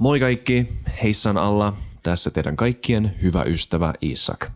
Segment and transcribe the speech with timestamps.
[0.00, 0.66] Moi kaikki,
[1.02, 1.76] heissan alla.
[2.02, 4.50] Tässä teidän kaikkien hyvä ystävä Isak.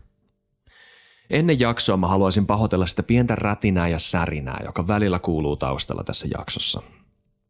[1.29, 6.27] Ennen jaksoa mä haluaisin pahoitella sitä pientä rätinää ja särinää, joka välillä kuuluu taustalla tässä
[6.37, 6.81] jaksossa.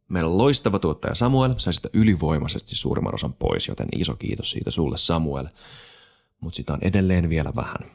[0.09, 4.71] Meillä on loistava tuottaja Samuel, sai sitä ylivoimaisesti suurimman osan pois, joten iso kiitos siitä
[4.71, 5.47] sulle Samuel.
[6.39, 7.91] Mutta sitä on edelleen vielä vähän.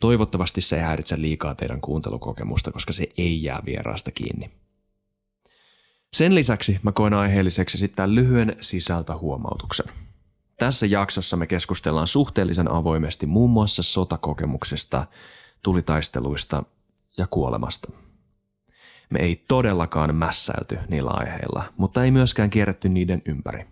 [0.00, 4.50] Toivottavasti se ei häiritse liikaa teidän kuuntelukokemusta, koska se ei jää vieraasta kiinni.
[6.14, 9.86] Sen lisäksi mä koen aiheelliseksi esittää lyhyen sisältöhuomautuksen.
[10.58, 15.06] Tässä jaksossa me keskustellaan suhteellisen avoimesti muun muassa sotakokemuksesta,
[15.62, 16.62] tulitaisteluista
[17.18, 17.92] ja kuolemasta.
[19.10, 23.64] Me ei todellakaan mässäilty niillä aiheilla, mutta ei myöskään kierretty niiden ympäri.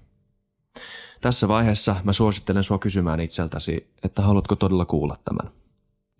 [1.20, 5.52] Tässä vaiheessa mä suosittelen sua kysymään itseltäsi, että haluatko todella kuulla tämän.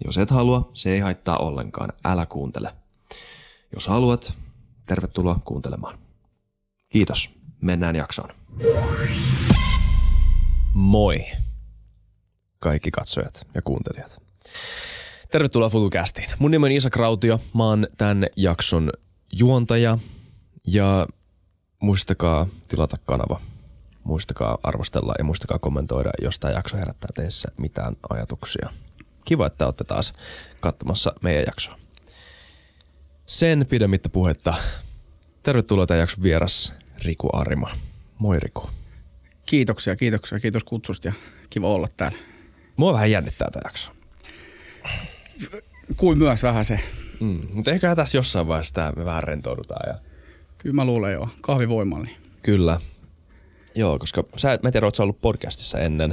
[0.05, 2.75] Jos et halua, se ei haittaa ollenkaan, älä kuuntele.
[3.75, 4.35] Jos haluat,
[4.87, 6.02] tervetuloa kuuntelemaan.
[6.93, 7.31] Kiitos.
[7.61, 8.29] Mennään jaksoon.
[10.75, 11.25] Moi
[12.59, 14.23] kaikki katsojat ja kuuntelijat.
[15.31, 16.31] Tervetuloa FutuCastiin.
[16.39, 17.41] Mun nimi on Isak Rautio.
[17.55, 18.93] Mä oon tämän jakson
[19.33, 19.99] juontaja
[20.67, 21.07] ja
[21.81, 23.41] muistakaa tilata kanava.
[24.05, 28.69] Muistakaa arvostella ja muistakaa kommentoida, jos tämä jakso herättää teissä mitään ajatuksia.
[29.25, 30.13] Kiva, että olette taas
[30.61, 31.79] katsomassa meidän jaksoa.
[33.27, 34.55] Sen pidemmittä puhetta.
[35.43, 37.71] Tervetuloa tämän jakson vieras Riku Arima.
[38.19, 38.71] Moi Riku.
[39.47, 40.41] Kiitoksia, kiitoksia.
[40.41, 41.13] Kiitos kutsusta ja
[41.51, 42.19] kiva olla täällä.
[42.77, 43.91] Mua vähän jännittää tämä jakso.
[45.97, 46.81] Kuin myös vähän se.
[47.21, 49.89] Mm, mutta ehkä tässä jossain vaiheessa tää me vähän rentoudutaan.
[49.95, 49.99] Ja...
[50.59, 51.29] Kyllä mä luulen joo.
[51.43, 52.05] Kahvivoimalla.
[52.05, 52.17] Niin.
[52.43, 52.81] Kyllä.
[53.75, 56.11] Joo, koska sä, mä en tiedä, ootko ollut podcastissa ennen.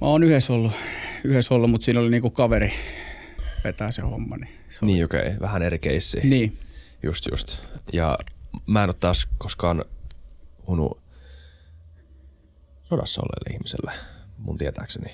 [0.00, 0.72] Mä oon yhdessä ollut,
[1.24, 2.72] yhdessä ollut mutta siinä oli niinku kaveri
[3.64, 4.36] vetää se homma.
[4.36, 5.40] Niin, se oli- Niin okei, okay.
[5.40, 6.20] vähän eri keissi.
[6.24, 6.56] niin.
[7.02, 7.58] Just just.
[7.92, 8.18] Ja
[8.66, 9.84] mä en ole taas koskaan
[10.66, 11.00] hunu
[12.84, 13.92] sodassa olleelle ihmiselle,
[14.38, 15.12] mun tietääkseni.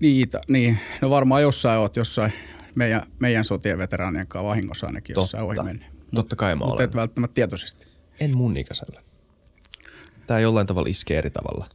[0.00, 0.78] Niitä, niin.
[1.02, 2.32] No varmaan jossain oot jossain
[2.74, 5.86] meidän, meidän sotien veteraanien kanssa vahingossa ainakin jossain ohi mennyt.
[6.14, 6.84] Totta kai mä Mutta olen.
[6.84, 7.86] et välttämättä tietoisesti.
[8.20, 9.02] En mun ikäisellä.
[10.26, 11.66] Tää jollain tavalla iskee eri tavalla.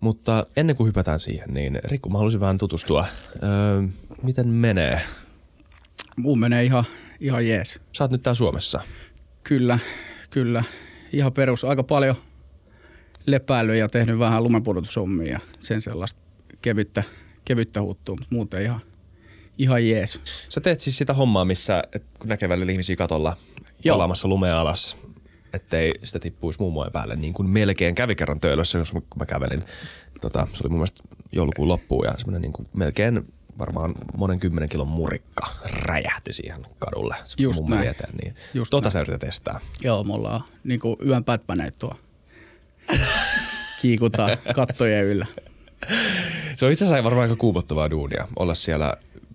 [0.00, 3.06] Mutta ennen kuin hypätään siihen, niin Rikku, mä haluaisin vähän tutustua.
[3.42, 3.82] Öö,
[4.22, 5.00] miten menee?
[6.16, 6.84] Muu menee ihan,
[7.24, 7.80] ihan jees.
[7.92, 8.80] Sä oot nyt täällä Suomessa.
[9.42, 9.78] Kyllä,
[10.30, 10.64] kyllä.
[11.12, 11.64] Ihan perus.
[11.64, 12.16] Aika paljon
[13.26, 16.20] lepäilyä ja tehnyt vähän lumenpudotushommia ja sen sellaista
[16.62, 17.02] kevyttä,
[17.44, 18.80] kevyttä huuttua, mutta muuten ihan,
[19.58, 20.20] ihan jees.
[20.48, 23.36] Sä teet siis sitä hommaa, missä et, kun näkee välillä ihmisiä katolla
[23.84, 23.94] Joo.
[23.94, 24.96] palaamassa lumea alas,
[25.52, 27.16] ettei sitä tippuisi mummojen päälle.
[27.16, 29.64] Niin kuin melkein kävi kerran töölössä, jos mä, kun mä kävelin.
[30.20, 31.02] Tota, se oli mun mielestä
[31.32, 37.16] joulukuun loppuun ja semmoinen niin kuin melkein varmaan monen kymmenen kilon murikka räjähti siihen kadulle.
[37.38, 37.90] Just mummon näin.
[37.90, 38.92] Eteen, niin Just tota näin.
[38.92, 39.60] sä yrität estää.
[39.80, 41.96] Joo, me ollaan niin kuin yön pätpäneet tuo.
[43.82, 45.26] Kiikutaan kattojen yllä.
[46.56, 48.94] Se on itse asiassa varmaan aika kuumottavaa duunia olla siellä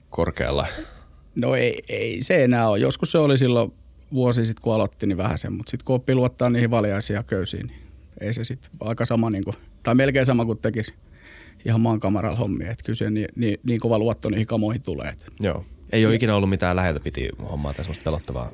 [0.10, 0.68] korkealla.
[1.36, 2.80] No ei, ei se enää ole.
[2.80, 3.74] Joskus se oli silloin
[4.14, 5.54] vuosi sitten, kun aloitti, niin vähän sen.
[5.54, 7.80] Mutta sitten kun oppii luottaa niihin valjaisiin ja köysiin, niin
[8.22, 10.94] ei se sitten aika sama, niin kuin, tai melkein sama kuin tekisi
[11.66, 12.72] ihan maankamaralla hommia.
[12.72, 15.14] Että kyllä se niin, niin, niin kova luotto niihin kamoihin tulee.
[15.40, 15.66] Joo.
[15.92, 18.52] Ei ole ikinä ollut mitään läheltä piti hommaa tai semmoista pelottavaa.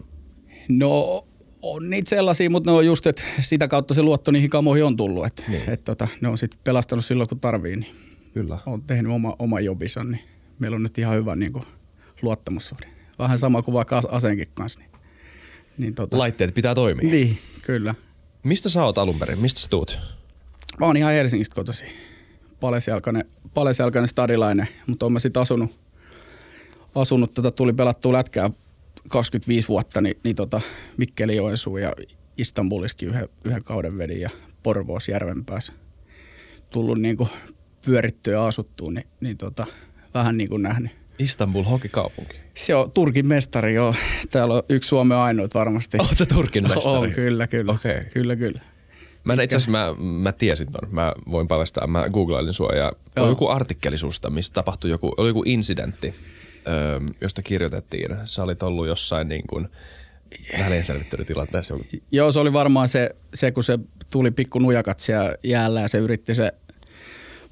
[0.70, 1.26] No
[1.62, 4.98] on niitä sellaisia, mutta ne on just, että sitä kautta se luotto niihin kamoihin on
[4.98, 5.26] tullut.
[5.26, 5.70] Että Niin.
[5.70, 7.96] et, tota, ne on sitten pelastanut silloin, kun tarvii, niin
[8.34, 8.58] Kyllä.
[8.66, 10.22] on tehnyt oma, oma jobinsa, niin
[10.60, 11.64] meillä on nyt ihan hyvä niin kuin,
[12.22, 12.86] luottamussuhde.
[13.20, 14.80] Vähän sama kuin vaikka as- aseenkin kanssa.
[14.80, 14.90] Niin,
[15.78, 17.10] niin, tota, Laitteet pitää toimia.
[17.12, 17.96] niin, kyllä.
[18.44, 19.40] Mistä sä oot alun perin?
[19.40, 20.00] Mistä sä tuut?
[20.80, 21.88] Mä oon ihan Helsingistä kotoisin.
[22.66, 25.80] Palesjalkainen, palesjalkainen stadilainen, mutta mä sitten asunut,
[26.96, 28.50] asunut tota, tuli pelattua lätkää
[29.10, 30.62] 25 vuotta, niin, niin tota,
[30.98, 31.94] Mikkeli Joensuu ja
[32.38, 34.30] Istanbuliskin yhden, yhden kauden vedin ja
[34.64, 35.74] Porvoos Järvenpäässä
[36.70, 37.30] tullut niin kuin
[37.86, 39.66] pyörittyä ja asuttua, niin, niin tota,
[40.14, 40.92] vähän niin kuin nähnyt.
[41.20, 42.36] Istanbul hokikaupunki.
[42.54, 43.96] Se on Turkin mestari, joo.
[44.30, 45.98] Täällä on yksi Suomen ainoat varmasti.
[46.00, 46.86] Oot sä Turkin mestari?
[46.86, 47.72] On, kyllä, kyllä.
[47.72, 48.06] Okei.
[48.14, 48.62] Kyllä, kyllä.
[49.26, 50.90] Mä en itse asiassa, mä, mä tiesin ton.
[50.92, 51.88] Mä voin paljastaa.
[51.88, 56.14] Mä googlailin sua ja oli joku artikkeli susta, missä tapahtui joku, oli joku incidentti,
[56.68, 58.16] öö, josta kirjoitettiin.
[58.26, 59.68] Sä olit ollut jossain niin kuin
[60.60, 61.74] välienselvittelytilanteessa.
[61.74, 63.80] joku- Joo, se oli varmaan se, se kun se
[64.10, 66.52] tuli pikku nujakat siellä jäällä ja se yritti se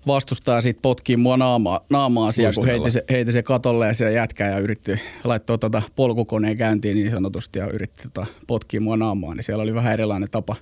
[0.07, 4.11] vastustaa sit potkii mua naamaa, naamaa siellä, kun heiti se, heiti se katolle ja siellä
[4.15, 9.35] jätkää ja yritti laittaa tota polkukoneen käyntiin niin sanotusti ja yritti tota potkii mua naamaa,
[9.35, 10.55] niin siellä oli vähän erilainen tapa,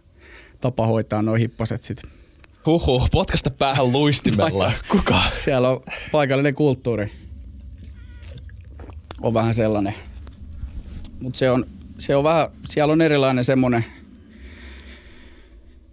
[0.61, 2.01] tapa hoitaa noin hippaset sit.
[2.65, 4.71] Huhhuh, potkasta päähän luistimella.
[4.91, 5.21] Kuka?
[5.37, 5.81] Siellä on
[6.11, 7.11] paikallinen kulttuuri.
[9.21, 9.95] On vähän sellainen.
[11.21, 11.65] Mutta se on,
[11.99, 13.85] se on vähän, siellä on erilainen semmoinen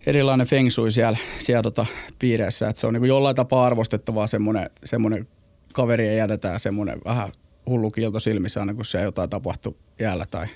[0.07, 1.87] erilainen feng shui siellä, siellä tota
[2.19, 2.69] piireissä.
[2.69, 5.29] Että se on niin kuin jollain tapaa arvostettavaa semmoinen, semmoinen
[5.73, 7.33] kaveri ja jätetään semmoinen vähän
[7.67, 10.47] hullu kiilto silmissä aina, kun se jotain tapahtuu jäällä tai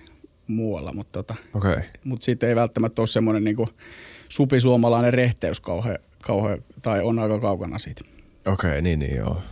[0.52, 0.93] muualla.
[0.93, 1.72] Mutta tota, Okei.
[1.72, 1.82] Okay.
[2.04, 3.56] mut siitä ei välttämättä ole semmoinen niin
[4.28, 8.04] supisuomalainen rehteys kauhean, kauhean, tai on aika kaukana siitä.
[8.46, 9.43] Okei, okay, niin, niin joo.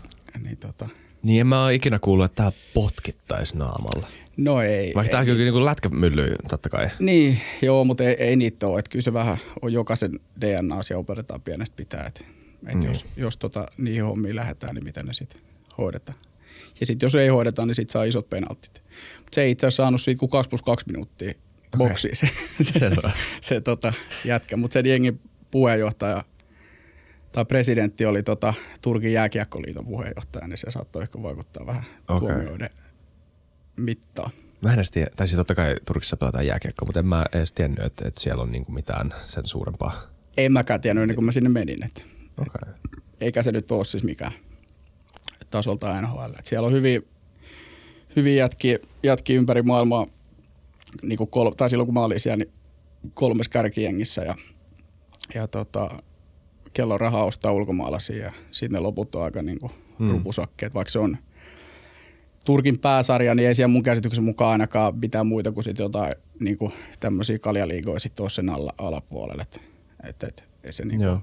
[0.42, 0.88] Niin, tota,
[1.22, 4.06] Niin en mä ole ikinä kuullut, että tää potkittaisi naamalla.
[4.36, 4.92] no ei.
[4.94, 6.88] Vaikka tää kyllä niinku lätkämylly, totta kai.
[6.98, 8.78] Niin, joo, mutta ei, ei niitä ole.
[8.78, 12.06] Että kyllä se vähän on jokaisen DNA-asia opetetaan pienestä pitää.
[12.06, 12.24] Että
[12.66, 12.88] et Niin.
[12.88, 15.40] jos, jos tota, niihin hommiin lähdetään, niin miten ne sitten
[15.78, 16.18] hoidetaan.
[16.80, 18.82] Ja sitten jos ei hoideta, niin sitten saa isot penaltit.
[19.34, 21.32] Se ei itse asiassa saanut siitä kuin 2 plus 2 minuuttia
[21.78, 22.28] boksiin se,
[22.60, 23.12] se, Selvä.
[23.40, 23.92] se tota,
[24.24, 24.56] jätkä.
[24.56, 26.24] Mutta sen jengin puheenjohtaja
[27.32, 32.28] tai presidentti oli tota, Turkin jääkiekkoliiton puheenjohtaja, niin se saattoi ehkä vaikuttaa vähän Okei.
[32.28, 32.70] tuomioiden
[33.76, 34.30] mittaan.
[34.60, 37.52] Mä en edes tiedä, tai siis totta kai Turkissa pelataan jääkiekkoa, mutta en mä edes
[37.52, 39.92] tiennyt, että, että siellä on niinku mitään sen suurempaa.
[40.36, 41.84] En mäkään tiennyt ennen kuin mä sinne menin.
[41.84, 42.02] Että.
[42.38, 42.74] Okay.
[43.20, 44.32] eikä se nyt ole siis mikään
[45.50, 46.32] tasolta NHL.
[46.38, 47.00] Et siellä on hyviä,
[48.16, 50.06] hyviä jätkiä, jätkiä ympäri maailmaa,
[51.02, 52.52] niin kuin kol, tai silloin kun mä olin siellä, niin
[53.14, 54.34] kolmes kärkijengissä ja,
[55.34, 55.90] ja tota,
[56.72, 60.10] kello on rahaa ostaa ulkomaalaisia ja sitten ne loput on aika niin kuin Hmm.
[60.10, 61.16] rupusakkeet, vaikka se on
[62.44, 66.58] Turkin pääsarja, niin ei siellä mun käsityksen mukaan ainakaan mitään muita kuin sit jotain niin
[66.58, 69.42] kuin tämmöisiä kaljaliigoja sitten ole sen alla, alapuolelle.
[69.42, 69.60] Et,
[70.04, 71.18] et, et, ei se niin kuin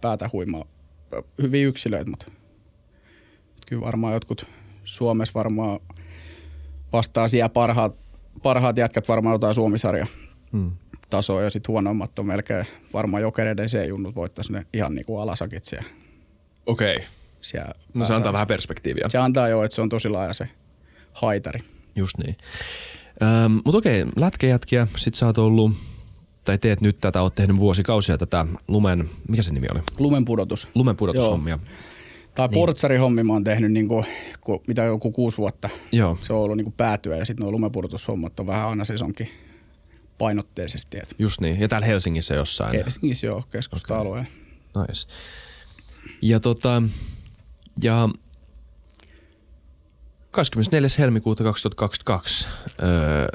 [0.00, 0.64] päätä huimaa.
[1.42, 2.26] Hyviä yksilöitä, mutta
[3.66, 4.46] kyllä varmaan jotkut
[4.84, 5.80] Suomessa varmaan
[6.94, 7.94] vastaa siellä parhaat,
[8.42, 10.06] parhaat jätkät varmaan jotain Suomisarja
[10.52, 10.70] Hmm.
[11.10, 15.64] tasoa ja sitten huonommat on melkein varmaan jokereiden C-junnut voittaisi ne ihan niin kuin alasakit
[15.64, 15.88] siellä.
[16.66, 16.96] Okei.
[16.96, 17.06] Okay.
[17.40, 19.04] siellä No se antaa vähän perspektiiviä.
[19.08, 20.48] Se antaa jo, että se on tosi laaja se
[21.12, 21.60] haitari.
[21.96, 22.36] Just niin.
[23.22, 25.72] Ähm, mutta okei, lätkäjätkiä, sit sä oot ollut,
[26.44, 29.80] tai teet nyt tätä, oot tehnyt vuosikausia tätä lumen, mikä se nimi oli?
[29.98, 30.68] Lumen pudotus.
[30.74, 31.58] Lumen pudotushommia.
[32.34, 32.54] Tai Niin.
[32.54, 34.06] portsarihommi mä oon tehnyt niin kuin,
[34.40, 35.68] ku, mitä joku kuusi vuotta.
[35.92, 39.28] Joo, Se on ollut niin kuin päätyä ja sitten nuo lumenpudotushommat on vähän aina sesonkin
[40.18, 40.98] painotteisesti.
[40.98, 41.60] Et just niin.
[41.60, 42.72] Ja täällä Helsingissä jossain.
[42.72, 44.28] Helsingissä joo, keskusta-alueella.
[44.88, 45.06] Nice.
[46.22, 46.82] Ja tota,
[47.82, 48.08] ja
[50.30, 50.88] 24.
[50.98, 52.48] helmikuuta 2022,
[52.82, 53.26] öö,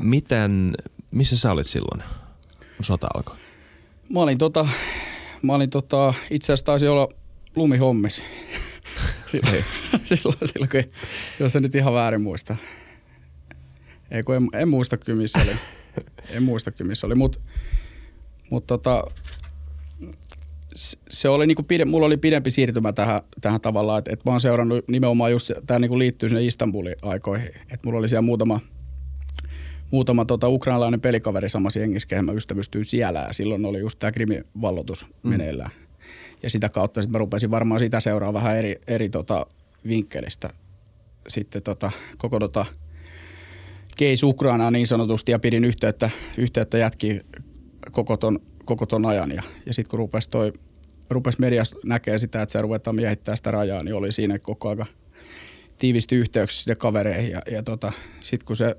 [0.00, 0.74] miten,
[1.10, 2.02] missä sä olit silloin,
[2.76, 3.36] kun sota alkoi?
[4.08, 4.68] Mä olin, tota,
[5.42, 7.08] mä olin tota, itse asiassa taisi olla
[7.56, 8.22] lumihommis.
[9.26, 9.64] silloin,
[10.04, 10.84] silloin, silloin, kun,
[11.40, 12.56] jos en nyt ihan väärin muista.
[14.10, 15.56] Ei kun en, en muista kyllä missä oli.
[16.36, 17.38] en muista kyllä missä oli, mutta
[18.50, 19.04] mut tota,
[21.10, 24.40] se oli niinku pide, mulla oli pidempi siirtymä tähän, tähän tavallaan, että et mä oon
[24.40, 28.60] seurannut nimenomaan just, tämä niinku liittyy sinne Istanbulin aikoihin, että mulla oli siellä muutama,
[29.90, 34.44] muutama tota, ukrainalainen pelikaveri samassa jengissä, mä ystävystyin siellä ja silloin oli just tämä Krimin
[34.60, 35.30] valloitus mm.
[35.30, 35.85] meneillään.
[36.42, 39.46] Ja sitä kautta sitten mä rupesin varmaan sitä seuraa vähän eri, eri tota,
[39.88, 40.50] vinkkelistä
[41.28, 42.66] sitten tota, koko tota,
[43.98, 47.20] case Ukrainaa niin sanotusti ja pidin yhteyttä, yhteyttä jätkiin
[47.90, 49.32] koko ton, koko ton ajan.
[49.32, 50.52] Ja, ja sitten kun rupesi, toi,
[51.10, 54.86] rupesi mediasta näkee sitä, että se ruvetaan miehittämään sitä rajaa, niin oli siinä koko aika
[55.78, 57.30] tiivisti yhteyksissä sitten kavereihin.
[57.30, 58.76] Ja, ja tota, sitten kun se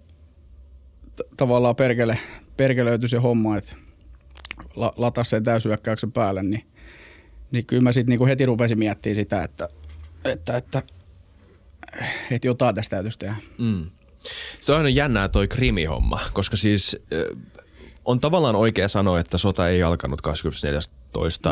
[1.15, 2.19] t- tavallaan perkele,
[2.57, 3.75] perkelöityi se homma, että
[4.75, 6.63] la, latasi sen täysyökkäyksen päälle, niin,
[7.51, 9.69] niin kyllä mä sitten niinku heti rupesin miettimään sitä, että,
[10.25, 10.83] että, että,
[12.31, 13.35] että jotain tästä täytyisi tehdä.
[13.57, 13.89] Mm.
[14.59, 17.37] Se on aina jännää toi krimihomma, koska siis äh,
[18.05, 20.79] on tavallaan oikea sanoa, että sota ei alkanut 24.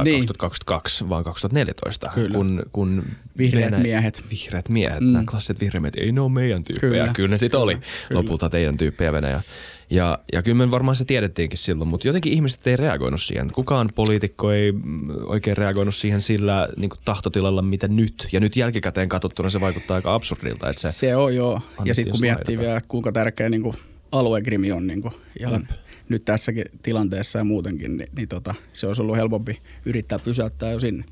[0.03, 0.21] Niin.
[0.21, 2.35] 2022, vaan 2014, Kyllä.
[2.35, 3.03] kun, kun
[3.37, 4.23] Vihreät miehet.
[4.31, 5.13] Vihreät miehet, mm.
[5.13, 6.91] Nämä klassiset vihreät miehet, ei ne ole meidän tyyppejä.
[6.91, 7.85] Kyllä, Kyllä, ne sitten oli kyllä.
[8.09, 9.41] lopulta teidän tyyppejä Venäjä.
[9.89, 13.51] Ja, ja kyllä me varmaan se tiedettiinkin silloin, mutta jotenkin ihmiset ei reagoinut siihen.
[13.53, 18.27] Kukaan poliitikko ei mm, oikein reagoinut siihen sillä niin kuin tahtotilalla, mitä nyt.
[18.31, 20.69] Ja nyt jälkikäteen katsottuna se vaikuttaa aika absurdilta.
[20.69, 21.61] Että Se, se, on joo.
[21.85, 23.75] Ja sitten kun miettii vielä, että kuinka tärkeä niin kuin
[24.11, 25.67] aluegrimi on niin kuin ihan
[26.09, 30.79] nyt tässäkin tilanteessa ja muutenkin, niin, niin tota, se olisi ollut helpompi yrittää pysäyttää jo
[30.79, 31.05] sinne.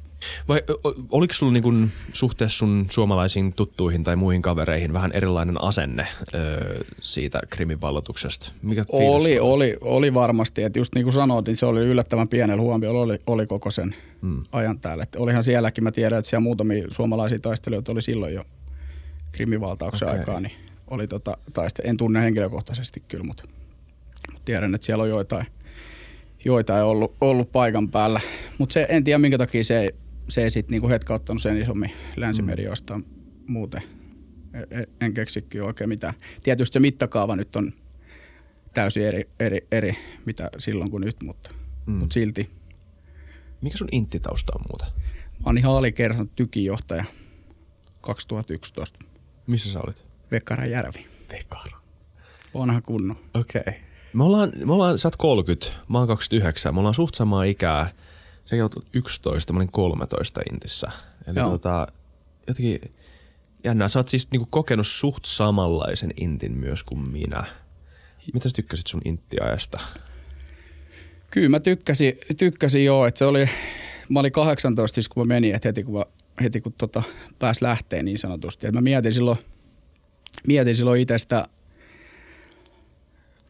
[0.47, 0.63] Vai
[1.11, 7.39] oliko sulla niin suhteessa sun suomalaisiin tuttuihin tai muihin kavereihin vähän erilainen asenne öö, siitä
[7.49, 8.51] krimin vallotuksesta?
[8.61, 10.63] Mikä Oli, oli, oli varmasti.
[10.63, 13.95] Että just niin kuin sanoit, niin se oli yllättävän pienellä huomiolla oli, oli koko sen
[14.21, 14.43] Mm.
[14.51, 15.03] ajan täällä.
[15.03, 18.43] Että olihan sielläkin, mä tiedän, että siellä muutamia suomalaisia taistelijoita oli silloin jo
[19.31, 20.21] krimivaltauksen Okei.
[20.21, 20.33] okay.
[20.33, 20.51] aikaa, niin
[20.87, 21.83] oli tota, taiste.
[21.85, 23.43] En tunne henkilökohtaisesti kyllä, mutta,
[24.45, 25.45] tiedän, että siellä on joitain,
[26.45, 28.19] joitain ollut, ollut paikan päällä.
[28.57, 29.91] Mutta se, en tiedä minkä takia se ei,
[30.29, 32.99] se ei sitten niinku hetkauttanut sen isommin länsimedioista
[33.47, 33.81] muuten.
[34.53, 36.13] E- e- En keksi kyllä oikein mitään.
[36.43, 37.73] Tietysti se mittakaava nyt on
[38.73, 41.49] täysin eri, eri, eri mitä silloin kuin nyt, mutta,
[41.85, 41.93] Mm.
[41.93, 41.99] mm.
[41.99, 42.49] mutta silti
[43.61, 44.85] Mikä sun inttitausta on muuta?
[45.31, 47.05] Mä oon ihan alikersan tykijohtaja
[48.01, 48.99] 2011.
[49.47, 50.05] Missä sä olit?
[50.31, 51.05] Vekarajärvi.
[51.31, 51.77] Vekara.
[52.53, 53.15] Vanha kunno.
[53.33, 53.61] Okei.
[53.61, 53.73] Okay.
[54.13, 56.73] Me ollaan, me ollaan, sä oot 30, mä oon 29.
[56.73, 57.89] Me ollaan suht samaa ikää.
[58.45, 60.91] Sä oot 11, mä olin 13 intissä.
[61.27, 61.49] Eli Joo.
[61.49, 61.87] tota,
[62.47, 62.81] jotenkin
[63.63, 63.89] jännää.
[63.89, 67.43] Sä oot siis niinku kokenut suht samanlaisen intin myös kuin minä.
[68.33, 69.79] Mitä sä tykkäsit sun inttiajasta?
[71.29, 73.49] Kyllä mä tykkäsin, tykkäsin joo, että se oli,
[74.09, 76.05] mä olin 18 siis kun mä menin, että heti kun, mä,
[76.41, 77.03] heti kun tota,
[77.39, 78.67] pääs lähteen niin sanotusti.
[78.67, 79.37] Et mä mietin silloin,
[80.47, 81.47] mietin silloin itse sitä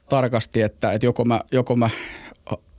[0.09, 1.89] tarkasti, että, että joko mä, joko mä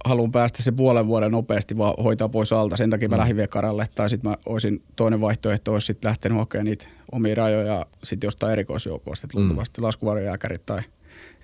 [0.04, 3.86] haluan päästä se puolen vuoden nopeasti vaan hoitaa pois alta, sen takia mä lähdin vekaralle,
[3.94, 8.52] tai sitten mä olisin, toinen vaihtoehto olisi sitten lähtenyt hakemaan niitä omia rajoja sitten jostain
[8.52, 10.80] erikoisjoukoista, että luultavasti laskuvarjojääkäri tai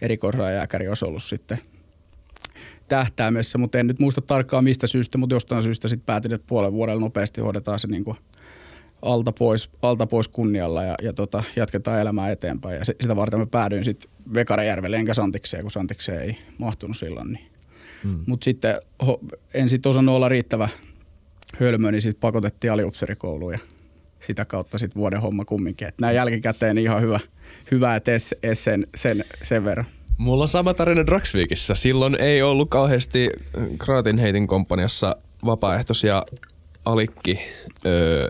[0.00, 1.58] erikoisrajajääkäri olisi ollut sitten
[2.88, 6.72] tähtäimessä, mutta en nyt muista tarkkaan mistä syystä, mutta jostain syystä sitten päätin, että puolen
[6.72, 8.16] vuodella nopeasti hoidetaan se niin kuin
[9.02, 12.78] alta pois, alta pois kunnialla ja, ja tota, jatketaan elämää eteenpäin.
[12.78, 17.32] Ja se, sitä varten mä päädyin sitten Vekarajärvelle enkä Santikseen, kun Santikseen ei mahtunut silloin.
[17.32, 17.50] Niin.
[18.04, 18.18] Mm.
[18.26, 18.80] Mutta sitten
[19.54, 20.68] en sitten osannut olla riittävä
[21.56, 23.58] hölmö, niin sitten pakotettiin aliupserikouluun ja
[24.20, 25.88] sitä kautta sitten vuoden homma kumminkin.
[25.88, 27.20] Et näin jälkikäteen niin ihan hyvä,
[27.70, 29.86] hyvä että es, es sen, sen, sen verran.
[30.18, 31.74] Mulla on sama tarina Dragsvikissa.
[31.74, 33.30] Silloin ei ollut kauheasti
[33.78, 36.24] Kraatin heitin komppaniassa vapaaehtoisia
[36.84, 37.38] alikki,
[37.86, 38.28] öö,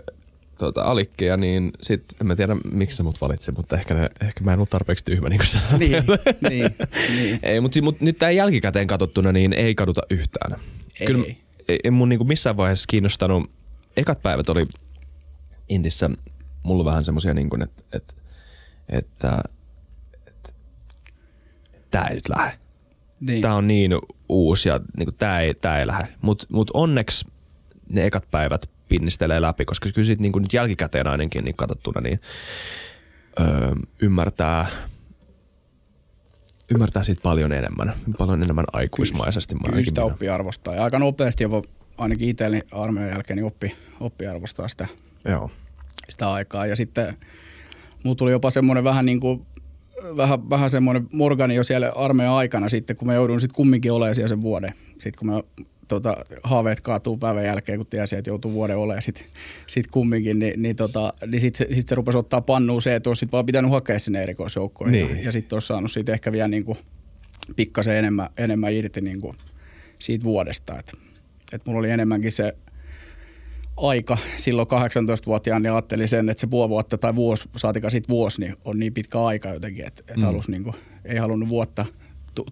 [0.65, 4.43] tota, alikkeja, niin sit en mä tiedä miksi se mut valitsi, mutta ehkä, ne, ehkä
[4.43, 5.79] mä en ollut tarpeeksi tyhmä, niin kuin sanoit.
[5.79, 6.03] Niin,
[6.49, 6.75] niin,
[7.15, 7.39] niin.
[7.43, 10.59] Ei, mutta mut nyt tää jälkikäteen katsottuna, niin ei kaduta yhtään.
[10.99, 11.07] Ei.
[11.07, 11.25] Kyllä
[11.83, 13.51] ei, mun niinku missään vaiheessa kiinnostanut,
[13.97, 14.65] ekat päivät oli
[15.69, 16.09] Intissä
[16.63, 18.15] mulla vähän semmosia niinku, että et,
[18.89, 19.43] että
[20.27, 20.55] et,
[21.91, 22.57] tää ei nyt lähde.
[23.19, 23.41] niin.
[23.41, 23.91] Tää on niin
[24.29, 26.07] uusi ja niinku, tää, ei, tää ei lähde.
[26.21, 27.25] Mut, mut onneksi
[27.89, 32.19] ne ekat päivät pinnistelee läpi, koska kyllä sit niinku nyt jälkikäteen ainakin niin katsottuna, niin
[33.39, 33.71] öö,
[34.01, 34.67] ymmärtää,
[36.71, 39.55] ymmärtää siitä paljon enemmän, paljon enemmän aikuismaisesti.
[39.65, 40.75] Kyllä sitä oppii arvostaa.
[40.75, 41.61] Ja aika nopeasti jopa
[41.97, 44.87] ainakin itselleni armeijan jälkeen niin oppi, oppi arvostaa sitä,
[45.25, 45.51] Joo.
[46.09, 46.65] sitä aikaa.
[46.65, 47.17] Ja sitten
[48.03, 49.45] mulla tuli jopa semmoinen vähän niin kuin,
[50.17, 54.15] vähän, vähän semmoinen morgani jo siellä armeijan aikana sitten, kun mä joudun sitten kumminkin olemaan
[54.15, 54.73] siellä sen vuoden.
[54.91, 55.41] Sitten kun mä
[55.95, 59.25] tota, haaveet kaatuu päivän jälkeen, kun tiesi, että joutuu vuoden olemaan sitten
[59.67, 63.09] sit kumminkin, niin, niin, tota, niin sitten se, sit se rupesi ottaa pannuun se, että
[63.09, 64.91] olisi vaan pitänyt hakea sinne erikoisjoukkoihin.
[65.07, 65.17] Niin.
[65.17, 66.77] Ja, ja sitten olisi saanut siitä ehkä vielä niin kuin
[67.55, 69.33] pikkasen enemmän, enemmän irti niin kuin
[69.99, 70.79] siitä vuodesta.
[70.79, 70.93] Et,
[71.53, 72.53] et mulla oli enemmänkin se
[73.77, 78.41] aika silloin 18-vuotiaan, niin ajattelin sen, että se puoli vuotta tai vuosi, saatika sitten vuosi,
[78.41, 80.23] niin on niin pitkä aika jotenkin, että et Mm.
[80.23, 81.85] halus niin kuin, ei halunnut vuotta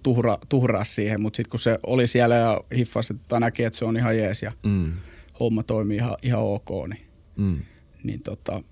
[0.03, 3.85] tuhra, tuhraa siihen, mutta sitten kun se oli siellä ja hiffasi, että näki, että se
[3.85, 4.93] on ihan jees ja Mm.
[5.39, 7.07] homma toimii ihan, ihan ok, niin,
[7.37, 7.59] Mm.
[8.03, 8.63] niin tota,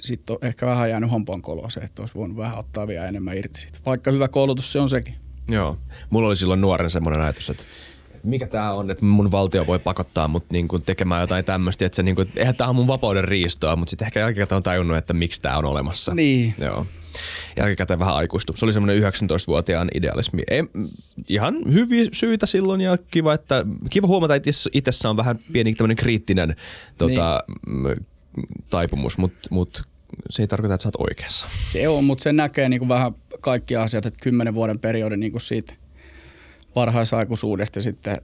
[0.00, 3.38] sitten on ehkä vähän jäänyt hampaan koloa se, että olisi voinut vähän ottaa vielä enemmän
[3.38, 3.78] irti siitä.
[3.86, 5.14] Vaikka hyvä koulutus se on sekin.
[5.48, 5.78] Joo.
[6.10, 7.62] Mulla oli silloin nuoren semmoinen ajatus, että
[8.26, 12.02] mikä tää on, että mun valtio voi pakottaa mut niinku tekemään jotain tämmöistä, että se
[12.02, 15.42] niinku, eihän tää on mun vapauden riistoa, mutta sitten ehkä jälkikäteen on tajunnut, että miksi
[15.42, 16.14] tää on olemassa.
[16.14, 16.54] Niin.
[16.58, 16.86] Joo.
[17.56, 18.56] Jälkikäteen vähän aikuistu.
[18.56, 20.42] Se oli semmoinen 19-vuotiaan idealismi.
[20.50, 20.62] Ei,
[21.28, 25.74] ihan hyviä syitä silloin ja kiva, että, kiva huomata, että itse- itsessä on vähän pieni
[25.74, 26.56] tämmöinen kriittinen
[26.98, 28.06] tota, niin.
[28.70, 29.82] taipumus, mutta mut,
[30.30, 31.46] se ei tarkoita, että sä oot oikeassa.
[31.64, 35.32] Se on, mutta se näkee niin kuin vähän kaikki asiat, että kymmenen vuoden periodi niin
[35.32, 35.74] kuin siitä
[36.76, 38.18] varhaisaikuisuudesta sitten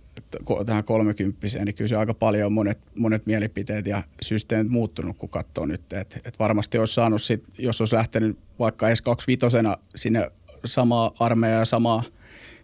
[0.66, 5.28] tähän kolmekymppiseen, niin kyllä se aika paljon on monet, monet mielipiteet ja systeemit muuttunut, kun
[5.28, 5.92] katsoo nyt.
[5.92, 10.30] Et, et varmasti olisi saanut, sit, jos olisi lähtenyt vaikka edes kaksivitosena sinne
[10.64, 12.02] samaa armeijaa ja samaa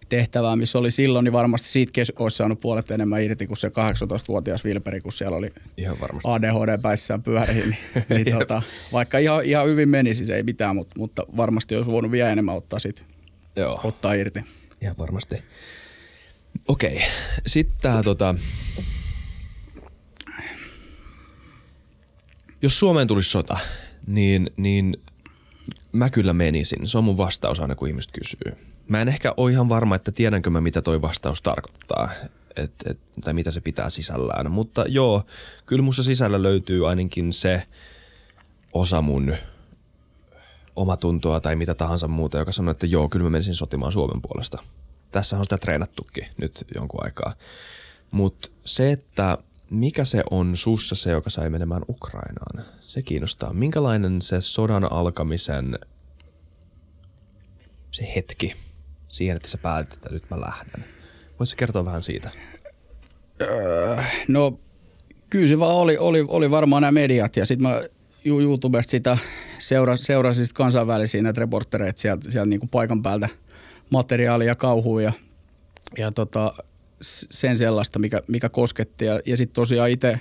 [0.09, 4.65] tehtävää, missä oli silloin, niin varmasti siitäkin olisi saanut puolet enemmän irti kuin se 18-vuotias
[4.65, 6.29] Vilperi, kun siellä oli Ihan varmasti.
[6.29, 10.95] ADHD päissään pyöriin, niin, niin tota, vaikka ihan, ihan hyvin meni, siis ei mitään, mutta,
[10.99, 13.05] mutta varmasti olisi voinut vielä enemmän ottaa, sit,
[13.57, 13.81] Joo.
[13.85, 14.41] ottaa irti.
[14.81, 15.43] Ihan varmasti.
[16.69, 17.03] Okei,
[17.47, 18.35] sitten tää tota...
[22.63, 23.59] Jos Suomeen tulisi sota,
[24.07, 24.97] niin, niin
[25.93, 26.89] mä kyllä menisin.
[26.89, 28.69] Se on mun vastaus aina, kun ihmiset kysyy.
[28.89, 32.11] Mä en ehkä ole ihan varma, että tiedänkö mä, mitä toi vastaus tarkoittaa.
[32.57, 34.51] Et, et, tai mitä se pitää sisällään.
[34.51, 35.23] Mutta joo,
[35.67, 37.63] kyllä musta sisällä löytyy ainakin se
[38.73, 39.37] osa mun
[40.77, 44.63] omatuntoa tai mitä tahansa muuta, joka sanoo, että joo, kyllä mä menisin sotimaan Suomen puolesta.
[45.13, 47.35] Tässä on sitä treenattukin nyt jonkun aikaa.
[48.11, 49.39] Mutta se, että
[49.71, 53.53] mikä se on sussa se, joka sai menemään Ukrainaan, se kiinnostaa.
[53.53, 55.79] Minkälainen se sodan alkamisen
[57.91, 58.55] se hetki
[59.09, 60.85] siihen, että sä päätit, että nyt mä lähden.
[61.39, 62.31] Voitko kertoa vähän siitä?
[63.41, 64.59] Öö, no
[65.31, 67.83] Kyllä se vaan oli, oli, oli varmaan nämä mediat ja sitten mä
[68.25, 69.19] YouTubesta sitä
[69.59, 73.29] seurasin, seurasin sit kansainvälisiä näitä reportereita sieltä, sieltä niin kuin paikan päältä
[73.91, 75.13] materiaalia, kauhuja
[75.97, 76.55] ja, ja tota,
[77.31, 79.05] sen sellaista, mikä, mikä kosketti.
[79.05, 80.21] Ja, ja sitten tosiaan itse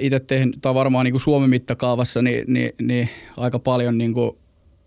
[0.00, 4.30] itse tehnyt, tai varmaan niin kuin Suomen mittakaavassa, niin, niin, niin aika paljon niin kuin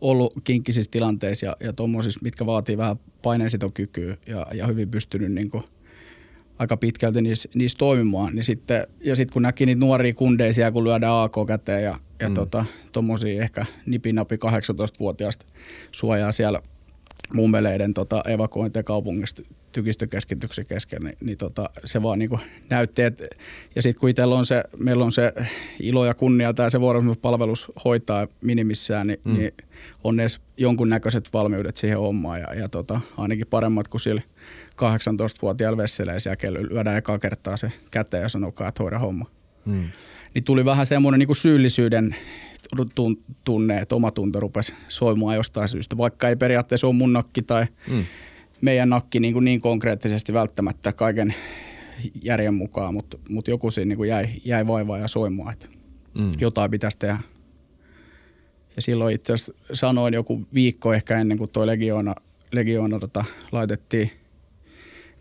[0.01, 5.49] ollut kinkkisissä tilanteissa ja, ja tuommoisissa, mitkä vaatii vähän paineensitokykyä ja, ja hyvin pystynyt niin
[5.49, 5.63] kuin
[6.59, 8.35] aika pitkälti niissä, niissä toimimaan.
[8.35, 12.29] Niin sitten, ja sitten kun näki niitä nuoria kundeisia, kun lyödään AK käteen ja, ja
[12.29, 12.35] mm.
[12.35, 15.45] tota, tuommoisia ehkä nipinapi 18-vuotiaista
[15.91, 16.61] suojaa siellä
[17.33, 22.29] mummeleiden tota, evakuointia kaupungista tykistökeskityksen kesken, niin, niin tota, se vaan niin
[22.69, 23.23] näytti, että,
[23.75, 25.33] ja sitten kun itsellä on se, meillä on se
[25.79, 29.33] ilo ja kunnia tai se vuorosopimuspalvelus hoitaa minimissään, niin, mm.
[29.33, 29.51] niin
[30.03, 34.21] on edes jonkunnäköiset valmiudet siihen hommaan ja, ja tota, ainakin paremmat kuin sillä
[34.71, 39.25] 18-vuotiailla vesselee siellä lyödään ekaa kertaa se käteen ja sanoo, että hoida homma.
[39.65, 39.89] Mm.
[40.33, 42.15] Niin tuli vähän semmoinen niin syyllisyyden
[43.43, 47.65] tunne, että oma tunto rupesi soimaan jostain syystä, vaikka ei periaatteessa ole mun nakki tai
[47.91, 48.03] mm.
[48.61, 51.33] meidän nakki niin, kuin niin konkreettisesti välttämättä kaiken
[52.23, 55.67] järjen mukaan, mutta, mutta joku siinä niin kuin jäi, jäi vaivaa ja soimaan, että
[56.13, 56.31] mm.
[56.41, 57.19] jotain pitäisi tehdä.
[58.75, 62.15] Ja silloin itse asiassa sanoin joku viikko ehkä ennen kuin tuo Legioona,
[62.51, 64.11] Legioona tota, laitettiin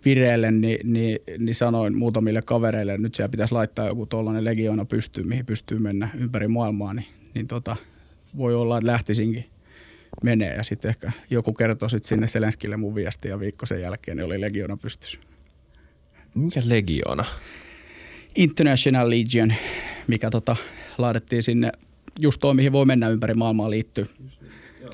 [0.04, 4.85] vireelle, niin, niin, niin sanoin muutamille kavereille, että nyt siellä pitäisi laittaa joku tuollainen Legioona
[4.85, 7.77] pystyyn, mihin pystyy mennä ympäri maailmaa, niin niin tota,
[8.37, 9.45] voi olla, että lähtisinkin
[10.23, 10.55] menee.
[10.55, 14.27] Ja sitten ehkä joku kertoi sit sinne Selenskille mun viestiä ja viikko sen jälkeen niin
[14.27, 15.19] oli Legiona pystys.
[16.35, 17.25] Mikä Legiona?
[18.35, 19.55] International Legion,
[20.09, 20.57] mikä tota,
[20.99, 21.73] laadettiin sinne
[22.19, 24.07] just toi, mihin voi mennä ympäri maailmaa liittyy,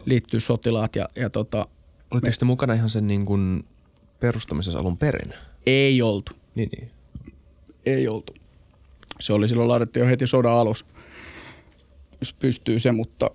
[0.04, 0.96] liittyy sotilaat.
[0.96, 1.66] Ja, ja tota,
[2.10, 2.38] Olitteko me...
[2.38, 3.64] te mukana ihan sen niin kuin
[4.20, 5.34] perustamisessa alun perin?
[5.66, 6.32] Ei oltu.
[6.54, 6.90] Niin, niin.
[7.86, 8.34] Ei oltu.
[9.20, 10.86] Se oli silloin laadettiin jo heti sodan alussa
[12.24, 13.30] jos pystyy se, mutta,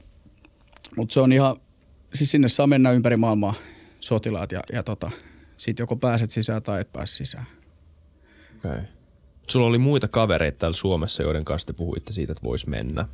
[0.98, 1.56] mutta se on ihan,
[2.14, 3.54] siis sinne saa mennä ympäri maailmaa
[4.00, 5.12] sotilaat ja, ja tota,
[5.58, 7.46] sit joko pääset sisään tai et pääse sisään.
[8.58, 8.72] Okei.
[8.72, 8.84] Okay.
[9.48, 13.06] Sulla oli muita kavereita täällä Suomessa, joiden kanssa te puhuitte siitä, että voisi mennä.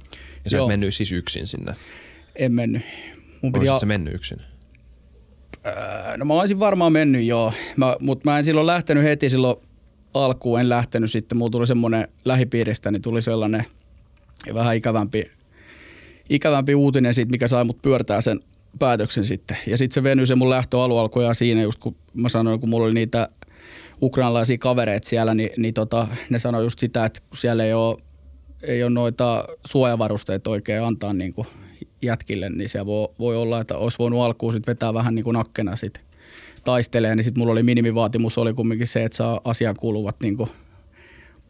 [0.43, 0.65] Ja sä Joo.
[0.65, 1.75] et mennyt siis yksin sinne.
[2.35, 2.81] En mennyt.
[3.41, 4.41] Mun piti al- mennyt yksin?
[6.17, 9.57] No mä olisin varmaan mennyt joo, mä, mutta mä en silloin lähtenyt heti silloin
[10.13, 11.38] alkuun, en lähtenyt sitten.
[11.38, 13.65] Mulla tuli semmoinen lähipiiristä, niin tuli sellainen
[14.53, 15.31] vähän ikävämpi
[16.29, 18.39] ikävämpi uutinen siitä, mikä sai mut pyörtää sen
[18.79, 19.57] päätöksen sitten.
[19.67, 22.85] Ja sitten se venyi se mun lähtöalu alkoi siinä just kun mä sanoin, kun mulla
[22.85, 23.29] oli niitä
[24.01, 27.97] ukrainalaisia kavereita siellä, niin, niin tota, ne sanoi just sitä, että kun siellä ei ole,
[28.63, 31.47] ei ole noita suojavarusteita oikein antaa niin kuin
[32.01, 35.33] jätkille, niin se voi, voi olla, että olisi voinut alkuun sit vetää vähän niin kuin
[35.33, 36.03] nakkena sitten
[36.63, 40.49] taistelee, niin sitten mulla oli minimivaatimus oli kumminkin se, että saa asiaan kuuluvat niin kuin–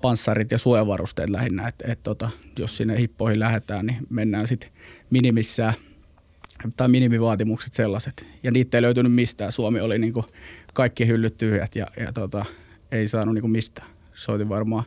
[0.01, 2.29] panssarit ja suojavarusteet lähinnä, että et tota,
[2.59, 4.69] jos sinne hippoihin lähdetään, niin mennään sitten
[5.09, 5.73] minimissään
[6.77, 8.27] tai minimivaatimukset sellaiset.
[8.43, 9.51] Ja niitä ei löytynyt mistään.
[9.51, 10.25] Suomi oli niinku
[10.73, 12.45] kaikki hyllyt tyhjät ja, ja tota,
[12.91, 13.87] ei saanut niinku mistään.
[14.13, 14.83] Soitin varmaan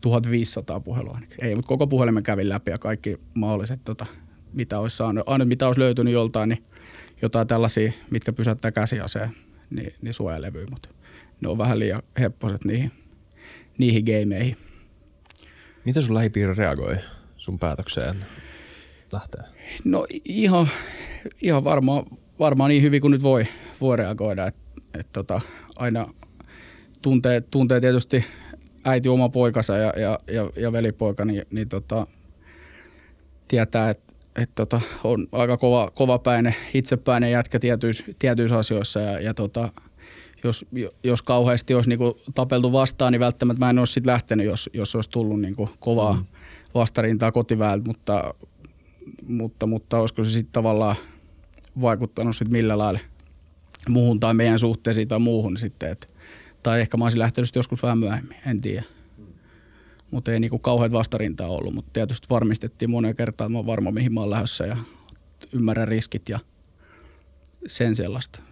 [0.00, 1.18] 1500 puhelua.
[1.38, 4.06] Ei, mutta koko puhelimen kävin läpi ja kaikki mahdolliset, tota,
[4.52, 5.24] mitä olisi saanut.
[5.26, 6.64] Aina mitä olisi löytynyt joltain, niin
[7.22, 9.30] jotain tällaisia, mitkä pysäyttää käsiaseen,
[9.70, 10.88] niin, niin suojalevyy, mutta
[11.40, 12.92] ne on vähän liian hepposet niihin
[13.78, 14.56] niihin gameihin.
[15.84, 16.96] Miten sun lähipiiri reagoi
[17.36, 18.26] sun päätökseen
[19.12, 19.44] lähteä?
[19.84, 20.68] No ihan,
[21.42, 22.06] ihan varmaan,
[22.38, 23.46] varmaan niin hyvin kuin nyt voi,
[23.80, 24.46] voi reagoida.
[24.46, 24.56] Et,
[24.94, 25.40] et tota,
[25.76, 26.06] aina
[27.02, 28.24] tuntee, tuntee tietysti
[28.84, 32.06] äiti oma poikansa ja, ja, ja, ja velipoika, niin, niin tota,
[33.48, 39.34] tietää, että et tota, on aika kova, kovapäinen, itsepäinen jätkä tietyissä, tietyissä asioissa ja, ja
[39.34, 39.68] tota,
[40.48, 40.66] jos,
[41.04, 44.94] jos kauheasti olisi niinku tapeltu vastaan, niin välttämättä mä en olisi sit lähtenyt, jos, jos
[44.94, 46.24] olisi tullut niinku kovaa mm.
[46.74, 48.34] vastarintaa kotiväeltä, mutta,
[49.28, 50.96] mutta, mutta olisiko se sitten tavallaan
[51.80, 53.00] vaikuttanut sit millä lailla
[53.88, 55.90] muuhun tai meidän suhteisiin tai muuhun sitten.
[55.90, 56.14] Et,
[56.62, 58.82] tai ehkä mä olisin lähtenyt joskus vähän myöhemmin, en tiedä.
[60.10, 63.90] Mutta ei niinku kauheat vastarintaa ollut, mutta tietysti varmistettiin monen kertaan, että mä olen varma
[63.90, 64.76] mihin mä olen lähdössä ja
[65.52, 66.38] ymmärrän riskit ja
[67.66, 68.51] sen sellaista.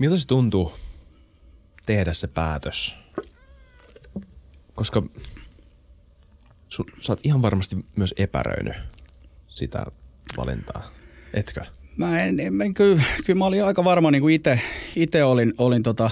[0.00, 0.72] Miltä se tuntuu
[1.86, 2.96] tehdä se päätös?
[4.74, 5.02] Koska
[6.68, 8.74] su, sä oot ihan varmasti myös epäröinyt
[9.48, 9.86] sitä
[10.36, 10.90] valintaa,
[11.34, 11.64] etkö?
[11.96, 14.60] Mä en, en, en kyllä, kyllä mä olin aika varma niin kuin itse,
[14.96, 16.10] itse olin, olin tota,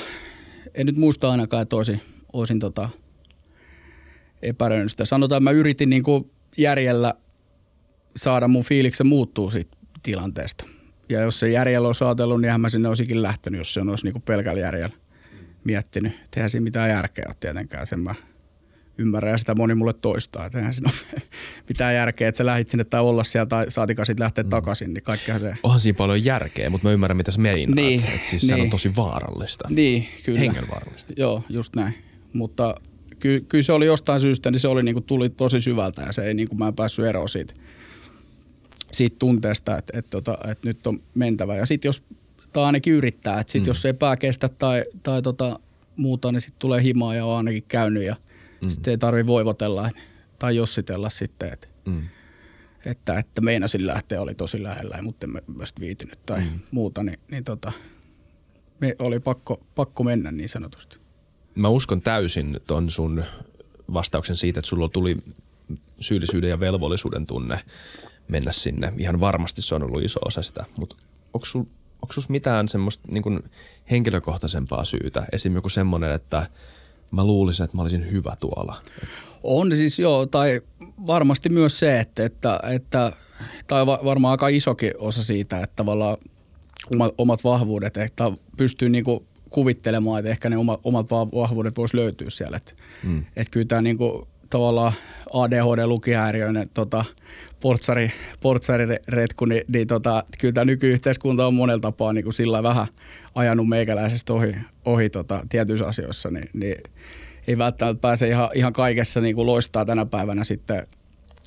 [0.74, 2.00] en nyt muista ainakaan, että olisin,
[2.32, 2.88] olisin tota,
[4.42, 5.04] epäröinyt sitä.
[5.04, 7.14] Sanotaan, että mä yritin niin kuin järjellä
[8.16, 10.68] saada mun fiiliksen muuttuu siitä tilanteesta–
[11.08, 14.20] ja jos se järjellä olisi ajatellut, niin mä sinne olisikin lähtenyt, jos se olisi niinku
[14.20, 14.96] pelkällä järjellä
[15.64, 16.12] miettinyt.
[16.12, 18.14] että Eihän siinä mitään järkeä ole tietenkään, sen mä
[18.98, 20.46] ymmärrän ja sitä moni mulle toistaa.
[20.46, 21.22] Että eihän siinä ole
[21.68, 24.50] mitään järkeä, että sä lähit sinne tai olla siellä tai saatikaan sitten lähteä mm.
[24.50, 25.54] takaisin, niin kaikkea se.
[25.62, 27.74] Onhan siinä paljon järkeä, mutta mä ymmärrän, mitä sä meinaat.
[27.74, 28.70] Niin, Et siis sehän on niin.
[28.70, 29.68] tosi vaarallista.
[29.70, 30.40] Niin, kyllä.
[30.40, 31.12] Hengenvaarallista.
[31.16, 31.94] Joo, just näin.
[32.32, 32.74] Mutta
[33.18, 36.22] ky- kyllä se oli jostain syystä, niin se oli niinku, tuli tosi syvältä ja se
[36.22, 37.54] ei, niinku, mä en päässyt eroon siitä,
[38.92, 41.56] siitä tunteesta, että, että, tota, että nyt on mentävä.
[41.56, 42.02] Ja sitten jos,
[42.52, 43.66] tai ainakin yrittää, että sit Mm.
[43.66, 45.60] jos ei pää kestä tai, tai tota,
[45.96, 48.16] muuta, niin sitten tulee himaa ja on ainakin käynyt ja
[48.60, 48.68] Mm.
[48.68, 49.90] sitten ei tarvi voivotella
[50.38, 52.02] tai jossitella sitten, että, Mm.
[52.84, 56.60] että, että meinasin lähteä, oli tosi lähellä, mutta en mä myös viitynyt tai mm.
[56.70, 57.72] muuta, niin, niin tota,
[58.80, 60.96] me oli pakko, pakko mennä niin sanotusti.
[61.54, 63.24] Mä uskon täysin ton sun
[63.92, 65.16] vastauksen siitä, että sulla tuli
[66.00, 67.60] syyllisyyden ja velvollisuuden tunne
[68.28, 68.92] mennä sinne.
[68.98, 70.96] Ihan varmasti se on ollut iso osa sitä, mutta
[71.34, 71.60] onko sul,
[72.02, 73.40] onko sus mitään semmoista niin kuin
[73.90, 75.24] henkilökohtaisempaa syytä?
[75.32, 75.54] Esim.
[75.54, 76.46] joku semmoinen, että
[77.10, 78.76] mä luulisin, että mä olisin hyvä tuolla.
[79.42, 80.60] On siis joo, tai
[81.06, 83.12] varmasti myös se, että, että, että
[83.66, 86.16] tai va- varmaan aika isokin osa siitä, että tavallaan
[86.92, 91.96] omat, omat vahvuudet, että pystyy niinku kuvittelemaan, että ehkä ne oma, omat va- vahvuudet voisi
[91.96, 92.56] löytyä siellä.
[92.56, 92.72] Että
[93.04, 93.24] Mm.
[93.36, 94.92] et kyllä tämä niinku, tavallaan
[95.32, 97.04] ADHD-lukihäiriöinen tota,
[97.60, 102.86] portsari, portsariretku, niin, niin tota, kyllä tämä nykyyhteiskunta on monella tapaa niin kuin sillä vähän
[103.34, 106.76] ajanut meikäläisestä ohi, ohi tota, tietyissä asioissa, niin, niin
[107.46, 110.86] ei välttämättä pääse ihan, ihan kaikessa niin kuin loistaa tänä päivänä sitten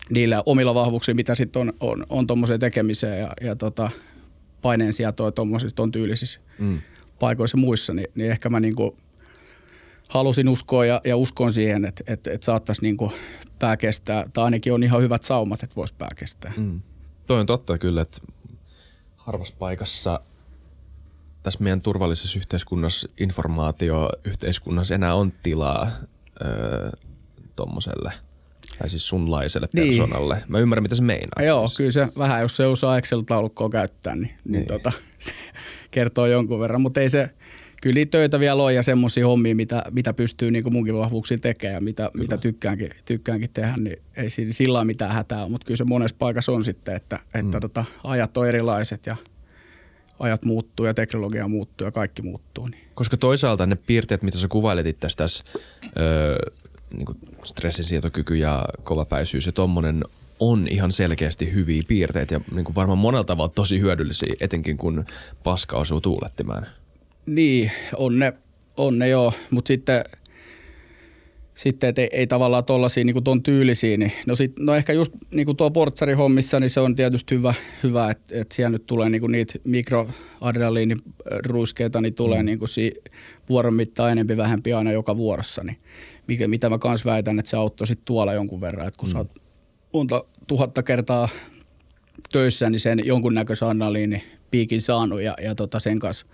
[0.10, 3.92] niillä omilla vahvuuksilla, mitä sitten on, on, on tuommoiseen tekemiseen ja, ja tota,
[4.62, 6.82] paineen sietoa tuommoisissa ton tyylisissä Mm.
[7.20, 8.98] paikoissa ja muissa, niin, niin ehkä mä niinku
[10.12, 13.12] halusin uskoa ja, ja uskon siihen, että, että, että saattaisi niinku
[13.60, 16.54] pää kestää, tai ainakin on ihan hyvät saumat, että voisi pää kestää.
[16.58, 16.82] Mm.
[17.28, 18.18] Toi on totta kyllä, että
[19.18, 20.20] harvassa paikassa
[21.44, 25.88] tässä meidän turvallisessa yhteiskunnassa, informaatioyhteiskunnassa enää on tilaa
[26.46, 26.90] öö,
[27.56, 28.12] tommoselle,
[28.80, 29.88] tai siis sunlaiselle Niin.
[29.88, 30.44] persoonalle.
[30.48, 31.46] Mä ymmärrän, mitä se meinaa.
[31.46, 31.78] Joo, siis.
[31.78, 34.52] kyllä se vähän, jos se osaa Excel-taulukkoa käyttää, niin, niin.
[34.52, 35.32] niin tota, se
[35.92, 37.30] kertoo jonkun verran, mutta ei se,
[37.82, 41.76] kyllä töitä vielä on ja semmoisia hommia, mitä, mitä pystyy niin kuin munkin vahvuuksilla tekemään
[41.76, 45.84] ja mitä, mitä tykkäänkin, tykkäänkin tehdä, niin ei siinä sillä mitään hätää mutta kyllä se
[45.84, 47.62] monessa paikassa on sitten, että, että Mm.
[47.62, 49.16] tota, ajat on erilaiset ja
[50.20, 52.68] ajat muuttuu ja teknologia muuttuu ja kaikki muuttuu.
[52.68, 52.84] Niin.
[52.94, 55.44] Koska toisaalta ne piirteet, mitä sä kuvailet itse tässä,
[55.98, 56.38] öö,
[56.98, 57.08] niin
[57.46, 60.04] stressisietokyky ja kovapäisyys ja tommonen
[60.40, 65.06] on ihan selkeästi hyviä piirteitä ja niin kuin varmaan monella tavalla tosi hyödyllisiä, etenkin kun
[65.44, 66.68] paska osuu tuulettimään.
[67.26, 68.34] Niin, on ne,
[68.78, 70.04] on ne joo, mutta sitten,
[71.56, 75.14] sitten et ei, ei tavallaan tuollaisia niin ton tyylisiä, niin no, sit, no ehkä just
[75.32, 77.54] niin kuin tuo portsarihommissa, niin se on tietysti hyvä,
[77.84, 82.46] hyvä että et siellä nyt tulee niin kuin niitä mikroadrenaliiniruiskeita, niin tulee mm.
[82.46, 82.94] niin kuin si,
[83.50, 85.78] vuoron mittaan enempi vähempi aina joka vuorossa, niin
[86.28, 89.12] mikä, mitä mä kans väitän, että se auttoi sit tuolla jonkun verran, että kun mm.
[89.12, 89.42] sä oot
[89.94, 91.30] monta tuhatta kertaa
[92.32, 96.26] töissä, niin sen jonkunnäköisen adrenaliini piikin saanut ja, ja tota sen kanssa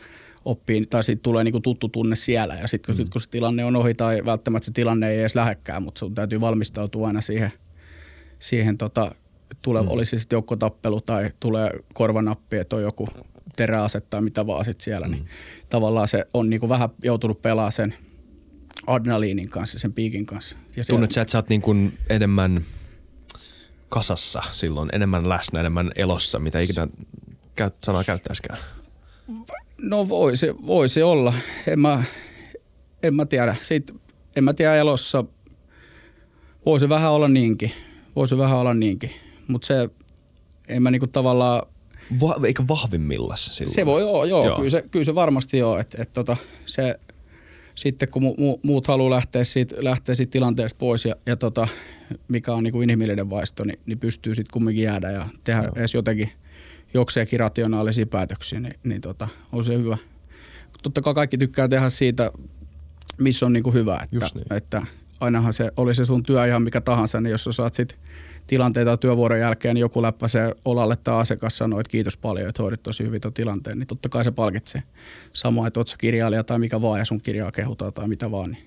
[0.48, 3.10] oppii, tai sitten tulee niinku tuttu tunne siellä ja sitten kun, mm.
[3.12, 6.42] kun se tilanne on ohi tai välttämättä se tilanne ei edes lähekkään, mutta sun täytyy
[6.42, 7.54] valmistautua aina siihen,
[8.40, 9.16] siihen tota,
[9.62, 9.88] tule, mm.
[9.88, 13.08] olisi sitten joukkotappelu tai tulee korvanappi, että on joku
[13.56, 15.12] teräase tai mitä vaan sit siellä, mm.
[15.12, 15.28] niin
[15.70, 17.94] tavallaan se on niinku vähän joutunut pelaamaan sen
[18.88, 20.58] adrenaliinin kanssa, sen piikin kanssa.
[20.76, 22.66] Ja se- Tunnet sä, että sä oot niin kuin enemmän
[23.90, 26.88] kasassa silloin, enemmän läsnä, enemmän elossa, mitä ikinä
[27.56, 28.60] käyt, sanaa käyttäisikään?
[29.82, 31.34] No voi se, voi se olla.
[31.68, 32.04] En mä,
[33.04, 33.56] en mä tiedä.
[33.62, 33.94] Siitä,
[34.36, 35.24] en mä tiedä elossa.
[36.66, 37.72] Voi se vähän olla niinkin.
[38.16, 39.12] Voi se vähän olla niinkin.
[39.48, 39.90] Mutta se,
[40.68, 41.62] en mä niinku tavallaan,
[42.22, 43.74] Va- eikä vahvimmillassa silloin?
[43.76, 44.46] se voi joo, Joo.
[44.46, 44.58] joo.
[44.58, 45.78] Kyllä, se, kyllä se varmasti joo.
[45.80, 47.00] Et, et tota, se,
[47.76, 51.68] sitten kun mu, mu, muut haluaa lähteä siitä, lähteä siitä tilanteesta pois ja, ja tota,
[52.28, 55.72] mikä on niinku inhimillinen vaisto, niin, niin pystyy sitten kumminkin jäädä ja tehdä Joo.
[55.76, 56.32] edes jotenkin
[57.00, 59.98] jokseenkin rationaalisia päätöksiä, niin, niin tota, on se hyvä.
[60.84, 62.32] Totta kai kaikki tykkää tehdä siitä,
[63.18, 64.54] missä on niinku hyvä, että, Just niin.
[64.54, 64.82] että
[65.20, 68.00] ainahan se, oli se sun työ ihan mikä tahansa, niin jos sä saat sit
[68.48, 72.84] tilanteita työvuoron jälkeen, niin joku läppäsee olalle tai asiakas sanoo, että kiitos paljon, että hoidit
[72.84, 74.84] tosi hyvin tuon tilanteen, niin totta kai se palkitsee.
[75.34, 78.52] Samoin, että oot sä kirjailija tai mikä vaan ja sun kirjaa kehutaan tai mitä vaan,
[78.52, 78.64] niin,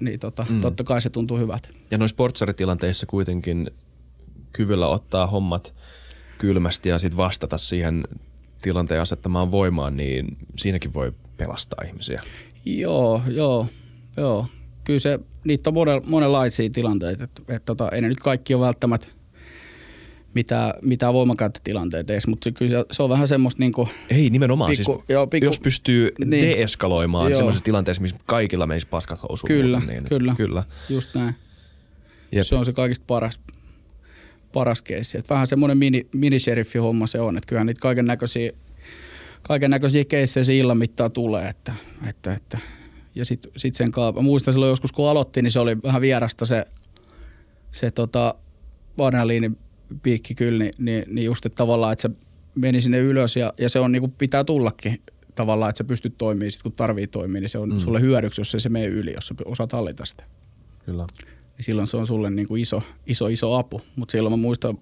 [0.00, 0.60] niin tota, Mm.
[0.60, 1.68] totta kai se tuntuu hyvältä.
[1.90, 3.70] Ja noissa sportsaritilanteissa kuitenkin
[4.52, 5.74] kyvyllä ottaa hommat
[6.38, 8.04] kylmästi ja sitten vastata siihen
[8.62, 12.22] tilanteen asettamaan voimaan, niin siinäkin voi pelastaa ihmisiä.
[12.64, 13.66] Joo, joo,
[14.16, 14.46] joo.
[14.84, 18.66] Kyllä se, niitä on monel, monenlaisia tilanteita, että et, tota, ei ne nyt kaikki ole
[18.66, 19.06] välttämättä,
[20.34, 24.94] mitään, mitään voimakäyttötilanteita edes, mutta kyllä se, se on vähän semmoista niinku, Ei nimenomaan, Pikku-
[24.94, 26.44] siis joo, pikku- jos pystyy Niin.
[26.58, 29.48] deeskaloimaan semmoisessa tilanteessa, missä kaikilla menisi paskat housuun.
[29.48, 30.34] Kyllä, niin, kyllä.
[30.36, 30.64] kyllä.
[30.88, 31.34] just näin.
[32.32, 32.46] Jep.
[32.46, 33.40] Se on se kaikista paras,
[34.54, 35.18] paras keissi.
[35.18, 38.52] Et vähän semmoinen mini, mini-sheriffi-homma se on, että kyllähän niitä kaiken näköisiä
[39.42, 41.48] kaiken näköisiä keissejä illan mittaan tulee.
[41.48, 41.72] Että,
[42.08, 42.58] että, että.
[43.14, 46.46] Ja sitten sit sen kanssa, muistan silloin joskus kun aloittiin, niin se oli vähän vierasta
[46.46, 46.64] se,
[47.72, 48.34] se tota,
[50.02, 52.10] piikki kyllä, niin, niin, niin just että tavallaan, että se
[52.54, 55.02] meni sinne ylös ja, ja se on niin kuin pitää tullakin
[55.34, 57.78] tavallaan, että sä pystyt toimimaan sit kun tarvii toimia, niin se on mm.
[57.78, 60.24] sulle hyödyksi, jos ei se mene yli, jos sä osaat hallita sitä
[60.86, 61.06] kyllä.
[61.56, 63.80] Niin silloin se on sulle niin kuin iso, iso, iso apu.
[63.96, 64.78] Mutta silloin mä muistan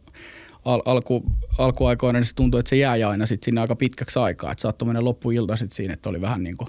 [0.65, 1.25] al- alku,
[1.59, 4.53] alkuaikoina, niin se tuntui, että se jää aina sit sinne aika pitkäksi aikaa.
[4.53, 6.69] Että saattoi mennä loppuilta sitten siinä, että oli vähän, niin kuin,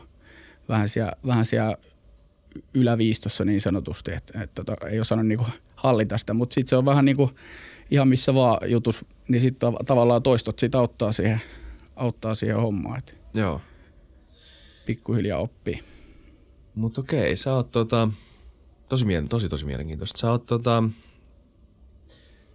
[0.70, 1.78] vähän, siellä, vähän siellä
[2.74, 6.34] yläviistossa niin sanotusti, että, että tota, ei osannut niin kuin hallita sitä.
[6.34, 7.30] Mutta sitten se on vähän niin kuin
[7.92, 11.42] ihan missä vaan jutus, niin sitten tavallaan toistot siitä auttaa siihen,
[11.96, 13.62] auttaa siihen hommaan, että Joo.
[14.86, 15.80] pikkuhiljaa oppii.
[16.76, 18.08] Mutta okei, sä oot tota,
[18.90, 20.20] tosi, mielen, tosi, tosi mielenkiintoista.
[20.20, 20.84] Sä oot tota,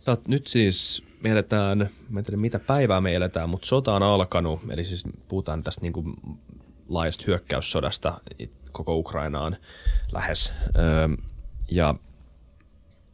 [0.04, 3.94] sä oot nyt siis, me eletään, mä en tiedä mitä päivää me eletään, mutta sota
[3.94, 6.04] on alkanut, eli siis puhutaan tästä niinku
[6.88, 8.20] laajasta hyökkäyssodasta
[8.72, 9.56] koko Ukrainaan
[10.12, 10.52] lähes.
[10.76, 11.08] Öö,
[11.70, 11.94] ja,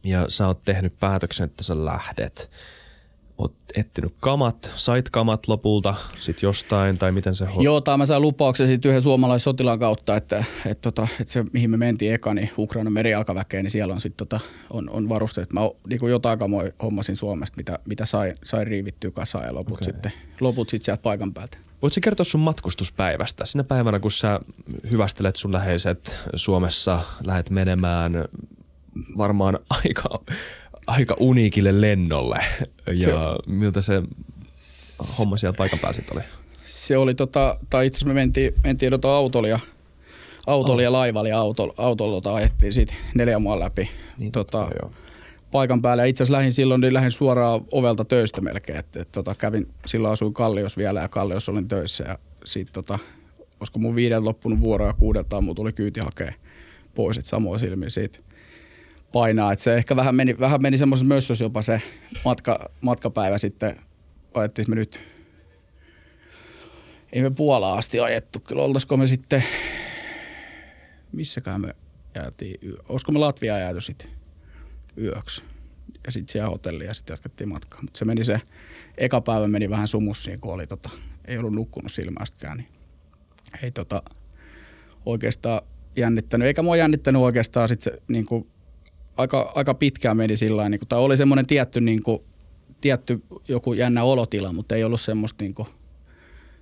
[0.03, 2.51] ja sä oot tehnyt päätöksen, että sä lähdet.
[3.75, 8.05] Oot etsinyt kamat, sait kamat lopulta sit jostain, tai miten se ho- Joo, tai mä
[8.05, 12.33] sain lupauksen siitä yhden suomalaissotilaan kautta, että, että, tota, että se mihin me mentiin eka,
[12.33, 15.53] niin Ukrainan merijalkaväkeen, niin siellä on sitten tota, on, on varusteet.
[15.53, 19.85] Mä niin jotain kamoja hommasin Suomesta, mitä, mitä sai, sai riivittyä kasaan ja loput Okei.
[19.85, 21.57] sitten, loput sitten sieltä paikan päältä.
[21.81, 23.45] Voitko kertoa sun matkustuspäivästä?
[23.45, 24.39] Sinä päivänä, kun sä
[24.91, 28.13] hyvästelet sun läheiset Suomessa, lähdet menemään
[29.17, 30.19] varmaan aika,
[30.87, 32.39] aika uniikille lennolle.
[32.87, 33.11] Ja Se-
[33.51, 34.01] miltä se
[35.17, 36.21] homma siellä paikan päällä oli?
[36.65, 39.59] Se oli tota, tai itse asiassa me mentiin, mentiin tota autolla ja,
[40.47, 44.91] autolla ja laivalla ja autolla, autolla tota, ajettiin siitä neljän maan läpi niin, tota, joo.
[45.51, 46.03] paikan päälle.
[46.03, 48.79] Ja itse asiassa lähdin silloin, niin lähdin suoraan ovelta töistä melkein.
[48.79, 52.03] Et, et, tota, kävin, silloin asuin Kallios vielä ja Kallios olin töissä.
[52.03, 52.99] Ja sit, tota,
[53.59, 56.33] olisiko mun viideltä loppunut vuoro ja kuudelta aamulla tuli kyyti hakea
[56.95, 57.17] pois.
[57.17, 58.19] Et samoin silmin siitä
[59.15, 59.51] painaa.
[59.51, 61.81] Et se ehkä vähän meni, vähän meni semmoisessa mössössä jopa se
[62.25, 63.81] matka, matkapäivä sitten.
[64.33, 65.01] Ajettiin me nyt,
[67.13, 68.39] ei me Puolaan asti ajettu.
[68.39, 69.43] Kyllä oltaisiko me sitten,
[71.11, 71.75] missäkään me
[72.15, 74.09] jäätiin, olisiko me Latviaan jääty sitten
[74.97, 75.43] yöksi.
[76.05, 77.81] Ja sitten siellä hotelliin ja sitten jatkettiin matkaa.
[77.81, 78.41] Mutta se meni se,
[78.97, 80.89] eka päivä meni vähän sumussiin, kun oli tota,
[81.25, 82.57] ei ollut nukkunut silmästäkään.
[82.57, 82.69] Niin
[83.63, 84.01] ei tota,
[85.05, 85.61] oikeastaan
[85.95, 86.47] jännittänyt.
[86.47, 88.47] Eikä mua jännittänyt oikeastaan sit se niin kuin,
[89.17, 92.19] aika, aika pitkään meni sillä niin kuin, tai oli semmoinen tietty, niin kuin,
[92.81, 95.67] tietty joku jännä olotila, mutta ei ollut semmoista, niin kuin,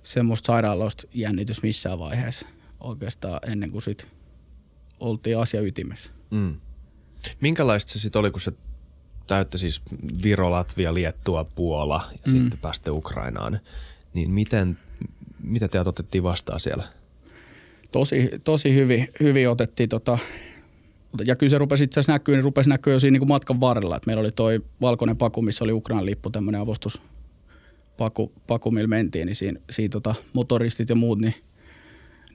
[0.02, 2.46] semmoista sairaaloista jännitys missään vaiheessa
[2.80, 4.08] oikeastaan ennen kuin sit
[5.00, 6.12] oltiin asia ytimessä.
[6.30, 6.56] Mm.
[7.40, 8.52] Minkälaista se sitten oli, kun se
[9.26, 9.82] täytti siis
[10.22, 12.38] Viro, Latvia, Liettua, Puola ja mm.
[12.38, 13.60] sitten pääsitte Ukrainaan.
[14.14, 14.78] Niin miten,
[15.42, 16.84] mitä te otettiin vastaan siellä?
[17.94, 20.18] tosi, tosi hyvin, hyvin otettiin tota,
[21.26, 23.96] ja kyllä se rupesi itse asiassa näkyä, niin rupesi näkyä jo siinä niin matkan varrella.
[23.96, 29.26] Et meillä oli toi valkoinen paku, missä oli Ukrainan lippu, tämmöinen avustuspaku, paku, millä mentiin,
[29.26, 31.34] niin siinä, siinä tota, motoristit ja muut niin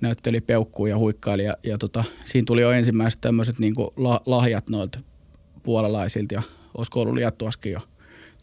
[0.01, 1.43] näytteli peukkuun ja huikkaili.
[1.43, 4.99] Ja, ja tota, siinä tuli jo ensimmäiset tämmöiset niin la, lahjat noilta
[5.63, 6.41] puolalaisilta ja
[6.77, 7.79] olisiko ollut Liettuaskin jo.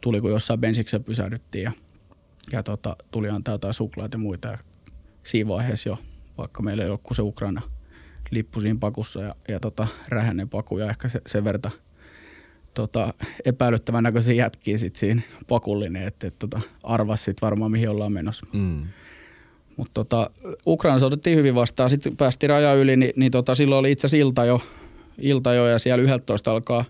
[0.01, 1.72] Tuli, kun jossain bensiksessä pysähdyttiin ja,
[2.53, 4.49] ja tota, tuli antaa jotain suklaat ja muita.
[4.49, 4.59] Ja
[5.22, 5.99] siinä vaiheessa jo,
[6.38, 7.62] vaikka meillä ei ollut kuin se Ukraina
[8.30, 11.70] lippu siinä pakussa ja, ja tota, rähänen paku ja ehkä se, sen verta
[12.74, 18.12] tota, epäilyttävän näköisiä jätkiä sit siinä pakullinen, että et, tota, arvas sit varmaan mihin ollaan
[18.12, 18.46] menossa.
[18.52, 18.82] Mm.
[19.76, 20.30] Mutta tota,
[20.66, 21.90] Ukrainassa otettiin hyvin vastaan.
[21.90, 24.60] Sitten päästiin raja yli, niin, niin tota, silloin oli itse asiassa ilta jo,
[25.18, 26.84] ilta jo ja siellä 11 alkaa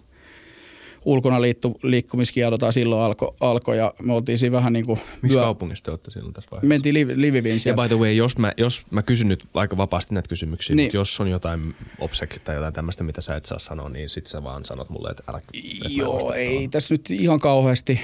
[1.07, 5.39] ulkona liittu, liikkumiskielto tai silloin alkoi alko, ja me oltiin siinä vähän niin kuin Missä
[5.39, 6.69] kaupungissa te olette silloin tässä vaiheessa?
[6.69, 7.83] mentiin Liv- Liviviin Ja sieltä.
[7.83, 10.87] by the way, jos mä, jos mä kysyn nyt aika vapaasti näitä kysymyksiä, niin.
[10.87, 14.27] Mutta jos on jotain obsek tai jotain tämmöistä, mitä sä et saa sanoa, niin sit
[14.27, 15.41] sä vaan sanot mulle, että älä...
[15.55, 16.71] en Joo, ei tuohon.
[16.71, 18.01] tässä nyt ihan kauheasti,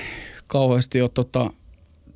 [0.47, 1.51] kauheasti ole tota,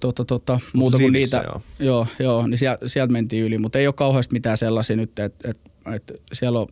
[0.00, 1.44] tota, tota, muuta kuin niitä.
[1.46, 1.62] joo.
[1.78, 5.50] Joo, joo niin sieltä, sieltä mentiin yli, mutta ei ole kauheasti mitään sellaisia nyt, että
[5.50, 5.58] et,
[5.94, 6.66] et siellä on,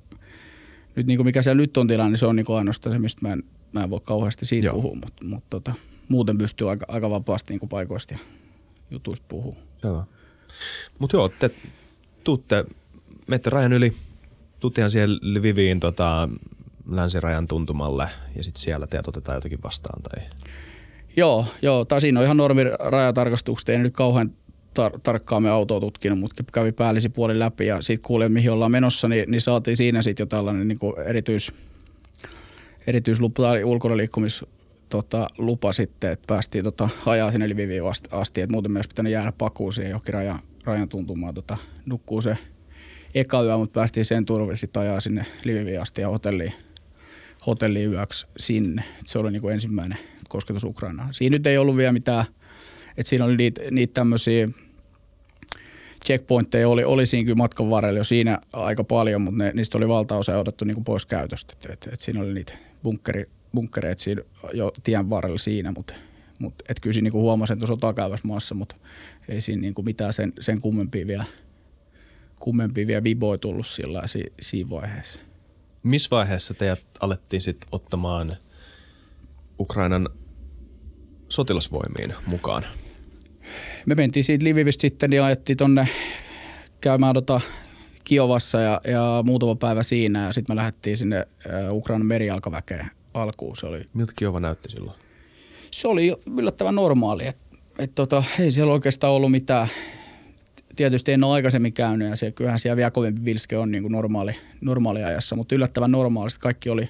[0.96, 2.98] nyt niin kuin mikä siellä nyt on tilanne, niin se on niin kuin ainoastaan se,
[2.98, 3.42] mistä mä en,
[3.74, 4.74] mä en voi kauheasti siitä Joo.
[4.74, 5.74] puhua, mutta, mutta tota,
[6.08, 8.20] muuten pystyy aika, aika vapaasti niin kuin paikoista ja
[8.90, 9.56] jutuista puhua.
[9.82, 10.04] Joo.
[10.98, 11.50] Mut joo, te
[12.24, 12.64] tuutte,
[13.26, 13.96] menette rajan yli,
[14.60, 16.28] tuutte ihan siihen Lviviin tota,
[16.90, 20.24] länsirajan tuntumalle ja sitten siellä teet otetaan jotakin vastaan tai...
[21.16, 21.84] Joo, joo.
[21.84, 23.68] Tai siinä on ihan normi rajatarkastukset.
[23.68, 24.30] Ei nyt kauhean
[24.80, 28.70] tar- tarkkaan me autoa tutkinut, mutta kävi päällisi puoli läpi ja sitten kuulin, mihin ollaan
[28.70, 31.52] menossa, niin, niin saatiin siinä sitten jo tällainen niin erityis,
[32.86, 34.44] erityislupa tai ulkona liikkumis
[34.88, 39.32] tota, lupa sitten, että päästiin tota, ajaa sinne Lviviin asti, että muuten myös pitänyt jäädä
[39.38, 41.34] pakuun siihen johonkin rajan, rajan tuntumaan.
[41.34, 42.38] Tota, nukkuu se
[43.14, 46.52] eka yö, mutta päästiin sen turvin sitten ajaa sinne Lviviin asti ja hotelliin,
[47.46, 48.84] hotelliin yöksi sinne.
[49.00, 51.14] Et se oli niin kuin ensimmäinen kosketus Ukrainaan.
[51.14, 52.24] Siinä nyt ei ollut vielä mitään,
[52.96, 54.48] että siinä oli niitä, niitä tämmöisiä
[56.06, 59.88] checkpointteja oli, oli siinä kyllä matkan varrella jo siinä aika paljon, mutta ne, niistä oli
[59.88, 61.54] valtaosa otettu niin kuin pois käytöstä.
[61.68, 62.52] Et, et siinä oli niitä
[62.84, 65.94] bunkkeri, bunkkereita siinä jo tien varrella siinä, mutta
[66.38, 68.76] mut, et kyllä siinä niin huomasin tuossa sotakäyvässä maassa, mutta
[69.28, 71.24] ei siinä niin kuin mitään sen, sen kummempia vielä,
[72.40, 75.20] kummempia vielä viboja tullut sillä si, siinä vaiheessa.
[75.82, 78.36] Missä vaiheessa teidät alettiin sitten ottamaan
[79.60, 80.08] Ukrainan
[81.28, 82.64] sotilasvoimiin mukaan?
[83.86, 85.88] Me mentiin siitä Livivistä sitten ja ajettiin tonne
[86.80, 87.40] käymään tota
[88.04, 91.26] Kiovassa ja, ja muutama päivä siinä ja sitten me lähdettiin sinne
[91.70, 93.56] Ukrainan merijalkaväkeen alkuun.
[93.56, 94.96] Se oli, Miltä Kiova näytti silloin?
[95.70, 97.26] Se oli yllättävän normaali.
[97.26, 97.36] Et,
[97.78, 99.68] et tota, ei siellä oikeastaan ollut mitään.
[100.76, 103.92] Tietysti en ole aikaisemmin käynyt ja se, kyllähän siellä vielä kovempi vilske on niin kuin
[103.92, 106.88] normaali, normaali ajassa, mutta yllättävän normaalisti kaikki oli,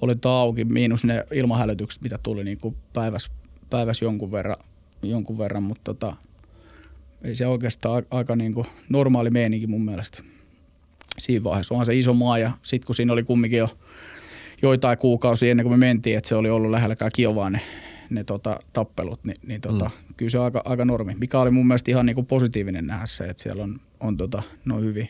[0.00, 3.30] oli auki, miinus ne ilmahälytykset, mitä tuli niin kuin päivässä,
[3.70, 4.56] päiväs jonkun verran,
[5.02, 6.16] jonkun verran mutta tota,
[7.24, 10.22] ei se oikeastaan aika niin kuin normaali meininki mun mielestä
[11.18, 11.74] siinä vaiheessa.
[11.74, 13.68] Onhan se iso maa ja sitten kun siinä oli kumminkin jo
[14.62, 17.60] joitain kuukausia ennen kuin me mentiin, että se oli ollut lähelläkään Kiovaa ne,
[18.10, 20.14] ne tota, tappelut, niin, niin tota, mm.
[20.16, 21.16] kyllä se on aika, aika normi.
[21.20, 24.42] Mikä oli mun mielestä ihan niin kuin positiivinen nähdä se, että siellä on, on tota,
[24.64, 25.08] noin hyvin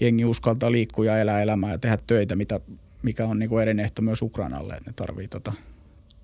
[0.00, 2.60] jengi uskaltaa liikkua ja elää elämää ja tehdä töitä, mitä,
[3.02, 5.52] mikä on niin kuin ehto myös Ukrainalle, että ne tarvii tota,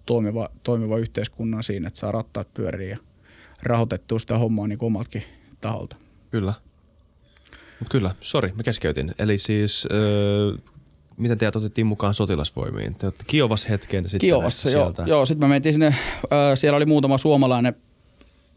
[0.07, 2.99] toimiva, toimiva yhteiskunnan siinä, että saa rattaat pyöriä ja
[3.63, 5.23] rahoitettua sitä hommaa niin omaltakin
[5.61, 5.97] taholta.
[6.31, 6.55] Kyllä.
[7.81, 9.15] Mut kyllä, sori, mä keskeytin.
[9.19, 10.53] Eli siis, öö,
[11.17, 12.95] miten teidät otettiin mukaan sotilasvoimiin?
[12.95, 14.93] Te olette Kiovassa hetken sitten Kiovassa, joo.
[15.07, 15.95] joo sitten me mentiin sinne,
[16.33, 17.75] öö, siellä oli muutama suomalainen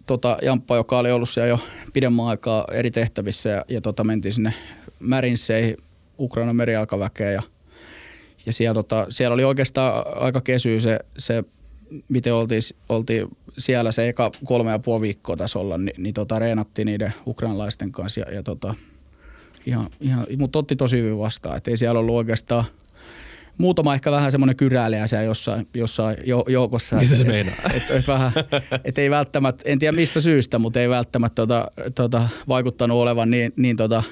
[0.05, 1.59] tota, jamppa, joka oli ollut siellä jo
[1.93, 4.53] pidemmän aikaa eri tehtävissä ja, ja tota, mentiin sinne
[4.99, 5.77] Märinseihin,
[6.19, 7.41] Ukrainan merialkaväkeen ja,
[8.45, 11.43] ja siellä, tota, siellä oli oikeastaan aika kesy se, se
[12.09, 16.39] miten oltiin, oltiin siellä se eka kolme ja puoli viikkoa tässä olla, niin, niin tota,
[16.39, 18.75] reenattiin niiden ukrainalaisten kanssa ja, ja tota,
[19.65, 21.57] ihan, ihan, mutta otti tosi hyvin vastaan.
[21.57, 22.65] Että ei siellä ollut oikeastaan
[23.57, 26.95] muutama ehkä vähän semmoinen kyräilijä siellä jossain, jossain joukossa.
[26.95, 27.55] Mitä se meinaa?
[27.73, 28.31] Et, et, vähän,
[28.83, 33.53] et ei välttämättä, en tiedä mistä syystä, mutta ei välttämättä tota, tota, vaikuttanut olevan niin,
[33.55, 34.03] niin tota,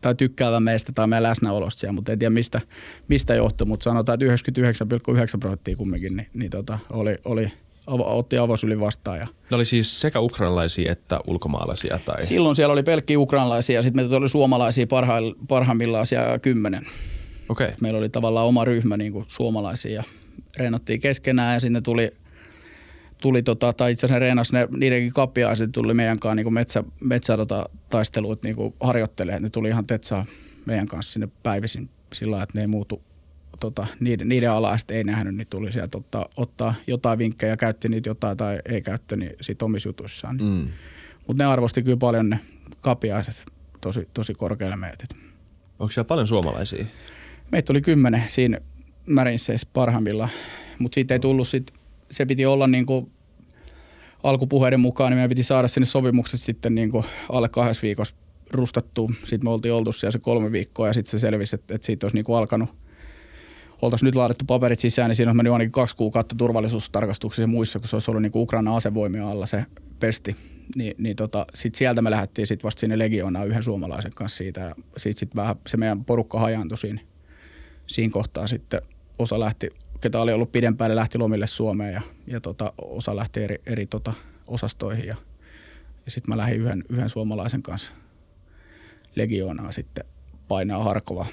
[0.00, 2.60] tai tykkäävän meistä tai meidän läsnäolosta siellä, mutta en tiedä mistä,
[3.08, 7.52] mistä johtui, mutta sanotaan, että 99,9 prosenttia kumminkin niin, niin tota, oli, oli,
[7.86, 9.18] otti avosylin vastaan.
[9.18, 11.98] Ja ne oli siis sekä ukrainalaisia että ulkomaalaisia?
[12.04, 12.22] Tai?
[12.22, 15.14] Silloin siellä oli pelkkiä ukrainalaisia ja sitten meitä oli suomalaisia parha,
[15.48, 16.86] parhaimmillaan siellä kymmenen.
[17.48, 17.72] Okay.
[17.80, 20.02] Meillä oli tavallaan oma ryhmä niin kuin suomalaisia ja
[20.56, 22.10] reenattiin keskenään ja sinne tuli–
[23.24, 27.36] tuli tota, tai itse asiassa reenas ne, niidenkin kapiaiset tuli meidän kanssa niin metsä, metsä
[27.36, 29.42] tota, taisteluit niin harjoittelemaan.
[29.42, 30.26] Ne tuli ihan tetsaa
[30.66, 33.02] meidän kanssa sinne päivisin sillä että ne ei muutu
[33.60, 38.10] tota, niiden, niiden ala ei nähnyt, niin tuli sieltä ottaa, ottaa jotain vinkkejä, käytti niitä
[38.10, 40.36] jotain tai ei käyttä niin siitä omissa jutuissaan.
[40.36, 40.48] Niin.
[40.48, 40.68] Mm.
[41.26, 42.40] Mutta ne arvosti kyllä paljon ne
[42.80, 43.44] kapiaiset
[43.80, 45.08] tosi, tosi korkealle meidät.
[45.78, 46.84] Onko siellä paljon suomalaisia?
[47.52, 48.58] Meitä oli kymmenen siinä
[49.06, 50.30] Märinseissä parhaimmillaan,
[50.78, 51.70] mutta siitä ei tullut sit,
[52.10, 53.10] se piti olla niin kuin
[54.22, 58.14] alkupuheiden mukaan, niin meidän piti saada sinne sopimukset sitten niin kuin alle kahdessa viikossa
[58.50, 59.08] rustattua.
[59.24, 62.04] Sitten me oltiin oltu siellä se kolme viikkoa ja sitten se selvisi, että, että siitä
[62.04, 62.68] olisi niin kuin alkanut
[63.84, 67.78] oltaisiin nyt laadittu paperit sisään, niin siinä on mennyt ainakin kaksi kuukautta turvallisuustarkastuksissa ja muissa,
[67.78, 69.66] kun se olisi ollut niin Ukraina asevoimia alla se
[70.00, 70.36] pesti.
[70.76, 74.60] Ni, niin tota, sit sieltä me lähdettiin sit vasta sinne legioonaan yhden suomalaisen kanssa siitä
[74.60, 77.00] ja sitten sit vähän se meidän porukka hajaantui siinä,
[77.86, 78.82] siinä kohtaa sitten.
[79.18, 79.70] Osa lähti
[80.00, 84.14] ketä oli ollut pidempään, lähti lomille Suomeen ja, ja tota, osa lähti eri, eri tota,
[84.46, 85.06] osastoihin.
[85.06, 85.16] Ja,
[86.04, 87.92] ja sitten mä lähdin yhden, yhden suomalaisen kanssa
[89.14, 90.04] legioonaa sitten
[90.48, 91.26] painaa Harkova.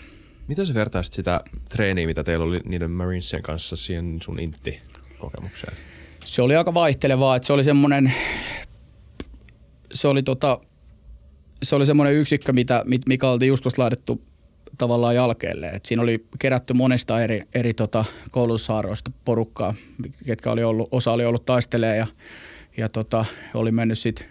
[0.51, 5.73] Mitä sä vertaisit sitä treeniä, mitä teillä oli niiden Marinesien kanssa siihen sun intti-kokemukseen?
[6.25, 8.13] Se oli aika vaihtelevaa, että se oli semmoinen,
[9.93, 10.59] se oli tota,
[11.63, 14.21] se oli semmoinen yksikkö, mitä, mikä oltiin just laadittu
[14.77, 15.67] tavallaan jalkeelle.
[15.67, 19.73] Et siinä oli kerätty monesta eri, eri tota, koulutushaaroista porukkaa,
[20.25, 22.07] ketkä oli ollut, osa oli ollut taistelee ja,
[22.77, 24.27] ja tota, oli mennyt sitten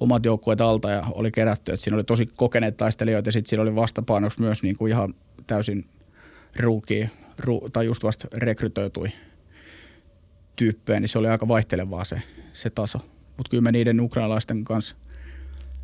[0.00, 1.72] omat joukkueet alta ja oli kerätty.
[1.72, 5.14] Et siinä oli tosi kokeneet taistelijoita ja sitten siinä oli vastapainoksi myös niin kuin ihan–
[5.46, 5.84] täysin
[6.60, 9.08] ruuki, ru, tai just vasta rekrytoitui,
[10.56, 12.22] tyyppejä, niin se oli aika vaihtelevaa se,
[12.52, 12.98] se taso.
[13.36, 14.96] Mutta kyllä me niiden ukrainalaisten kanssa,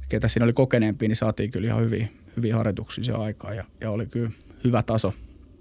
[0.08, 3.90] ketä siinä oli kokeneempia, niin saatiin kyllä ihan hyviä, hyviä harjoituksia se aikaa ja, ja
[3.90, 4.30] oli kyllä
[4.64, 5.14] hyvä taso.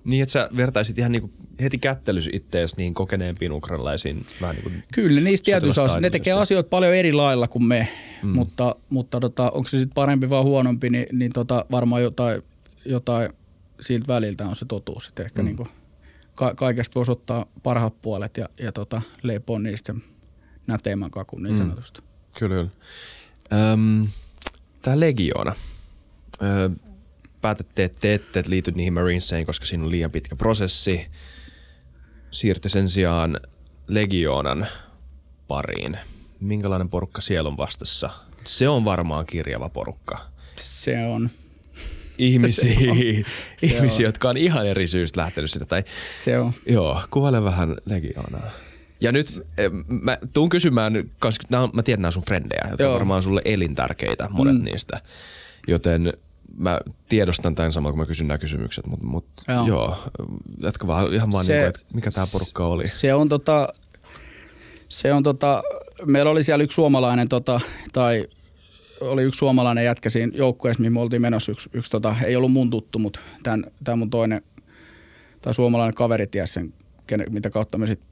[0.03, 4.83] Niin, että sä vertaisit ihan niin kuin heti kättelys ittees niin kokeneempiin ukrainalaisiin vähän niin
[4.93, 6.01] Kyllä, niistä tietyissä asioissa.
[6.01, 7.87] Ne tekee asioita paljon eri lailla kuin me,
[8.23, 8.29] mm.
[8.29, 12.41] mutta, mutta tota, onko se sitten parempi vai huonompi, niin, niin tota, varmaan jotain,
[12.85, 13.29] jotain
[13.79, 15.07] siltä väliltä on se totuus.
[15.07, 15.45] Että ehkä mm.
[15.45, 15.69] niin kuin
[16.35, 20.03] ka- kaikesta voisi ottaa parhaat puolet ja, ja tota, leipoa niistä sen
[20.67, 22.01] näteimmän kakun niin sanotusti.
[22.01, 22.07] Mm.
[22.39, 22.69] Kyllä, kyllä.
[23.73, 24.07] Öm,
[24.81, 25.55] tämä Legiona.
[26.41, 26.69] Ö,
[27.41, 31.07] päätätte, että te ette liity niihin Marineseihin, koska siinä on liian pitkä prosessi.
[32.31, 33.39] Siirtyi sen sijaan
[33.87, 34.67] Legionan
[35.47, 35.97] pariin.
[36.39, 38.09] Minkälainen porukka siellä on vastassa?
[38.43, 40.19] Se on varmaan kirjava porukka.
[40.55, 41.29] Se on.
[42.19, 42.97] Ihmisiä, se on.
[43.69, 45.65] ihmisiä se jotka on ihan eri syystä lähtenyt sitä.
[45.65, 46.53] Tai, se on.
[46.65, 48.51] Joo, kuvaile vähän Legionaa.
[49.01, 49.25] Ja nyt
[49.57, 52.93] eh, mä tuun kysymään, koska mä tiedän, nämä on sun frendejä, jotka Joo.
[52.93, 54.63] varmaan sulle elintärkeitä, monet mm.
[54.63, 55.01] niistä.
[55.67, 56.13] Joten
[56.57, 59.67] mä tiedostan tämän samalla, kun mä kysyn nämä kysymykset, mutta mut, joo.
[59.67, 59.97] joo,
[60.61, 62.87] jatka vaan ihan vaan, se, niin kuin, että mikä tämä porukka oli.
[62.87, 63.69] Se on tota,
[64.89, 65.63] se on tota,
[66.05, 67.61] meillä oli siellä yksi suomalainen tota,
[67.93, 68.27] tai
[69.01, 71.51] oli yksi suomalainen jätkä siinä joukkueessa, mihin me oltiin menossa.
[71.51, 73.19] Yksi, yksi tota, ei ollut mun tuttu, mutta
[73.83, 74.41] tämän mun toinen
[75.41, 76.73] tai suomalainen kaveri ties sen,
[77.29, 78.09] mitä kautta me sitten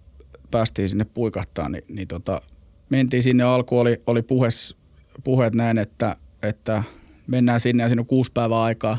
[0.51, 2.41] päästiin sinne puikahtaa, niin, niin tota,
[2.89, 4.75] mentiin sinne alku oli, oli puhes,
[5.23, 6.83] puheet näin, että, että
[7.27, 8.97] mennään sinne ja siinä on kuusi päivää aikaa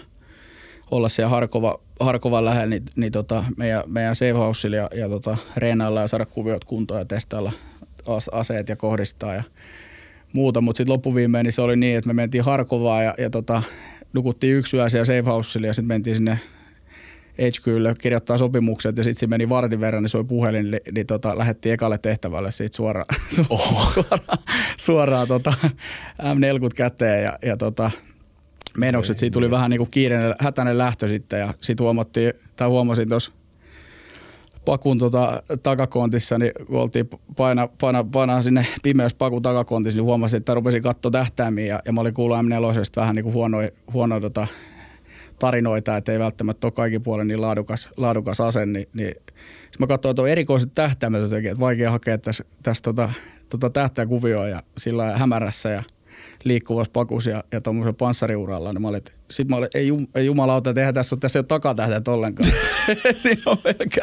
[0.91, 6.01] olla siellä Harkova, Harkovan lähellä, niin, niin tota, meidän, meidän safe ja, ja tota, reenailla
[6.01, 7.53] ja saada kuviot kuntoon ja testailla
[8.32, 9.43] aseet ja kohdistaa ja
[10.33, 10.61] muuta.
[10.61, 13.62] Mutta sitten loppuviimein niin se oli niin, että me mentiin Harkovaan ja, ja tota,
[14.12, 16.39] nukuttiin yksi yö siellä safe ja sitten mentiin sinne
[17.39, 21.39] HQlle kirjoittaa sopimukset ja sitten se meni vartin verran, niin soi puhelin, niin, niin tota,
[21.39, 23.07] lähdettiin ekalle tehtävälle siitä suoraan,
[23.51, 23.93] oh.
[23.93, 24.39] suoraan,
[24.76, 25.53] suoraan tota,
[26.22, 27.91] M40 käteen ja, ja tota,
[28.76, 29.18] menokset.
[29.18, 33.33] Siitä tuli vähän niin kuin kiireinen, hätäinen lähtö sitten ja sitten huomattiin, tai huomasin tuossa
[34.69, 40.37] pakun tota, takakontissa, niin kun oltiin paina, paina, paina sinne pimeys pakun takakontissa, niin huomasin,
[40.37, 42.43] että rupesin katsoa tähtäimiä ja, ja mä olin kuullut M4
[42.97, 43.59] vähän niin kuin huono,
[43.93, 44.47] huono tota,
[45.39, 49.14] tarinoita, että ei välttämättä ole kaikki puolen niin laadukas, laadukas ase, niin, niin
[49.79, 53.12] mä katsoin, että on erikoiset tähtäimet jotenkin, että vaikea hakea tässä, tässä tota,
[53.49, 55.83] tota tähtäkuvioa ja sillä hämärässä ja
[56.49, 60.26] liikkuvassa pakussa ja, ja tuommoisella panssariuralla, niin mä olin, sit mä olin, ei, jum, ei
[60.26, 62.51] jumalauta, että eihän tässä ole, tässä ei ole takatähtäät ollenkaan.
[63.16, 64.01] siinä on pelkkä,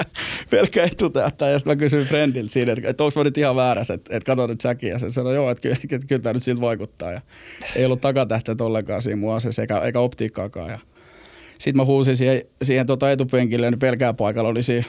[0.49, 1.49] pelkkä etutähtä.
[1.49, 4.25] Ja sitten mä kysyin friendiltä siinä, että, että onko mä nyt ihan väärässä, että, että
[4.25, 4.89] kato nyt säkin.
[4.89, 7.11] Ja se sanoi, joo, että, kyllä, että, että kyllä tämä nyt siltä vaikuttaa.
[7.11, 7.21] Ja
[7.75, 10.69] ei ollut takatähtäät ollenkaan siinä mun aseessa, eikä, eikä optiikkaakaan.
[10.69, 10.79] Ja
[11.59, 14.85] sitten mä huusin siihen, siihen tota etupenkille, niin pelkää paikalla oli siinä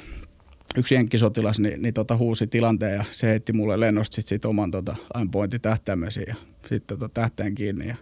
[0.76, 4.70] yksi jenkkisotilas, niin, niin tota huusi tilanteen ja se heitti mulle lennosta sit, sit oman
[4.70, 6.34] tota, aimpointin tähtäimesi ja
[6.68, 7.88] sitten tota, tähtäin kiinni.
[7.88, 7.96] Ja,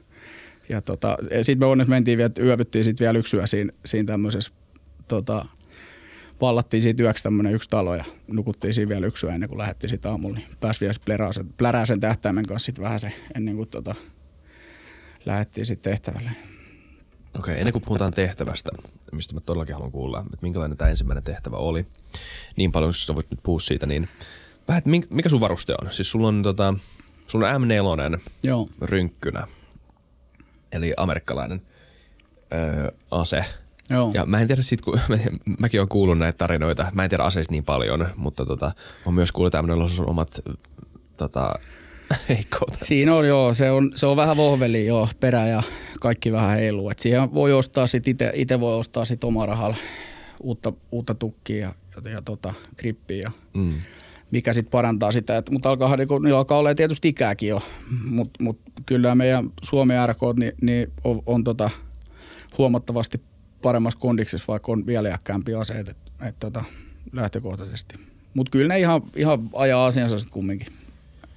[0.68, 4.52] ja tota, sitten me onneksi mentiin vielä, yövyttiin sitten vielä yksi yö siinä, siinä tämmöisessä,
[5.08, 5.46] tota,
[6.40, 9.90] vallattiin siitä yöksi tämmöinen yksi talo ja nukuttiin siinä vielä yksi yö ennen kuin lähdettiin
[9.90, 10.36] sitten aamulla.
[10.36, 10.94] Niin pääsi vielä
[11.56, 13.94] plärää sen tähtäimen kanssa sitten vähän se ennen kuin tota,
[15.26, 16.30] lähdettiin sitten tehtävälle.
[17.38, 18.70] Okei, ennen kuin puhutaan tehtävästä,
[19.12, 21.86] mistä mä todellakin haluan kuulla, että minkälainen tämä ensimmäinen tehtävä oli,
[22.56, 24.08] niin paljon, jos sä voit nyt puhua siitä, niin
[24.68, 25.92] vähän, että mikä sun varuste on?
[25.92, 26.74] Siis sulla on, tota,
[27.26, 28.68] sulla on M4 Joo.
[28.82, 29.46] rynkkynä,
[30.72, 31.62] eli amerikkalainen
[32.52, 33.44] öö, ase.
[33.90, 34.10] Joo.
[34.14, 35.16] Ja mä en tiedä sit, kun mä,
[35.58, 38.72] mäkin olen kuullut näitä tarinoita, mä en tiedä aseista niin paljon, mutta tota,
[39.06, 40.40] mä myös kuullut, että M4 on omat
[41.16, 41.52] tota,
[42.28, 42.84] heikkoutensa.
[42.84, 45.62] Siinä on joo, se on, se on vähän vohveli joo, perä ja
[46.00, 46.90] kaikki vähän heiluu.
[46.90, 49.76] Et siihen voi ostaa sit itse, itse voi ostaa sit oma rahalla
[50.42, 51.74] uutta, uutta tukkia ja,
[52.04, 53.74] ja, ja tota, grippiä ja mm.
[54.30, 55.36] mikä sitten parantaa sitä.
[55.36, 57.62] Et, mutta alkaa, niin, niillä alkaa olla tietysti ikääkin jo,
[58.04, 61.70] mutta mut kyllä meidän Suomen RK niin, niin on, on tota,
[62.58, 63.20] huomattavasti
[63.62, 65.96] paremmassa kondiksessa, vaikka on vielä jäkkäämpi aseet et,
[66.28, 66.64] et, tota,
[67.12, 67.94] lähtökohtaisesti.
[68.34, 70.68] Mutta kyllä ne ihan, ihan ajaa asiansa sitten kumminkin.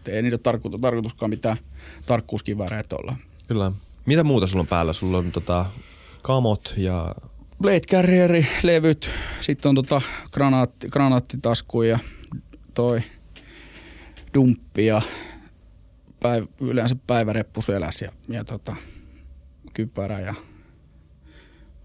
[0.07, 1.57] Et ei niitä ole tarkoitus, tarkoituskaan mitään
[2.05, 3.15] tarkkuuskivääreitä olla.
[3.47, 3.71] Kyllä.
[4.05, 4.93] Mitä muuta sulla on päällä?
[4.93, 5.65] Sulla on tota,
[6.21, 7.15] kamot ja...
[7.61, 9.09] Blade Carrieri, levyt,
[9.41, 10.01] sitten on tota
[10.31, 11.99] granaatti, granaattitasku ja
[12.73, 13.01] toi
[14.33, 15.01] dumppi ja
[16.19, 18.75] päiv, yleensä päiväreppu selässä ja, ja tota,
[19.73, 20.33] kypärä ja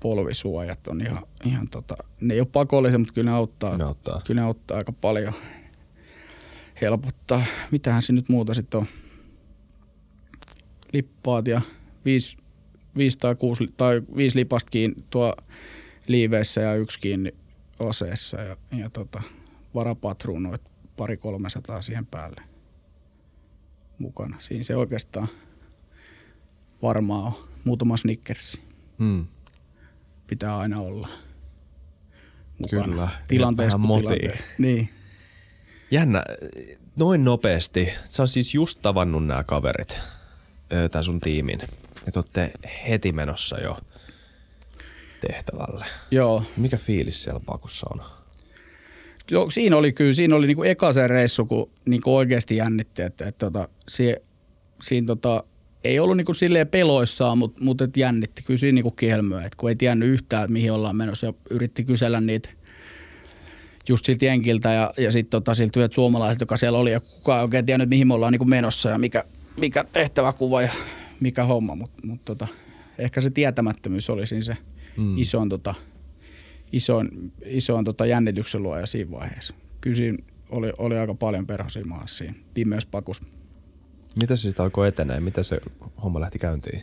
[0.00, 4.20] polvisuojat on ihan, ihan tota, ne ei ole pakollisia, mutta kyllä ne auttaa, ne auttaa.
[4.24, 5.34] Kyllä ne auttaa aika paljon
[6.82, 7.44] helpottaa.
[7.70, 8.86] Mitähän se nyt muuta sitten on?
[10.92, 11.60] Lippaat ja
[12.04, 12.36] viisi,
[12.96, 15.34] viisi tai, kuusi, tai viisi lipasta kiinni tuo
[16.08, 17.34] liiveissä ja yksi kiinni
[17.88, 19.22] aseessa ja, ja tota,
[19.74, 20.62] varapatruunoit
[20.96, 22.42] pari 300 siihen päälle
[23.98, 24.36] mukana.
[24.38, 25.28] Siinä se oikeastaan
[26.82, 27.32] varmaan on.
[27.64, 28.62] Muutama Snickersi
[28.98, 29.26] Hmm.
[30.26, 31.08] pitää aina olla
[32.58, 32.84] mukana.
[32.84, 33.08] Kyllä.
[33.28, 34.44] Tilanteessa Vähän tilanteessa.
[34.58, 34.88] Niin.
[35.93, 36.24] Jännä,
[36.97, 37.88] noin nopeasti.
[38.05, 40.01] Sä oot siis just tavannut nämä kaverit,
[40.90, 41.59] tän sun tiimin.
[42.07, 42.53] Ja te ootte
[42.88, 43.76] heti menossa jo
[45.20, 45.84] tehtävälle.
[46.11, 46.45] Joo.
[46.57, 48.03] Mikä fiilis siellä pakussa on?
[49.30, 53.26] Joo, siinä oli kyllä, siinä oli niinku eka se reissu, kun niinku oikeasti jännitti, että,
[53.26, 54.22] että tota, sie,
[54.82, 55.45] siinä tota,
[55.84, 59.68] ei ollut niinku silleen peloissaan, mutta mut et jännitti kyllä siinä niinku kielmöä, että kun
[59.68, 62.49] ei tiennyt yhtään, että mihin ollaan menossa ja yritti kysellä niitä
[63.88, 67.38] just siltä jenkiltä ja, ja sitten tota, siltä työt suomalaisilta, joka siellä oli ja kukaan
[67.38, 69.24] ei oikein tiennyt, mihin me ollaan niinku menossa ja mikä,
[69.56, 70.72] mikä tehtäväkuva ja
[71.20, 72.46] mikä homma, mutta mut tota,
[72.98, 74.56] ehkä se tietämättömyys oli siinä se
[74.96, 75.18] mm.
[75.18, 75.74] isoin tota,
[76.72, 79.54] isoin, isoin tota jännityksen luoja siinä vaiheessa.
[79.80, 80.18] Kyllä siinä
[80.50, 83.20] oli, oli aika paljon perhosia maassa siinä pimeys pakus.
[84.20, 85.20] Mitä se sitten alkoi etenee?
[85.20, 85.60] Mitä se
[86.02, 86.82] homma lähti käyntiin?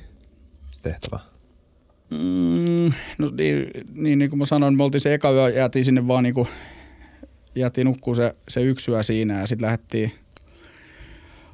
[0.81, 1.19] Tehtävä.
[2.09, 6.07] Mm, no niin, niin, niin kuin mä sanoin, me oltiin se eka yö, jäätiin sinne
[6.07, 6.47] vaan niin kuin,
[7.55, 10.11] jäätiin nukkuu se, se yksi yö siinä ja sitten lähdettiin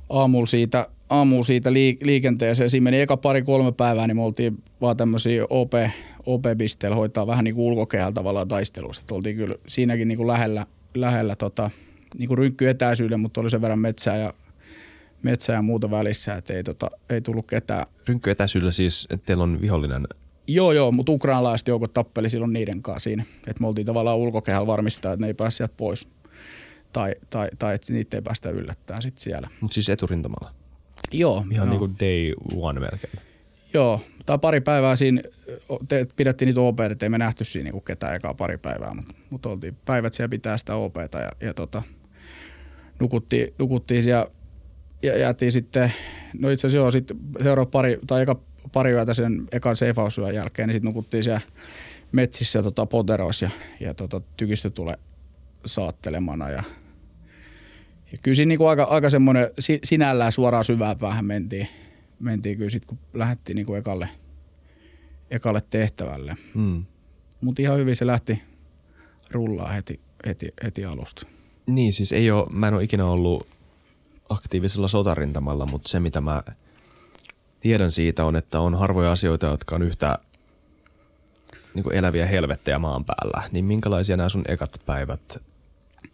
[0.09, 2.69] aamulla siitä, aamulla siitä liik- liikenteeseen.
[2.69, 5.73] Siinä meni eka pari kolme päivää, niin me oltiin vaan tämmöisiä OP,
[6.25, 9.03] OP-pisteillä hoitaa vähän niin kuin ulkokehällä tavallaan taistelusta.
[9.03, 10.65] Et oltiin kyllä siinäkin niin kuin lähellä,
[10.95, 11.69] lähellä tota,
[12.17, 14.33] niin kuin rynkkyetäisyyden, mutta oli sen verran metsää ja,
[15.23, 19.61] metsää ja muuta välissä, että ei, tota, ei tullut ketään Rynkkyetäisyydellä siis, että teillä on
[19.61, 20.07] vihollinen.
[20.47, 23.25] Joo, joo, mutta ukrainalaiset joukot tappeli silloin niiden kanssa siinä.
[23.47, 26.07] Että me oltiin tavallaan ulkokehällä varmistaa, että ne ei pääse sieltä pois.
[26.93, 29.49] Tai, tai, tai että niitä ei päästä yllättämään sitten siellä.
[29.61, 30.53] Mutta siis eturintamalla.
[31.11, 31.79] Joo, Ihan joo.
[31.79, 33.13] niinku day one melkein.
[33.73, 34.01] joo.
[34.25, 35.21] Tai pari päivää siinä
[35.87, 39.13] te, pidettiin niitä OP, että ei me nähty siinä niinku ketään ekaa pari päivää, mutta
[39.29, 41.83] mut oltiin päivät siellä pitää sitä OPta ja, ja tota,
[42.99, 44.27] nukuttiin, nukuttiin siellä
[45.01, 45.93] ja jäätiin sitten,
[46.39, 48.39] no itse asiassa joo, sitten seuraava pari, tai eka
[48.73, 51.41] pari yötä sen ekan seifausyön jälkeen, niin sitten nukuttiin siellä
[52.11, 54.95] metsissä tota, poteroissa ja, ja tota, tykistö tulee
[55.65, 56.63] saattelemana ja,
[58.11, 61.67] ja kyllä siinä niinku aika, aika semmoinen si, sinällään suoraan syvään päähän mentiin,
[62.19, 64.09] mentiin kyllä sitten, kun lähdettiin niinku ekalle,
[65.31, 66.35] ekalle tehtävälle.
[66.53, 66.85] Mm.
[67.41, 68.41] Mutta ihan hyvin se lähti
[69.31, 71.27] rullaa heti, heti, heti alusta.
[71.67, 73.47] Niin, siis ei oo, mä en ole ikinä ollut
[74.29, 76.43] aktiivisella sotarintamalla, mutta se mitä mä
[77.65, 80.19] tiedän siitä on, että on harvoja asioita, jotka on yhtä
[81.73, 83.49] niin eläviä helvettejä maan päällä.
[83.51, 85.43] Niin minkälaisia nämä sun ekat päivät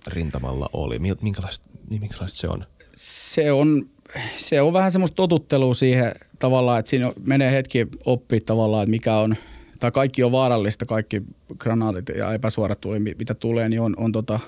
[0.08, 1.00] rintamalla oli?
[1.22, 2.66] Minkälaista, niin minkälaista se on?
[2.96, 3.90] Se on,
[4.38, 9.16] se on vähän semmoista totuttelua siihen tavallaan, että siinä menee hetki oppia tavallaan, että mikä
[9.16, 9.36] on,
[9.80, 11.22] tai kaikki on vaarallista, kaikki
[11.58, 14.40] granaatit ja epäsuorat tuli, mitä tulee, niin on, on tota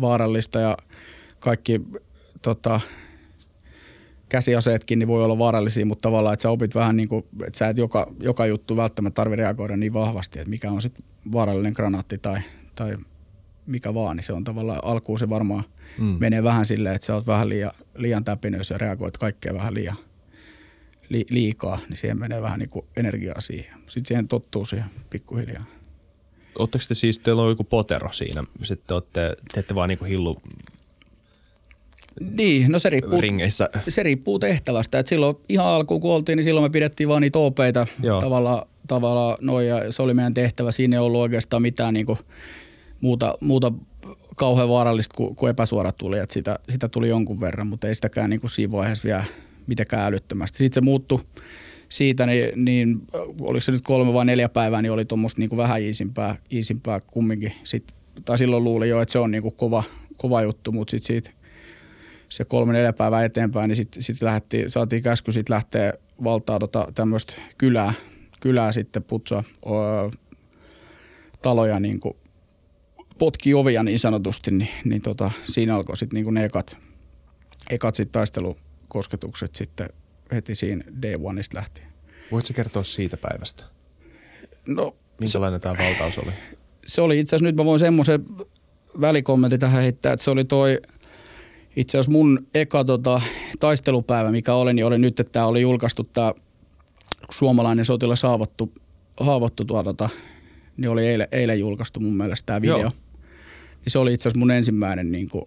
[0.00, 0.76] vaarallista ja
[1.38, 1.80] kaikki
[2.42, 2.80] tota,
[4.28, 7.68] käsiaseetkin niin voi olla vaarallisia, mutta tavallaan, että sä opit vähän niin kuin, että sä
[7.68, 12.18] et joka, joka juttu välttämättä tarvi reagoida niin vahvasti, että mikä on sitten vaarallinen granaatti
[12.18, 12.40] tai,
[12.74, 12.96] tai
[13.66, 15.64] mikä vaan, niin se on tavallaan, alkuun se varmaan
[15.98, 16.16] mm.
[16.20, 19.96] menee vähän silleen, että sä oot vähän liian, liian täpinöissä ja reagoit kaikkea vähän liian
[21.08, 23.78] li, liikaa, niin siihen menee vähän niin kuin energiaa siihen.
[23.86, 25.64] Sitten siihen tottuu siihen pikkuhiljaa.
[26.58, 30.42] Oletteko te siis, teillä on joku potero siinä, sitten olette, teette vaan niinku hillu
[32.20, 33.68] Niin, no se riippuu, ringeissä.
[33.88, 34.98] se riippuu tehtävästä.
[34.98, 38.20] Et silloin ihan alkuun kun oltiin, niin silloin me pidettiin vaan niitä OPeita Joo.
[38.20, 40.72] tavallaan, tavallaan noin ja se oli meidän tehtävä.
[40.72, 42.18] Siinä ei ollut oikeastaan mitään niinku
[43.00, 43.72] muuta, muuta
[44.36, 46.18] kauhean vaarallista kuin, kuin epäsuorat tuli.
[46.18, 49.24] Et sitä, sitä, tuli jonkun verran, mutta ei sitäkään niinku siinä vaiheessa vielä
[49.66, 50.58] mitenkään älyttömästi.
[50.58, 51.20] Sitten se muuttui
[51.88, 53.02] siitä, niin, niin
[53.40, 57.52] oliko se nyt kolme vai neljä päivää, niin oli tuommoista niinku vähän iisimpää, iisimpää kumminkin.
[57.64, 57.84] Sit,
[58.24, 59.82] tai silloin luulin jo, että se on niinku kova,
[60.16, 61.37] kova juttu, mutta sitten siitä
[62.28, 65.92] se kolme neljä päivää eteenpäin, niin sitten sit lähdettiin, saatiin käsky sitten lähteä
[66.24, 67.92] valtaa tota tämmöistä kylää,
[68.40, 69.72] kylää sitten putsaa öö,
[71.42, 72.16] taloja niin kuin
[73.18, 76.76] potki ovia niin sanotusti, niin, niin tota, siinä alkoi sitten niin ne ekat,
[77.70, 79.88] ekat sit taistelukosketukset sitten
[80.32, 81.88] heti siinä day oneista lähtien.
[82.32, 83.64] Voitko kertoa siitä päivästä?
[84.66, 86.32] No Minkälainen tämä valtaus oli?
[86.86, 88.26] se oli itse asiassa, nyt mä voin semmoisen
[89.00, 90.80] välikommentin tähän heittää, että se oli toi
[91.78, 93.20] itse asiassa mun eka tota,
[93.60, 96.32] taistelupäivä, mikä oli, niin oli nyt, että tämä oli julkaistu tämä
[97.30, 98.72] suomalainen sotilas haavoittu,
[99.20, 100.08] haavoittu tuo, tota,
[100.76, 102.78] niin oli eilen, eilen julkaistu mun mielestä tämä video.
[102.78, 102.92] Joo.
[103.84, 105.44] Niin se oli itse asiassa mun ensimmäinen niin kuin,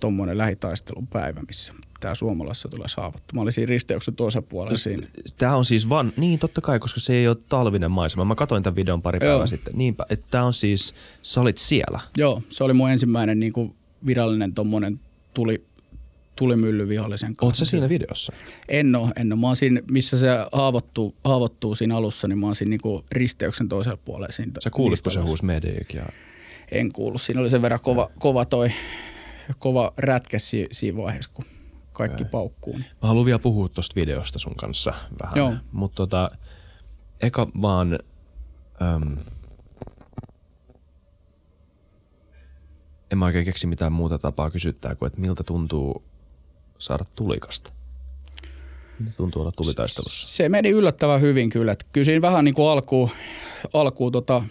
[0.00, 3.34] tommonen lähitaistelupäivä, missä tämä suomalaissotilas haavoittu.
[3.34, 5.06] Mä olin siinä risteyksen toisella puolella siinä.
[5.38, 8.24] Tämä on siis van, niin totta kai, koska se ei ole talvinen maisema.
[8.24, 9.30] Mä katsoin tämän videon pari Joo.
[9.30, 9.74] päivää sitten.
[9.76, 12.00] Niinpä, että tämä on siis, sä olit siellä.
[12.16, 13.74] Joo, se oli mun ensimmäinen niin kuin
[14.06, 15.00] virallinen tommonen
[15.36, 15.66] tuli,
[16.36, 17.46] tuli mylly vihollisen kanssa.
[17.46, 18.32] Oletko siinä videossa?
[18.68, 19.40] En ole, en ole.
[19.40, 23.68] Mä oon siinä, missä se haavoittuu, haavoittuu siinä alussa, niin mä oon siinä niinku risteyksen
[23.68, 24.32] toisella puolella.
[24.32, 26.06] Siinä Sä kuulit, kun se huusi mediik ja
[26.70, 27.22] En kuullut.
[27.22, 28.72] Siinä oli sen verran kova, kova toi,
[29.58, 31.44] kova rätkä si, siinä vaiheessa, kun
[31.92, 32.72] kaikki paukkuu.
[32.72, 32.86] Niin.
[33.02, 35.36] Mä haluan vielä puhua tuosta videosta sun kanssa vähän.
[35.36, 35.54] Joo.
[35.72, 36.30] Mutta tota,
[37.20, 37.98] eka vaan...
[38.82, 39.16] Öm,
[43.12, 46.02] en mä oikein keksi mitään muuta tapaa kysyttää kuin, että miltä tuntuu
[46.78, 47.72] saada tulikasta.
[48.98, 50.28] Miltä tuntuu olla tulitaistelussa?
[50.28, 51.76] Se meni yllättävän hyvin kyllä.
[52.02, 53.10] Siinä vähän niin kuin alkuun,
[53.72, 54.42] alkuun tota,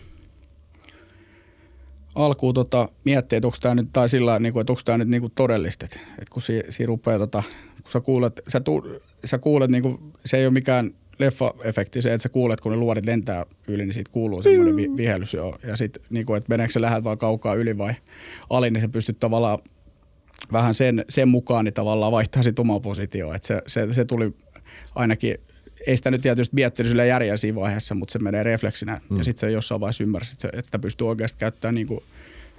[2.16, 5.08] alkuun tota, miettii, että onko tämä nyt, tai sillä niin kuin, että onko tämä nyt
[5.08, 5.86] niin kuin todellista.
[5.86, 7.44] Että et kun si, si rupeaa, tota,
[7.84, 8.84] kun sä kuulet, sä, tu,
[9.26, 12.78] sä kuulet niin kuin, se ei ole mikään leffa-efekti se, että sä kuulet, kun ne
[12.78, 15.58] luodit lentää yli, niin siitä kuuluu semmoinen vi, vihellys jo.
[15.64, 17.94] Ja sitten, niin kuin, että meneekö se lähdet vaan kaukaa yli vai
[18.50, 19.60] ali, niin sä pystyt tavallaan
[20.52, 23.36] vähän sen, sen mukaan niin tavallaan vaihtaa sit omaa positioon.
[23.36, 24.34] Että se, se, se, tuli
[24.96, 25.38] ainakin,
[25.88, 29.02] ei sitä nyt tietysti miettinyt sillä järjellä siinä vaiheessa, mutta se menee refleksinä.
[29.10, 29.18] Mm.
[29.18, 32.00] Ja sitten se jossain vaiheessa ymmärsi, että, että sitä pystyy oikeasti käyttämään niin kuin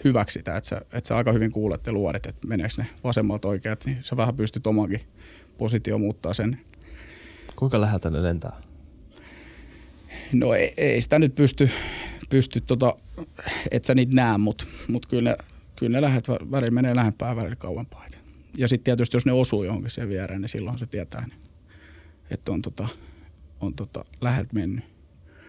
[0.04, 0.56] hyväksi sitä.
[0.56, 3.98] Että sä, että sä aika hyvin kuulet ja luodit, että meneekö ne vasemmalta oikeat, niin
[4.02, 5.00] sä vähän pystyt omankin
[5.58, 6.60] positio muuttaa sen.
[7.56, 8.62] Kuinka läheltä ne lentää?
[10.32, 11.70] No ei, ei sitä nyt pysty,
[12.28, 12.96] pysty tota,
[13.70, 15.36] et sä niitä näe, mutta mut kyllä ne,
[15.76, 18.06] kyllä ne lähet, välillä menee lähempää välillä kauempaa.
[18.56, 21.38] Ja sitten tietysti jos ne osuu johonkin sen viereen, niin silloin se tietää, niin,
[22.30, 22.88] että on, tota,
[23.60, 24.84] on tota, läheltä mennyt.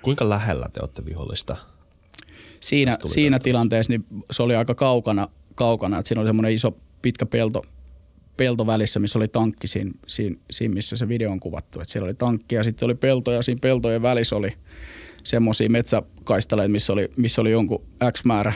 [0.02, 1.58] Kuinka lähellä te olette vihollista?
[2.60, 7.26] Siinä, siinä tilanteessa niin se oli aika kaukana, kaukana että siinä oli semmoinen iso pitkä
[7.26, 7.62] pelto,
[8.38, 11.80] pelto välissä, missä oli tankki siinä, siinä, siinä, missä se video on kuvattu.
[11.82, 14.54] Et siellä oli tankki ja sitten oli pelto ja siinä peltojen välissä oli
[15.24, 17.84] semmoisia metsäkaistaleita, missä oli, missä oli jonkun
[18.14, 18.54] X määrä,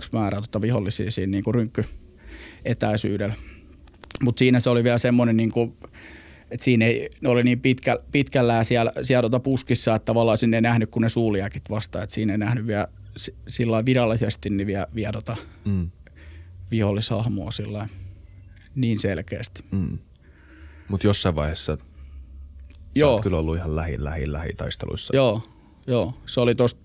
[0.00, 1.84] X määrä tota vihollisia siinä niin kuin rynkky
[2.64, 3.34] etäisyydellä.
[4.22, 5.74] Mutta siinä se oli vielä semmoinen, niin kuin,
[6.50, 10.56] että siinä ei, ne oli niin pitkä, pitkällään siellä, siellä tota puskissa, että tavallaan sinne
[10.56, 12.02] ei nähnyt, kun ne suuliäkit vastaan.
[12.02, 15.90] Että siinä ei nähnyt vielä si- sillä virallisesti niin vielä, vielä tota Mm.
[16.70, 17.94] vihollishahmoa sillä lailla
[18.74, 19.64] niin selkeästi.
[19.70, 19.98] Mm.
[20.88, 21.82] Mutta jossain vaiheessa sä
[22.94, 23.12] Joo.
[23.12, 25.16] oot kyllä ollut ihan lähi, lähi, lähi taisteluissa.
[25.16, 25.42] Joo,
[25.86, 26.14] joo.
[26.26, 26.80] Se oli tosta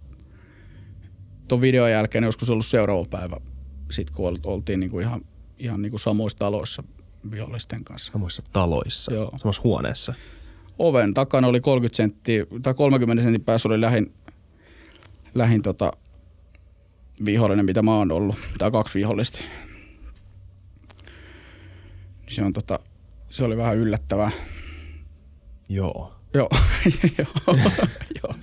[1.48, 3.38] ton videon jälkeen joskus ollut seuraava päivä,
[3.92, 5.22] sit kun ol- oltiin niinku ihan,
[5.60, 6.84] ihan niinku samoissa taloissa
[7.32, 8.12] vihollisten kanssa.
[8.12, 9.32] Samoissa taloissa, Joo.
[9.38, 10.14] samassa huoneessa.
[10.80, 14.14] Oven takana oli 30 senttiä, tai 30 sentin päässä oli lähin,
[15.36, 15.92] lähin tota
[17.26, 19.40] vihollinen, mitä mä oon ollut, tai kaksi vihollista.
[22.30, 22.80] Se on tota,
[23.30, 24.32] se oli vähän yllättävää.
[25.70, 26.14] Joo.
[26.34, 26.50] Joo,
[28.24, 28.34] joo.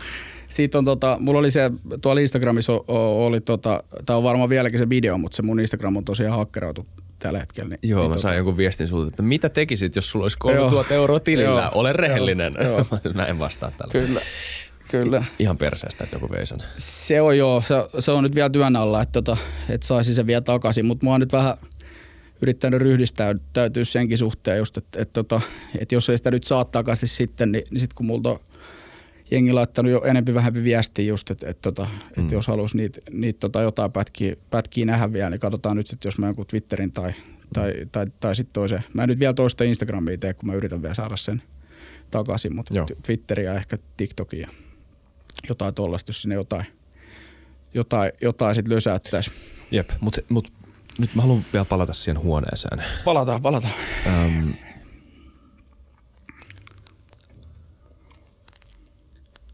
[0.48, 1.70] Siitä on tota, mulla oli se,
[2.02, 6.04] tuolla Instagramissa oli tota, tää on varmaan vieläkin se video, mutta se mun Instagram on
[6.04, 6.86] tosiaan hakkeroitu
[7.18, 7.68] tällä hetkellä.
[7.68, 10.94] Niin, Joo, niin mä sain jonkun viestin sulta, että mitä tekisit, jos sulla olisi 3000
[10.94, 11.00] Joo.
[11.00, 11.60] euroa tilillä?
[11.60, 11.70] Joo.
[11.74, 12.54] Ole rehellinen.
[12.64, 13.92] Joo, mä en vastaa tällä.
[13.92, 14.20] Kyllä,
[14.90, 15.24] kyllä.
[15.38, 16.58] Ihan perseestä, että joku vei sen.
[16.76, 19.36] Se on joo, se, se on nyt vielä työn alla, että, tota,
[19.68, 21.56] että saisi sen vielä takaisin, mutta oon nyt vähän
[22.42, 25.40] yrittänyt ryhdistäytyä senkin suhteen just, että, että, tota,
[25.78, 28.38] että jos ei sitä nyt saa takaisin sitten, niin, niin sitten kun multa on
[29.30, 32.28] jengi laittanut jo enempi vähempi viestiä just, että, että, että, että Mm.
[32.32, 36.18] jos haluaisi niitä, niitä tota, jotain pätkiä, pätkiä nähdä vielä, niin katsotaan nyt sitten, jos
[36.18, 37.12] mä jonkun Twitterin tai,
[37.52, 38.84] tai, tai, tai sitten toisen.
[38.92, 41.42] Mä en nyt vielä toista Instagramia tee, kun mä yritän vielä saada sen
[42.10, 42.86] takaisin, mutta Joo.
[43.02, 44.48] Twitteriä ehkä TikTokia ja
[45.48, 46.66] jotain tollaista, jos sinne jotain,
[47.74, 49.30] jotain, jotain sitten lösäyttäisi.
[49.70, 50.52] Jep, mutta mut,
[50.98, 52.84] nyt mä haluan vielä palata siihen huoneeseen.
[53.04, 53.74] Palataan, palataan.
[54.06, 54.54] Öm,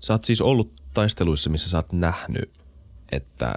[0.00, 2.50] sä oot siis ollut taisteluissa, missä sä oot nähnyt,
[3.12, 3.54] että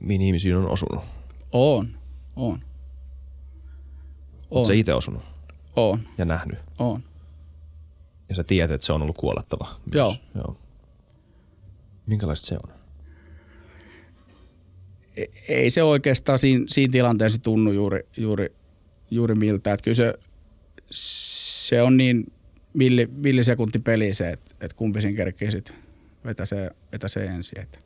[0.00, 1.04] mihin ihmisiin on osunut.
[1.52, 1.98] On,
[2.36, 2.52] on.
[2.52, 2.60] On,
[4.58, 5.22] Oot sä itse osunut
[5.76, 6.58] on, ja nähnyt.
[6.78, 7.02] on.
[8.28, 9.68] Ja sä tiedät, että se on ollut kuolettava.
[9.94, 9.94] Myös.
[9.94, 10.16] Joo.
[10.34, 10.56] Joo.
[12.06, 12.79] Minkälaista se on?
[15.16, 18.52] E- ei se oikeastaan siinä, siinä tilanteessa tunnu juuri, juuri,
[19.10, 19.72] juuri miltä.
[19.72, 20.14] Että kyllä se,
[20.90, 22.26] se on niin
[22.74, 25.74] milli, millisekunti peli se, että, että kumpi siinä kerkii sit
[26.24, 27.60] vetäsee, vetäsee ensin.
[27.60, 27.78] Että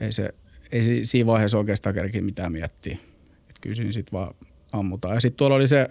[0.00, 0.34] ei, se,
[0.72, 2.98] ei si- siinä vaiheessa oikeastaan kerki mitään miettiä.
[3.40, 4.34] Että kyllä siinä sitten vaan
[4.72, 5.14] ammutaan.
[5.14, 5.88] Ja sitten tuolla oli se,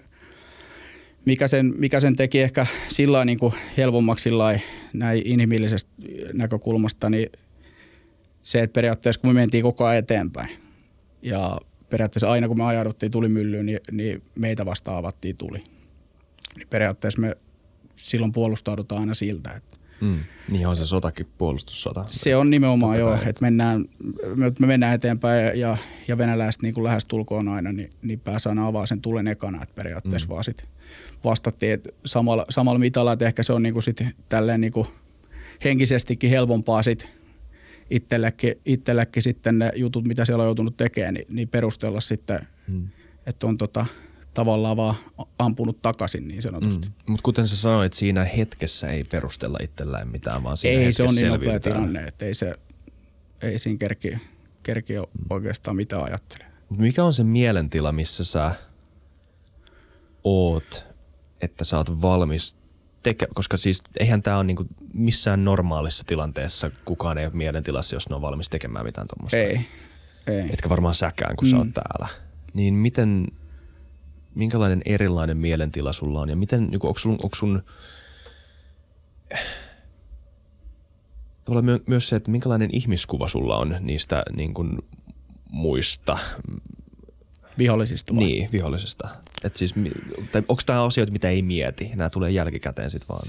[1.24, 5.90] mikä sen, mikä sen teki ehkä sillä niin kuin helpommaksi sillä lailla näin inhimillisestä
[6.32, 7.30] näkökulmasta, niin
[8.42, 10.48] se, että periaatteessa kun me mentiin koko ajan eteenpäin
[11.22, 15.64] ja periaatteessa aina kun me ajauduttiin tulimyllyyn, niin, niin meitä vastaan avattiin tuli.
[16.56, 17.36] Niin periaatteessa me
[17.96, 20.18] silloin puolustaudutaan aina siltä, että, Mm.
[20.48, 22.04] Niin on se sotakin puolustussota.
[22.08, 23.84] Se on nimenomaan joo, että mennään,
[24.36, 25.76] me mennään eteenpäin ja,
[26.08, 29.74] ja venäläiset niin kuin lähestulkoon aina, niin, niin pääsee aina avaa sen tulen ekana, että
[29.74, 30.30] periaatteessa mm.
[30.30, 30.68] vaan sit
[31.24, 34.86] vastattiin että samalla, samalla mitalla, että ehkä se on niin kuin sit tälleen niin kuin
[35.64, 37.08] henkisestikin helpompaa sit
[37.92, 42.88] itsellekin, itsellekin sitten ne jutut, mitä siellä on joutunut tekemään, niin, niin perustella sitten, mm.
[43.26, 43.86] että on tota,
[44.34, 44.94] tavallaan vaan
[45.38, 46.88] ampunut takaisin niin sanotusti.
[46.88, 46.94] Mm.
[47.08, 51.14] Mutta kuten sä sanoit, siinä hetkessä ei perustella itsellään mitään, vaan siinä Ei se on
[51.14, 52.54] niin nopea tilanne, että ei, se,
[53.42, 54.18] ei siinä kerki,
[54.62, 55.06] kerki mm.
[55.30, 56.44] oikeastaan mitään ajattele.
[56.70, 58.52] Mikä on se mielentila, missä sä
[60.24, 60.84] oot,
[61.40, 62.56] että sä oot valmis
[63.02, 68.08] teke, koska siis eihän tämä ole niinku missään normaalissa tilanteessa kukaan ei ole mielentilassa, jos
[68.08, 69.36] ne on valmis tekemään mitään tuommoista.
[69.36, 69.60] Ei,
[70.26, 70.46] ei.
[70.50, 71.50] Etkä varmaan säkään, kun mm.
[71.50, 71.72] sä oot mm.
[71.72, 72.08] täällä.
[72.54, 73.26] Niin miten,
[74.34, 77.62] minkälainen erilainen mielentila sulla on ja miten, niin onko sun, onko sun
[81.62, 84.78] my- myös se, että minkälainen ihmiskuva sulla on niistä niin kuin,
[85.52, 86.18] muista
[87.58, 88.24] Vihollisista vai?
[88.24, 89.08] Niin, vihollisista.
[89.44, 89.74] Et siis,
[90.48, 91.90] onko tämä asioita, mitä ei mieti?
[91.94, 93.22] Nämä tulee jälkikäteen sitten vaan.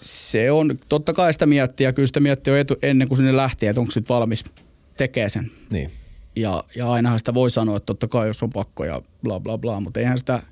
[0.00, 3.36] Se on, totta kai sitä miettiä ja kyllä sitä miettii jo etu, ennen kuin sinne
[3.36, 4.44] lähtee, että onko sitten valmis
[4.96, 5.50] tekee sen.
[5.70, 5.90] Niin.
[6.36, 9.58] Ja, ja ainahan sitä voi sanoa, että totta kai jos on pakko ja bla bla
[9.58, 10.42] bla, mutta eihän sitä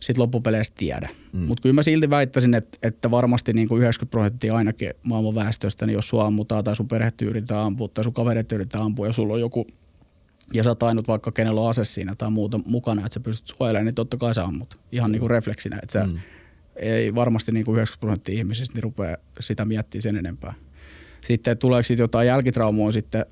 [0.00, 1.08] sitten loppupeleissä tiedä.
[1.32, 1.40] Mm.
[1.40, 5.86] Mutta kyllä mä silti väittäisin, että, että varmasti niin kuin 90 prosenttia ainakin maailman väestöstä,
[5.86, 9.12] niin jos sua ammutaan tai sun perhettä yritetään ampua tai sun kaverit yritetään ampua ja
[9.12, 9.66] sulla on joku
[10.52, 13.56] ja sä oot ainut vaikka kenellä on ase siinä tai muuta mukana, että sä pystyt
[13.56, 14.80] suojelemaan, niin totta kai sä ammut.
[14.92, 16.18] Ihan niin kuin refleksinä, että sä mm.
[16.76, 20.54] ei varmasti niin kuin 90 prosenttia ihmisistä niin rupeaa sitä miettimään sen enempää.
[21.20, 23.26] Sitten tuleeko siitä jotain jälkitraumoa sitten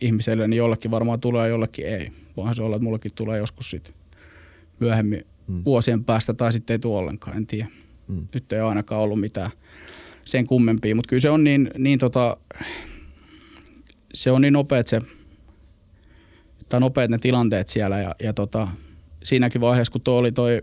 [0.00, 2.12] ihmiselle, niin jollekin varmaan tulee, jollekin ei.
[2.36, 3.94] Voihan se olla, että mullekin tulee joskus sitten
[4.80, 5.64] myöhemmin mm.
[5.64, 7.68] vuosien päästä tai sitten ei tule ollenkaan, en tiedä.
[8.08, 8.28] Mm.
[8.34, 9.50] Nyt ei ole ainakaan ollut mitään
[10.24, 12.36] sen kummempia, mutta kyllä se on niin, niin tota,
[14.14, 15.00] se on niin nopea, että se–
[16.72, 18.68] tai nopeat ne tilanteet siellä ja, ja tota,
[19.22, 20.62] siinäkin vaiheessa, kun tuo oli toi,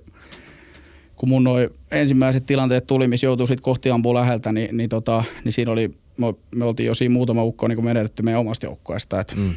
[1.16, 5.24] kun mun noi ensimmäiset tilanteet tuli, missä joutui sitten kohti ampua läheltä, niin, niin, tota,
[5.44, 9.24] niin siinä oli, me, me oltiin jo siinä muutama ukko niin menetetty meidän omasta joukkueesta,
[9.36, 9.54] mm.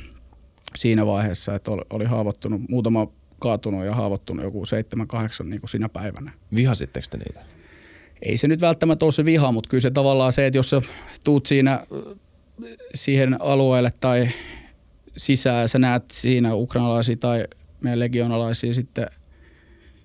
[0.77, 3.07] siinä vaiheessa, että oli, oli haavoittunut, muutama
[3.39, 6.33] kaatunut ja haavoittunut joku seitsemän, kahdeksan niin kuin sinä päivänä.
[6.55, 7.41] Vihasitteko te niitä?
[8.23, 10.83] Ei se nyt välttämättä ole se viha, mutta kyllä se tavallaan se, että jos sä
[11.25, 11.87] tuut siinä
[12.95, 14.29] siihen alueelle tai
[15.17, 15.69] sisään.
[15.69, 17.45] Sä näet siinä ukrainalaisia tai
[17.81, 19.07] meidän legionalaisia sitten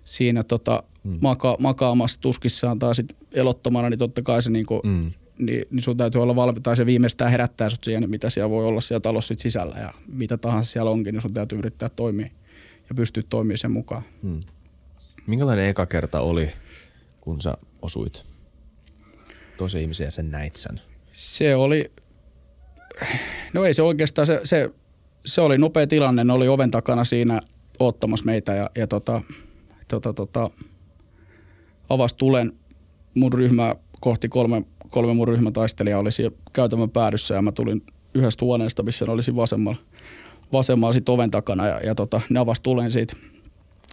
[0.03, 1.18] siinä tota, mm.
[1.22, 5.12] maka, makaamassa tuskissaan tai sitten elottomana, niin totta kai se niinku, mm.
[5.38, 8.66] niin, niin sun täytyy olla valmi, tai se viimeistään herättää sut siihen, mitä siellä voi
[8.66, 12.30] olla siellä talossa sit sisällä ja mitä tahansa siellä onkin, niin sun täytyy yrittää toimia
[12.89, 14.03] ja pystyä toimimaan sen mukaan.
[14.22, 14.41] Mm.
[15.28, 16.49] Minkälainen eka kerta oli,
[17.22, 18.24] kun sä osuit
[19.58, 20.82] toisen ihmisen ja sen näit sen?
[21.12, 21.91] Se oli,
[23.53, 24.70] no ei se oikeastaan, se, se
[25.28, 26.23] se oli nopea tilanne.
[26.23, 27.41] Ne oli oven takana siinä
[27.80, 29.21] ottamassa meitä ja, ja tota,
[29.88, 30.49] tota, tota,
[31.89, 32.53] avasi tulen
[33.13, 37.82] mun ryhmä kohti kolme, kolme mun ryhmätaistelijaa oli siellä käytävän päädyssä ja mä tulin
[38.13, 39.78] yhdestä huoneesta, missä ne olisi vasemmalla,
[40.53, 43.15] vasemmalla sit oven takana ja, ja tota, ne avasi tulen siitä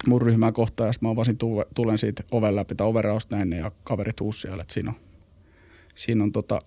[0.07, 1.39] mun ryhmää kohtaan ja sitten mä avasin
[1.75, 4.97] tulen siitä oven läpi tai overausta näin ja kaverit huusi siellä, että siinä on,
[5.95, 6.63] siinä on tota,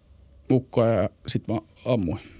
[0.51, 2.37] ukkoja ja sitten mä ammuin.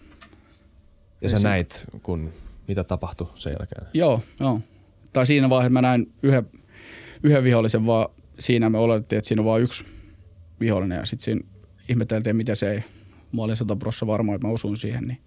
[1.22, 2.34] Ja sä näit, kun,
[2.68, 3.88] mitä tapahtui sen jälkeen?
[3.94, 4.62] Joo, joo.
[5.14, 6.50] Tai siinä vaiheessa mä näin yhden,
[7.24, 8.10] yhden vihollisen, vaan
[8.40, 9.86] siinä me oletettiin, että siinä on vain yksi
[10.60, 10.98] vihollinen.
[10.98, 11.42] Ja sitten siinä
[11.90, 12.84] ihmeteltiin, miten se ei.
[13.32, 15.22] Mä olin sataprossa varma, että mä osuin siihen, niin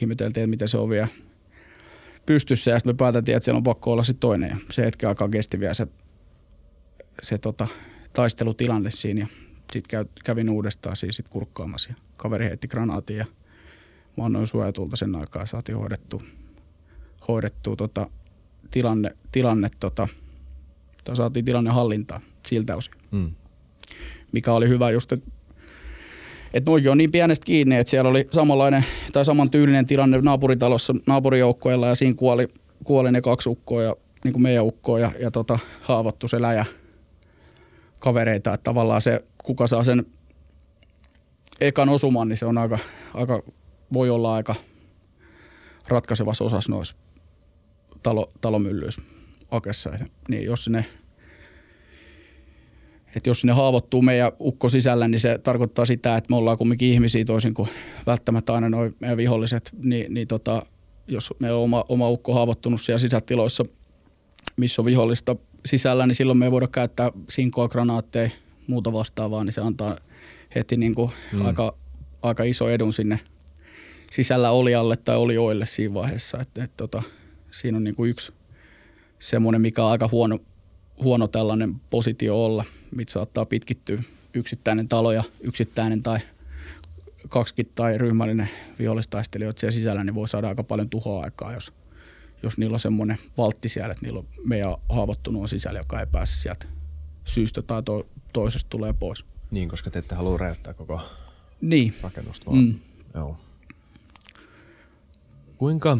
[0.00, 1.08] ihmeteltiin, että miten se on vielä
[2.26, 2.70] pystyssä.
[2.70, 4.50] Ja sitten me päätettiin, että siellä on pakko olla sitten toinen.
[4.50, 5.86] Ja se hetken aikaa kesti vielä se,
[7.22, 7.68] se tota,
[8.12, 9.20] taistelutilanne siinä.
[9.20, 9.26] Ja
[9.72, 11.90] sitten kävin uudestaan siinä sit kurkkaamassa.
[11.90, 13.26] Ja kaveri heitti granaatin ja–
[14.16, 16.22] mä annoin suojatulta sen aikaa, saatiin hoidettua,
[17.28, 18.10] hoidettua tota,
[18.70, 20.08] tilanne, tilanne tota,
[21.04, 22.94] tai saatiin tilanne hallintaa siltä osin.
[23.10, 23.32] Mm.
[24.32, 25.30] Mikä oli hyvä just, että
[26.54, 31.88] et noikin on niin pienestä kiinni, että siellä oli samanlainen tai samantyylinen tilanne naapuritalossa naapurijoukkoilla
[31.88, 32.48] ja siinä kuoli,
[32.84, 36.64] kuoli ne kaksi ukkoa ja niin kuin meidän ukkoa ja, ja tota, haavoittu se läjä
[37.98, 38.54] kavereita.
[38.54, 40.06] Että tavallaan se, kuka saa sen
[41.60, 42.78] ekan osuman, niin se on aika,
[43.14, 43.42] aika
[43.92, 44.54] voi olla aika
[45.88, 46.96] ratkaisevassa osassa noissa
[48.02, 49.02] talo, talomyllyissä
[49.50, 49.90] akessa.
[50.28, 50.84] Niin jos ne
[53.16, 56.88] että jos ne haavoittuu meidän ukko sisällä, niin se tarkoittaa sitä, että me ollaan kumminkin
[56.88, 57.68] ihmisiä toisin kuin
[58.06, 59.70] välttämättä aina noin meidän viholliset.
[59.82, 60.62] Niin, niin tota,
[61.08, 63.64] jos me on oma, oma ukko haavoittunut siellä sisätiloissa,
[64.56, 65.36] missä on vihollista
[65.66, 68.30] sisällä, niin silloin me ei voida käyttää sinkoa, granaatteja,
[68.66, 69.98] muuta vastaavaa, niin se antaa
[70.54, 71.46] heti niin kuin mm.
[71.46, 71.76] aika,
[72.22, 73.20] aika iso edun sinne
[74.12, 76.38] sisällä olijalle tai olijoille siinä vaiheessa.
[76.40, 77.02] Että, et, tota,
[77.50, 78.32] siinä on niin kuin yksi
[79.18, 80.38] semmoinen, mikä on aika huono,
[81.02, 82.64] huono tällainen positio olla,
[82.96, 84.02] mitä saattaa pitkittyä
[84.34, 86.18] yksittäinen talo ja yksittäinen tai
[87.28, 88.48] 20 tai ryhmällinen
[88.78, 91.72] vihollistaistelijoita siellä sisällä, niin voi saada aika paljon tuhoa aikaa, jos,
[92.42, 96.06] jos niillä on semmoinen valtti siellä, että niillä on meidän haavoittunut on sisällä, joka ei
[96.06, 96.66] pääse sieltä
[97.24, 99.24] syystä tai to, toisesta tulee pois.
[99.50, 101.00] Niin, koska te ette halua räjäyttää koko
[101.60, 101.94] niin.
[102.02, 102.58] rakennusta vaan.
[102.58, 102.74] Mm.
[103.14, 103.36] Joo.
[105.62, 105.98] Kuinka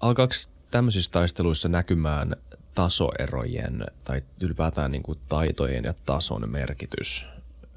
[0.00, 0.34] alkaako
[0.70, 2.36] tämmöisissä taisteluissa näkymään
[2.74, 7.26] tasoerojen tai ylipäätään niin kuin taitojen ja tason merkitys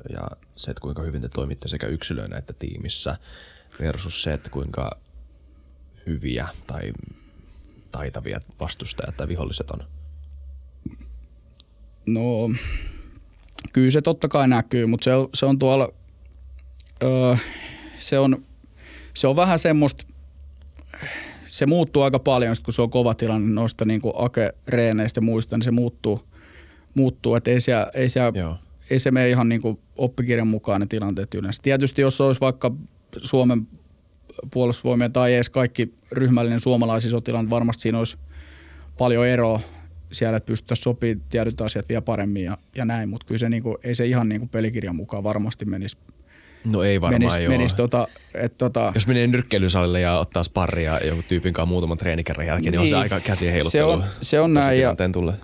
[0.10, 3.18] ja se, että kuinka hyvin te toimitte sekä yksilöinä että tiimissä
[3.80, 4.92] versus se, että kuinka
[6.06, 6.94] hyviä tai
[7.92, 9.80] taitavia vastustajat tai viholliset on?
[12.06, 12.50] No,
[13.74, 16.03] kyllä se totta kai näkyy, mutta se se on tuolla,
[17.04, 17.36] öö,
[17.98, 18.44] se, on,
[19.14, 20.06] se on vähän semmoista,
[21.46, 25.64] se muuttuu aika paljon, kun se on kova tilanne noista niin ake-reeneistä ja muista, niin
[25.64, 26.24] se muuttuu.
[26.94, 27.36] muuttuu.
[27.36, 28.58] että ei, siellä, ei, siellä,
[28.90, 31.62] ei se mene ihan niin kuin oppikirjan mukaan ne tilanteet yleensä.
[31.64, 32.72] Tietysti jos olisi vaikka
[33.18, 33.68] Suomen
[34.54, 38.18] puolustusvoimia tai edes kaikki ryhmällinen suomalaisen sotilaan, varmasti siinä olisi
[38.98, 39.60] paljon eroa
[40.12, 43.78] siellä, että pystyttäisiin sopimaan tietyt asiat vielä paremmin ja, ja näin, mutta kyllä se niinku,
[43.84, 45.98] ei se ihan niinku pelikirjan mukaan varmasti menisi
[46.66, 47.50] No ei varmaan menis, joo.
[47.50, 52.48] Menis tota, et tota, Jos menee nyrkkeilysalille ja ottaa sparria jonkun tyypin kanssa muutaman treenikerran
[52.48, 53.02] jälkeen, niin, niin on se niin.
[53.02, 53.92] aika käsien heiluttelu.
[53.92, 54.80] Se on, se on näin.
[54.80, 54.96] Ja.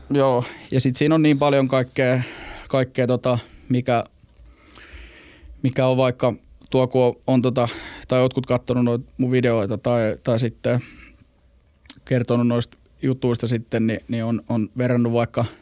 [0.09, 2.21] Joo, ja sitten siinä on niin paljon kaikkea,
[2.67, 3.37] kaikkea tota,
[3.69, 4.03] mikä,
[5.61, 6.33] mikä on vaikka
[6.69, 7.67] tuo, kun on, on tota,
[8.07, 10.79] tai jotkut katsonut noita mun videoita tai, tai sitten
[12.05, 15.45] kertonut noista jutuista sitten, niin, niin on, on verrannut vaikka–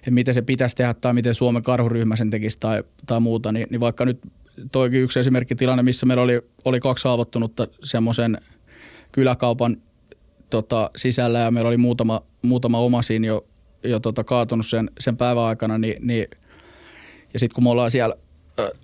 [0.00, 3.66] että miten se pitäisi tehdä tai miten Suomen karhuryhmä sen tekisi tai, tai muuta, niin,
[3.70, 4.20] niin vaikka nyt
[4.72, 5.20] toikin yksi
[5.56, 8.38] tilanne, missä meillä oli, oli kaksi haavoittunutta semmoisen
[9.12, 9.76] kyläkaupan
[10.50, 13.46] tota, sisällä ja meillä oli muutama, muutama oma siinä jo,
[13.84, 16.26] jo tota, kaatunut sen, sen päivän aikana, niin, niin
[17.32, 18.16] ja sitten kun me ollaan siellä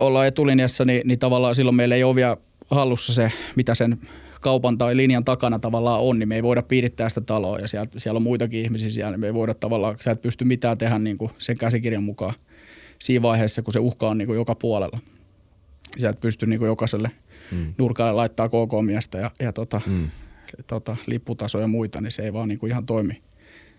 [0.01, 2.37] ollaan etulinjassa, niin, niin tavallaan silloin meillä ei ole vielä
[2.71, 3.99] hallussa se, mitä sen
[4.41, 7.87] kaupan tai linjan takana tavallaan on, niin me ei voida piirittää sitä taloa ja siellä,
[7.97, 10.99] siellä on muitakin ihmisiä siellä, niin me ei voida tavallaan, sä et pysty mitään tehdä
[10.99, 12.35] niin kuin sen käsikirjan mukaan
[12.99, 14.99] siinä vaiheessa, kun se uhka on niin kuin joka puolella.
[16.01, 17.11] Sä et pysty niin kuin jokaiselle
[17.53, 17.75] mm.
[17.79, 20.11] nurkalle laittaa KK-miestä ja, ja tota, mm.
[20.67, 23.23] tota, lipputasoja ja muita, niin se ei vaan niin kuin ihan toimi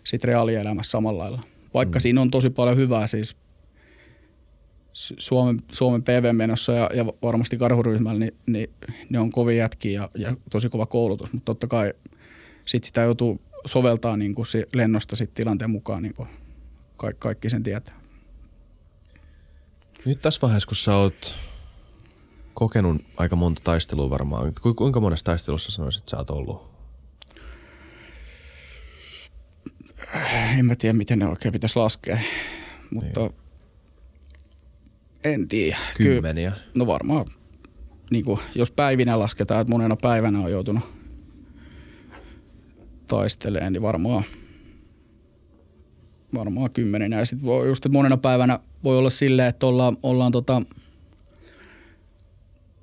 [0.04, 1.42] sitten reaalielämässä samalla lailla.
[1.74, 2.02] Vaikka mm.
[2.02, 3.36] siinä on tosi paljon hyvää siis
[4.94, 8.70] Suomen, Suomen PV-menossa ja, ja varmasti karhuryhmällä, niin, niin
[9.10, 11.94] ne on kovin jätkiä ja, ja tosi kova koulutus, mutta totta kai
[12.66, 16.30] sit sitä joutuu soveltaa niin kuin lennosta sit tilanteen mukaan, niin kuin
[16.98, 18.00] kaikki, kaikki sen tietää.
[20.06, 21.36] Nyt tässä vaiheessa, kun sä oot
[22.58, 26.70] kokenut aika monta taistelua varmaan, kuinka monessa taistelussa sanoisit, että sä oot ollut?
[30.58, 32.20] En mä tiedä, miten ne oikein pitäisi laskea,
[32.92, 33.34] mutta niin
[35.24, 35.78] en tiedä.
[35.98, 36.52] Kymmeniä?
[36.52, 37.26] Kyllä, no varmaan,
[38.12, 40.84] niin kuin, jos päivinä lasketaan, että monena päivänä on joutunut
[43.08, 44.24] taisteleen, niin varmaan,
[46.34, 47.12] varmaan kymmenen.
[47.12, 50.62] Ja sitten voi just, että monena päivänä voi olla silleen, että ollaan, ollaan, tota,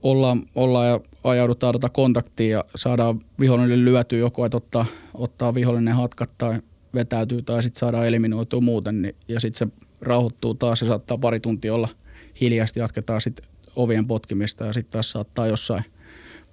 [0.05, 5.95] ollaan, ollaan ja ajaudutaan tota kontaktiin ja saadaan vihollinen lyötyä joko, että ottaa, ottaa vihollinen
[5.95, 6.61] hatkat tai
[6.95, 9.03] vetäytyy tai sitten saadaan eliminoitua muuten.
[9.03, 11.89] Niin, ja sitten se rauhoittuu taas ja saattaa pari tuntia olla–
[12.41, 13.47] hiljaisesti jatketaan sitten
[13.77, 15.85] ovien potkimista ja sitten taas saattaa jossain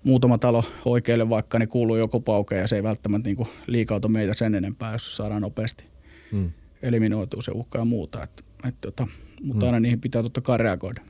[0.04, 4.34] muutama talo oikealle, vaikka ne kuuluu joko paukeen ja se ei välttämättä niinku liikauta meitä
[4.34, 5.86] sen enempää, jos saadaan nopeasti
[6.32, 6.52] hmm.
[6.82, 8.24] eliminoitua se uhka ja muuta.
[8.24, 9.08] Et, et tota,
[9.44, 9.74] mutta hmm.
[9.74, 11.02] aina niihin pitää totta kai reagoida.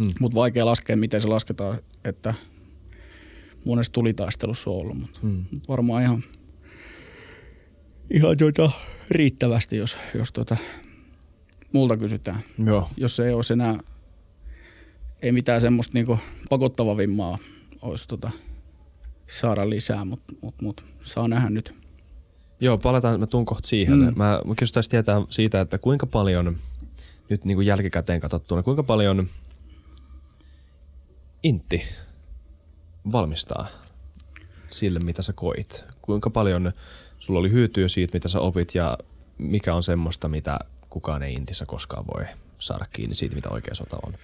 [0.00, 0.14] Hmm.
[0.20, 2.34] Mutta vaikea laskea, miten se lasketaan, että
[3.64, 5.44] monessa tulitaistelussa on ollut, mutta hmm.
[5.50, 6.24] mut varmaan ihan,
[8.10, 8.70] ihan tuota,
[9.10, 10.56] riittävästi, jos, jos tuota,
[11.72, 12.40] multa kysytään.
[12.64, 12.88] Joo.
[12.96, 13.78] Jos ei ole enää
[15.22, 16.18] ei mitään semmoista niinku
[16.50, 17.38] pakottava vimmaa
[17.82, 18.30] olisi tota,
[19.26, 21.74] saada lisää, mutta mut, mut, saa nähdä nyt.
[22.60, 23.98] Joo, palataan, mä tuun kohta siihen.
[23.98, 24.12] Mm.
[24.16, 26.56] Mä, mä kysytäisin tietää siitä, että kuinka paljon
[27.28, 29.28] nyt niin kuin jälkikäteen katsottuna, kuinka paljon
[31.42, 31.82] intti
[33.12, 33.66] valmistaa
[34.70, 35.84] sille, mitä sä koit?
[36.02, 36.72] Kuinka paljon
[37.18, 38.98] sulla oli hyötyä siitä, mitä sä opit ja
[39.38, 40.58] mikä on semmoista, mitä
[40.90, 42.24] kukaan ei intissä koskaan voi
[42.58, 44.14] saada kiinni siitä, mitä oikea sota on?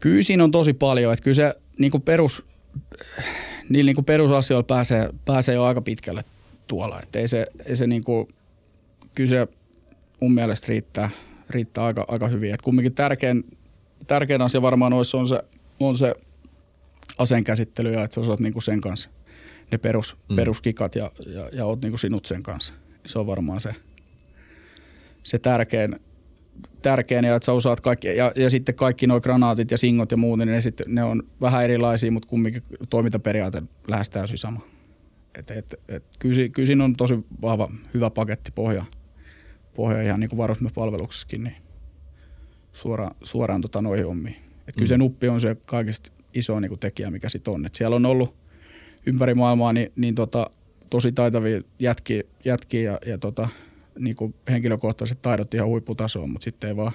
[0.00, 2.44] Kyllä siinä on tosi paljon, että kyllä se niin kuin perus,
[3.68, 6.24] niillä niin kuin perusasioilla pääsee, pääsee jo aika pitkälle
[6.66, 7.02] tuolla.
[7.02, 8.28] Että ei se, ei se niin kuin,
[9.14, 9.48] kyllä se
[10.20, 11.10] mun mielestä riittää,
[11.50, 12.54] riittää aika, aika hyvin.
[12.54, 13.44] Et kumminkin tärkein,
[14.06, 15.42] tärkein asia varmaan olisi on se,
[15.80, 16.14] on se
[17.18, 19.10] aseen käsittely ja että sä osaat niinku sen kanssa
[19.70, 20.36] ne perus, mm.
[20.36, 22.72] peruskikat ja, ja, ja oot niinku sinut sen kanssa.
[23.06, 23.74] Se on varmaan se,
[25.22, 25.96] se tärkein,
[26.82, 30.16] tärkein ja että sä osaat kaikki, ja, ja sitten kaikki nuo granaatit ja singot ja
[30.16, 34.60] muut, niin ne, sit, ne on vähän erilaisia, mutta kumminkin toimintaperiaate lähes täysin sama.
[35.38, 38.84] Et, et, et, kyllä, kyllä siinä on tosi vahva, hyvä paketti pohja,
[39.74, 41.56] pohja ihan niin kuin varusmiespalveluksessakin, niin
[42.72, 44.49] suoraan, suoraan tota noihin hommiin.
[44.70, 44.88] Et kyllä mm.
[44.88, 47.66] se nuppi on se kaikista iso niin kuin tekijä, mikä sit on.
[47.66, 48.34] Et siellä on ollut
[49.06, 50.50] ympäri maailmaa niin, niin tota,
[50.90, 53.48] tosi taitavia jätkiä, jätkiä ja, ja tota,
[53.98, 56.92] niin kuin henkilökohtaiset taidot ihan huipputasoon, mutta sitten ei vaan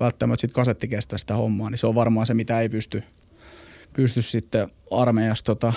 [0.00, 3.02] välttämättä sit kasetti kestä sitä hommaa, niin se on varmaan se, mitä ei pysty,
[3.92, 5.72] pysty sitten armeijassa tota,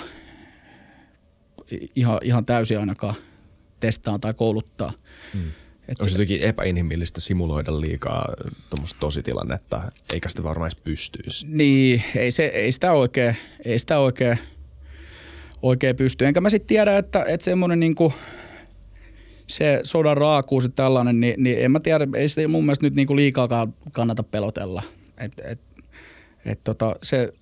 [1.96, 3.14] ihan, ihan täysin ainakaan
[3.80, 4.92] testaa tai kouluttaa.
[5.32, 5.50] Hmm.
[5.88, 8.34] Että Olisi jotenkin epäinhimillistä simuloida liikaa
[8.70, 11.46] tuommoista tositilannetta, eikä sitä varmaan edes pystyisi.
[11.48, 14.38] Niin, ei, se, ei sitä oikein, ei sitä oikein,
[15.62, 16.26] oikein pysty.
[16.26, 18.12] Enkä mä sitten tiedä, että, että semmoinen niinku,
[19.46, 22.94] se sodan raakuus ja tällainen, niin, niin en mä tiedä, ei sitä mun mielestä nyt
[22.94, 24.82] niinku liikaakaan kannata pelotella.
[25.18, 25.60] Et, et,
[26.44, 27.32] et tota, se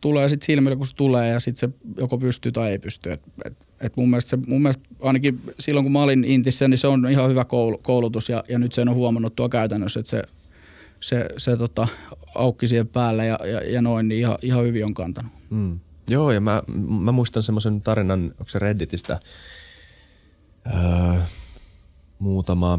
[0.00, 3.12] tulee sitten silmille, kun se tulee ja sitten se joko pystyy tai ei pysty.
[3.12, 6.78] Et, et, et mun, mielestä se, mun mielestä ainakin silloin, kun mä olin Intissä, niin
[6.78, 7.44] se on ihan hyvä
[7.82, 10.22] koulutus ja, ja nyt sen on huomannut tuo käytännössä, että se,
[11.00, 11.88] se, se tota,
[12.34, 15.32] aukki siihen päälle ja, ja, ja noin, niin ihan, ihan hyvin on kantanut.
[15.50, 15.80] Mm.
[16.08, 16.62] Joo, ja mä,
[17.00, 19.20] mä muistan semmoisen tarinan, onko se Redditistä,
[20.66, 21.20] öö,
[22.18, 22.78] muutama,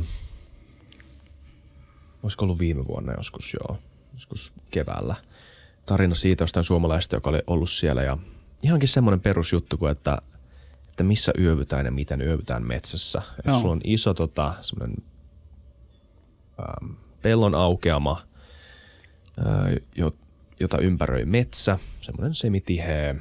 [2.23, 3.77] olisiko ollut viime vuonna joskus, joo,
[4.13, 5.15] joskus keväällä–
[5.87, 8.17] tarina siitä jostain suomalaista, joka oli ollut siellä ja
[8.63, 10.17] ihankin semmoinen perusjuttu kuin, että,
[10.97, 13.21] että missä yövytään ja miten yövytään metsässä.
[13.37, 14.53] Että sulla on iso tota,
[16.59, 16.91] ähm,
[17.21, 18.21] pellon aukeama,
[19.39, 20.25] äh,
[20.59, 23.15] jota ympäröi metsä, semmoinen semitiheä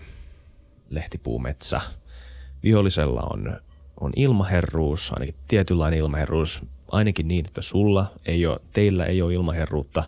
[0.91, 1.81] lehtipuumetsä.
[2.63, 3.61] Vihollisella on,
[4.01, 10.05] on ilmaherruus, ainakin tietynlainen ilmaherruus, ainakin niin, että sulla ei ole, teillä ei ole ilmaherruutta,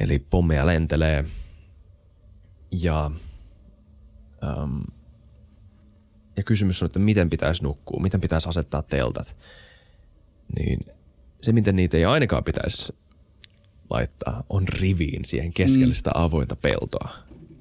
[0.00, 1.24] eli pommeja lentelee–
[2.72, 3.10] ja,
[4.44, 4.80] ähm,
[6.42, 9.36] ja kysymys on, että miten pitäisi nukkua, miten pitäisi asettaa teltat.
[10.58, 10.80] Niin
[11.42, 12.92] se, miten niitä ei ainakaan pitäisi
[13.90, 15.94] laittaa, on riviin siihen keskelle mm.
[15.94, 17.08] sitä avointa peltoa.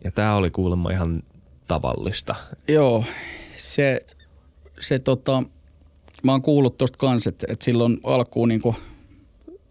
[0.04, 1.24] Ja tämä oli kuulemma ihan
[1.68, 2.36] tavallista.
[2.68, 3.06] Joo,
[3.58, 4.06] se,
[4.80, 5.44] se tota,
[6.24, 8.76] mä oon kuullut tuosta kanssa, että, että silloin alkuun niin kuin,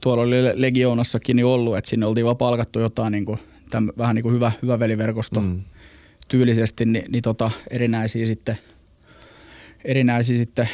[0.01, 3.39] tuolla oli Legioonassakin niin ollut, että sinne oltiin vaan palkattu jotain niin kuin
[3.71, 5.63] täm, vähän niin kuin hyvä, hyvä veliverkosto mm.
[6.29, 8.59] tyylisesti, niin, niin tota, erinäisiä sitten,
[9.85, 10.69] erinäisiä sitten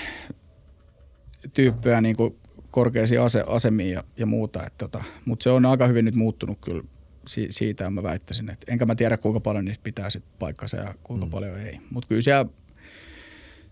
[1.53, 2.37] tyyppejä niin kuin
[2.71, 4.71] korkeisiin ase, asemiin ja, ja muuta.
[4.79, 6.83] tota, Mutta se on aika hyvin nyt muuttunut kyllä
[7.27, 8.51] si, siitä, mä väittäisin.
[8.51, 11.31] Et enkä mä tiedä, kuinka paljon niistä pitää sit paikkansa ja kuinka mm.
[11.31, 11.79] paljon ei.
[11.91, 12.47] Mutta kyllä siellä,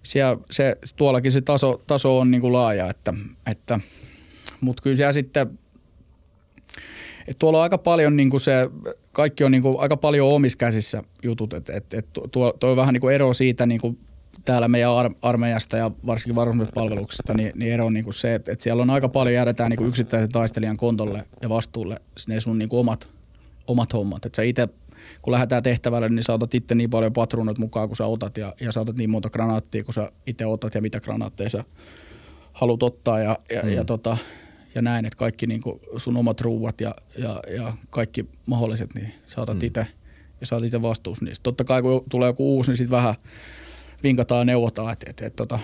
[0.02, 3.14] siellä se, tuollakin se taso, taso on niin kuin laaja, että,
[3.46, 3.80] että
[4.60, 5.58] mutta kyllä siellä sitten
[7.28, 8.52] et tuolla on aika paljon niin kuin se,
[9.12, 12.76] kaikki on niin kuin aika paljon omissa käsissä jutut, että et, et tuo, tuo on
[12.76, 13.98] vähän niin kuin ero siitä niin kuin
[14.44, 18.52] täällä meidän ar- armeijasta ja varsinkin varusmiespalveluksesta, niin, niin ero on niin kuin se, että,
[18.52, 21.96] että siellä on aika paljon jäädetään niin kuin yksittäisen taistelijan kontolle ja vastuulle
[22.28, 23.08] ne sun niin kuin omat,
[23.66, 24.24] omat hommat.
[24.26, 24.68] Että sä itse,
[25.22, 28.54] kun lähdetään tehtävälle, niin sä otat itse niin paljon patruunat mukaan, kun sä otat ja,
[28.60, 31.64] ja sä otat niin monta granaattia, kun sä itse otat ja mitä granaatteja sä
[32.52, 33.68] haluat ottaa ja, ja, mm.
[33.68, 34.16] ja tota,
[34.74, 39.14] ja näin, että kaikki niin kuin sun omat ruuat ja, ja, ja kaikki mahdolliset, niin
[39.26, 39.66] saatat mm.
[39.66, 39.86] itse
[40.40, 41.42] ja saat itse vastuus niistä.
[41.42, 43.14] Totta kai kun tulee joku uusi, niin sitten vähän
[44.04, 45.58] vinkataan ja neuvotaan, että, että, että, että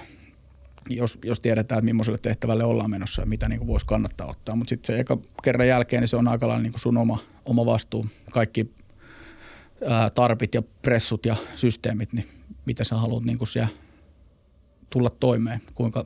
[0.89, 4.57] jos, jos tiedetään, että millaiselle tehtävälle ollaan menossa ja mitä niin voisi kannattaa ottaa.
[4.57, 7.67] Mutta sitten se eka kerran jälkeen niin se on aika lailla niin sun oma, oma
[7.67, 8.07] vastuu.
[8.31, 8.75] Kaikki
[9.87, 12.29] ää, tarpit ja pressut ja systeemit, niin
[12.67, 13.71] mitä sä haluat niin siellä
[14.91, 16.05] tulla toimeen, kuinka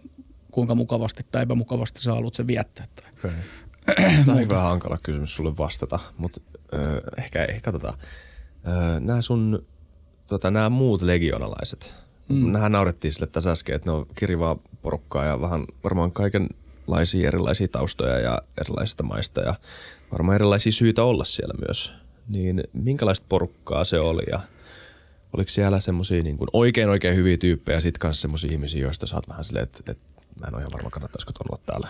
[0.55, 2.87] kuinka mukavasti tai epämukavasti sä haluat sen viettää.
[3.19, 3.31] Okay.
[4.27, 6.41] Tämä on vähän hankala kysymys sulle vastata, mutta
[7.19, 7.89] ehkä, ehkä tota,
[8.69, 9.67] äh, nämä sun,
[10.27, 11.95] tota, nämä muut legionalaiset,
[12.29, 12.53] mm.
[12.53, 17.69] nähän naurettiin sille tässä äsken, että ne on kirivaa porukkaa ja vähän varmaan kaikenlaisia erilaisia
[17.69, 19.55] taustoja ja erilaisista maista ja
[20.13, 21.93] varmaan erilaisia syitä olla siellä myös.
[22.29, 24.41] Niin minkälaista porukkaa se oli ja
[25.33, 29.17] oliko siellä semmoisia niin oikein oikein hyviä tyyppejä ja sitten kanssa semmoisia ihmisiä, joista sä
[29.17, 31.89] oot vähän silleen, että, että Mä en ole ihan varma, kannattaisiko olla täällä.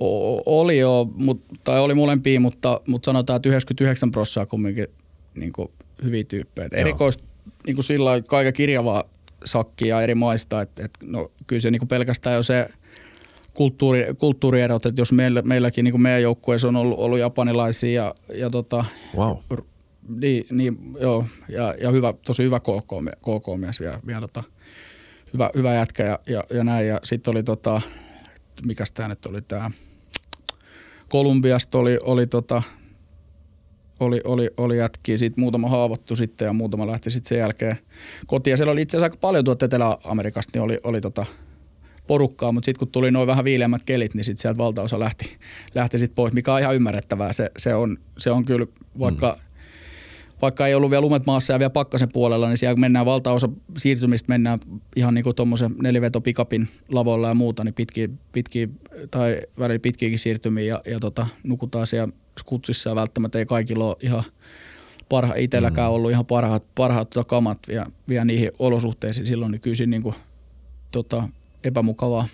[0.00, 4.86] O- oli jo, mut, tai oli molempia, mutta, mutta sanotaan, että 99 prosenttia kumminkin
[5.34, 5.68] niin kuin
[6.04, 6.68] hyviä tyyppejä.
[6.72, 7.24] erikoista
[7.66, 9.04] niin kuin sillä kaiken kirjavaa
[9.44, 12.68] sakkia eri maista, että, että no, kyllä se niin kuin pelkästään jo se
[13.54, 18.14] kulttuuri, kulttuurierot, että jos meillä, meilläkin niin kuin meidän joukkueessa on ollut, ollut japanilaisia ja,
[18.34, 18.84] ja tota,
[19.16, 19.36] Wow.
[20.08, 24.42] niin, niin joo, ja, ja hyvä, tosi hyvä KK, KK-mies vielä, vielä tota,
[25.32, 26.88] hyvä, hyvä jätkä ja, ja, ja näin.
[26.88, 27.80] Ja sitten oli tota,
[28.66, 29.70] mikäs tämä nyt oli tämä,
[31.08, 32.62] Kolumbiasta oli, oli tota,
[34.02, 37.78] oli, oli, oli jätkiä, siitä muutama haavoittu sitten ja muutama lähti sitten sen jälkeen
[38.26, 38.52] kotiin.
[38.52, 41.26] Ja siellä oli itse asiassa aika paljon tuolta Etelä-Amerikasta, niin oli, oli tota
[42.06, 45.36] porukkaa, mutta sitten kun tuli noin vähän viileämmät kelit, niin sitten sieltä valtaosa lähti,
[45.74, 47.32] lähti sitten pois, mikä on ihan ymmärrettävää.
[47.32, 48.66] Se, se, on, se on kyllä,
[48.98, 49.58] vaikka, mm.
[50.42, 53.48] vaikka ei ollut vielä lumet maassa ja vielä pakkasen puolella, niin siellä mennään valtaosa
[53.78, 54.58] siirtymistä mennään
[54.96, 58.68] ihan niin kuin tuommoisen neliveto pikapin lavoilla ja muuta, niin pitkiä, pitkiä
[59.10, 63.96] tai välillä pitkiäkin siirtymiä ja, ja tota, nukutaan siellä skutsissa ja välttämättä ei kaikilla ole
[64.00, 64.24] ihan
[65.08, 65.94] parha, itselläkään mm.
[65.94, 70.02] ollut ihan parhaat, parhaat tota kamat vielä, vielä niihin olosuhteisiin silloin, niin kyllä siinä niin
[70.02, 70.14] kuin,
[70.90, 71.28] tota,
[71.64, 72.28] epämukavaa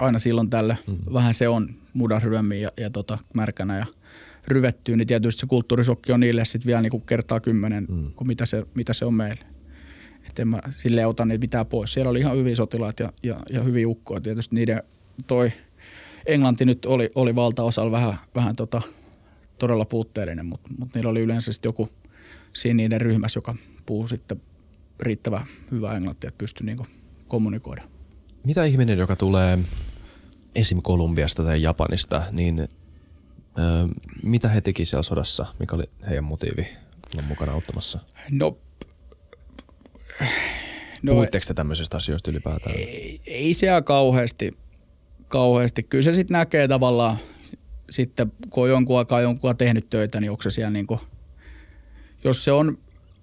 [0.00, 0.76] aina silloin tällä.
[0.86, 0.96] Mm.
[1.12, 3.86] Vähän se on mudan ryömiä ja, ja tota, märkänä ja
[4.48, 8.10] ryvettyy, niin tietysti se kulttuurisokki on niille sitten vielä niin kuin kertaa kymmenen, mm.
[8.16, 9.44] kuin mitä se, mitä se on meille.
[10.28, 11.92] Että en mä silleen ota niitä mitään pois.
[11.92, 14.20] Siellä oli ihan hyviä sotilaat ja, ja, ja hyviä ukkoja.
[14.20, 14.82] Tietysti niiden
[15.26, 15.52] toi
[16.26, 18.82] Englanti nyt oli, oli valtaosalla vähän, vähän tota,
[19.58, 21.88] todella puutteellinen, mutta, mutta niillä oli yleensä sitten joku
[22.52, 23.54] siinä niiden ryhmässä, joka
[23.86, 24.42] puhuu sitten
[25.00, 26.86] riittävän hyvää englantia, että pystyy niinku
[27.28, 27.82] kommunikoida.
[28.44, 29.58] Mitä ihminen, joka tulee
[30.54, 30.82] esim.
[30.82, 32.68] Kolumbiasta tai Japanista, niin ö,
[34.22, 35.46] mitä he teki siellä sodassa?
[35.58, 36.66] Mikä oli heidän motiivi
[37.14, 37.98] olla mukana auttamassa?
[38.30, 38.58] No,
[41.02, 42.76] no Puhuitteko te tämmöisistä asioista ylipäätään?
[42.76, 44.58] ei, ei siellä kauheasti,
[45.28, 45.82] kauheasti.
[45.82, 47.18] Kyllä se sitten näkee tavallaan
[47.90, 51.00] sitten, kun on jonkun aikaa jonkun tehnyt töitä, niin onko se siellä niin kuin,
[52.24, 52.78] jos se on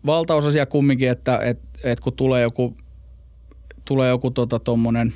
[0.05, 2.77] valtaosa siellä kumminkin, että et, et kun tulee joku,
[3.85, 5.13] tulee joku tota tommonen,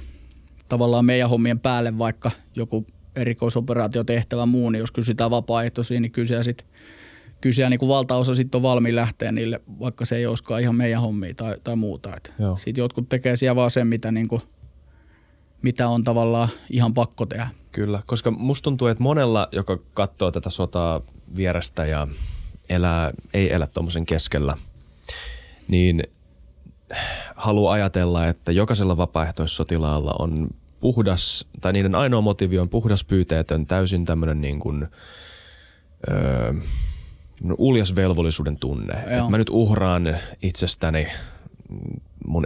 [0.69, 2.85] tavallaan meidän hommien päälle vaikka joku
[3.15, 6.67] erikoisoperaatiotehtävä muu, niin jos kysytään vapaaehtoisia, niin kysyä sitten
[7.41, 11.01] kysyä niin kuin valtaosa sitten on valmiin lähteä niille, vaikka se ei olisikaan ihan meidän
[11.01, 12.09] hommia tai, tai muuta.
[12.55, 14.41] Sitten jotkut tekee siellä vaan sen, mitä, niin kuin,
[15.61, 17.49] mitä on tavallaan ihan pakko tehdä.
[17.71, 21.01] Kyllä, koska musta tuntuu, että monella, joka katsoo tätä sotaa
[21.35, 22.07] vierestä ja
[22.69, 24.57] elää, ei elä tuommoisen keskellä,
[25.67, 26.03] niin
[27.35, 30.47] haluaa ajatella, että jokaisella vapaaehtoissotilaalla on
[30.79, 34.87] puhdas, tai niiden ainoa motiivi on puhdas pyyteetön, täysin tämmöinen niin kuin,
[36.09, 36.53] öö,
[37.57, 38.93] uljas velvollisuuden tunne.
[38.93, 41.07] Että mä nyt uhraan itsestäni
[42.27, 42.45] mun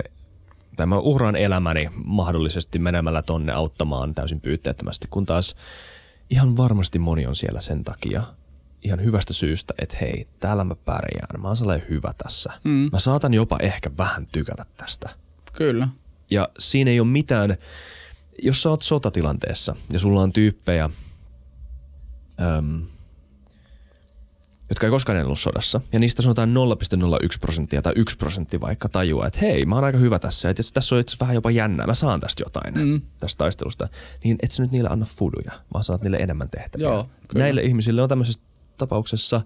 [0.82, 5.56] tai mä uhraan elämäni mahdollisesti menemällä tonne auttamaan täysin pyyteettömästi, kun taas
[6.30, 8.24] ihan varmasti moni on siellä sen takia,
[8.84, 12.54] ihan hyvästä syystä, että hei, täällä mä pärjään, mä oon sellainen hyvä tässä.
[12.64, 12.90] Mm.
[12.92, 15.10] Mä saatan jopa ehkä vähän tykätä tästä.
[15.54, 15.88] Kyllä.
[16.32, 17.58] Ja siinä ei ole mitään,
[18.44, 20.90] jos sä oot sotatilanteessa ja sulla on tyyppejä,
[22.58, 22.82] äm,
[24.72, 26.54] jotka ei koskaan ollut sodassa, ja niistä sanotaan
[27.24, 30.64] 0,01 prosenttia tai 1 prosentti vaikka tajua, että hei, mä oon aika hyvä tässä, että
[30.74, 33.02] tässä on itse vähän jopa jännää, mä saan tästä jotain, mm.
[33.20, 33.88] tästä taistelusta,
[34.24, 36.88] niin et sä nyt niille anna fuduja, vaan saat niille enemmän tehtäviä.
[36.88, 37.44] Joo, kyllä.
[37.44, 38.42] Näille ihmisille on tämmöisessä
[38.78, 39.42] tapauksessa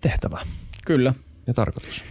[0.00, 0.40] tehtävä.
[0.86, 1.14] Kyllä.
[1.46, 2.04] Ja tarkoitus.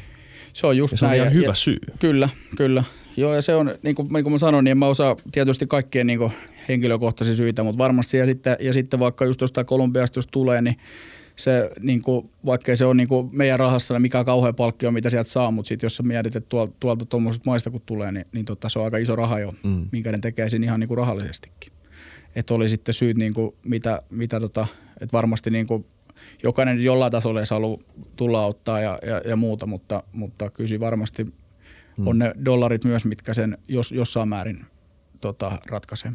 [0.53, 1.21] Se on just ja se on näin.
[1.21, 1.79] ihan ja, hyvä ja, syy.
[1.99, 2.83] Kyllä, kyllä.
[3.17, 5.67] Joo, ja se on, niin kuin, niin kuin mä sanoin, niin en mä osaa tietysti
[5.67, 6.31] kaikkien niin kuin
[6.69, 10.77] henkilökohtaisia syitä, mutta varmasti ja sitten, ja sitten vaikka just jostain Kolumbiasta, jos tulee, niin
[11.35, 15.29] se, niin kuin, vaikkei se on niin kuin meidän rahassa mikä kauhea palkkio, mitä sieltä
[15.29, 18.45] saa, mutta sitten jos sä mietit, että tuolta, tuolta tuommoisesta maista kun tulee, niin, niin
[18.45, 19.89] tota, se on aika iso raha jo, mm.
[19.91, 21.73] minkä ne tekee siinä ihan niin kuin rahallisestikin.
[22.35, 24.67] Että oli sitten syyt, niin kuin, mitä, mitä tota,
[25.01, 25.85] että varmasti niin kuin,
[26.43, 27.79] jokainen jollain tasolla ei halua
[28.15, 32.07] tulla auttaa ja, ja, ja muuta, mutta, mutta kyllä varmasti mm.
[32.07, 34.65] on ne dollarit myös, mitkä sen jos, jossain määrin
[35.21, 36.11] tota, ratkaisee.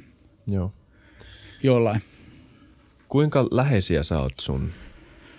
[0.47, 0.73] Joo.
[1.62, 2.03] Jollain.
[3.09, 4.70] Kuinka läheisiä sä oot sun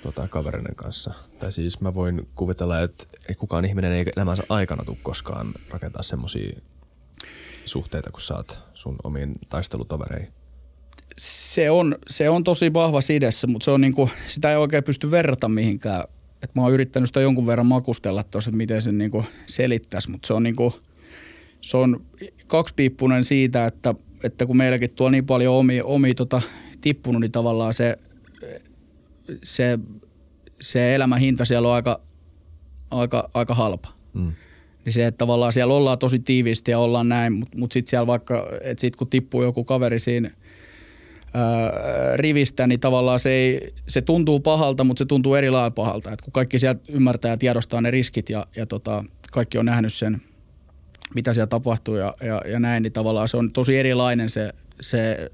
[0.03, 1.13] tota, kaverinen kanssa?
[1.39, 3.05] Tai siis mä voin kuvitella, että
[3.37, 6.59] kukaan ihminen ei elämänsä aikana tule koskaan rakentaa semmoisia
[7.65, 10.33] suhteita, kun oot sun omiin taistelutovereihin.
[11.17, 15.11] Se on, se on tosi vahva sidessä, mutta se on niinku, sitä ei oikein pysty
[15.11, 16.03] verrata mihinkään.
[16.43, 20.27] Et mä oon yrittänyt sitä jonkun verran makustella tuossa, että miten sen niinku selittäisi, mutta
[20.27, 20.73] se on, niinku,
[21.61, 22.05] se on
[22.47, 26.41] kaksipiippunen siitä, että, että kun meilläkin tuo niin paljon omi, omi tota,
[26.81, 27.99] tippunut, niin tavallaan se,
[29.43, 29.79] se,
[30.61, 32.01] se elämän hinta siellä on aika,
[32.91, 33.89] aika, aika halpa.
[34.13, 34.33] Mm.
[34.85, 38.07] Niin se, että tavallaan siellä ollaan tosi tiiviisti ja ollaan näin, mutta mut sitten siellä
[38.07, 40.31] vaikka, että sit kun tippuu joku kaveri siinä
[41.33, 41.71] ää,
[42.17, 46.11] rivistä, niin tavallaan se, ei, se tuntuu pahalta, mutta se tuntuu eri lailla pahalta.
[46.11, 49.93] Et kun kaikki sieltä ymmärtää ja tiedostaa ne riskit ja, ja tota, kaikki on nähnyt
[49.93, 50.21] sen,
[51.15, 54.49] mitä siellä tapahtuu ja, ja, ja näin, niin tavallaan se on tosi erilainen se,
[54.81, 55.29] se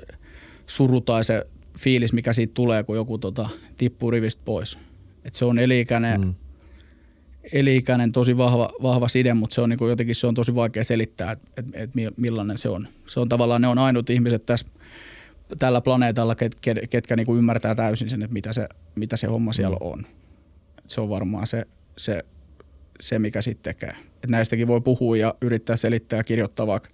[0.65, 1.47] suru tai se
[1.77, 4.79] fiilis, mikä siitä tulee, kun joku tota, tippuu rivistä pois.
[5.25, 6.33] Et se on eliikäinen, mm.
[7.53, 11.31] eliikäinen tosi vahva, vahva side, mutta se on niin jotenkin se on tosi vaikea selittää,
[11.31, 12.87] että et, et millainen se on.
[13.07, 14.67] Se on tavallaan, ne on ainut ihmiset tässä
[15.59, 19.27] tällä planeetalla, ket, ket, ketkä niin kuin ymmärtää täysin sen, että mitä se, mitä se
[19.27, 19.87] homma siellä mm.
[19.87, 20.05] on.
[20.77, 21.65] Et se on varmaan se,
[21.97, 22.25] se,
[22.99, 23.95] se mikä sitten tekee.
[24.23, 26.89] Et näistäkin voi puhua ja yrittää selittää ja kirjoittaa vaikka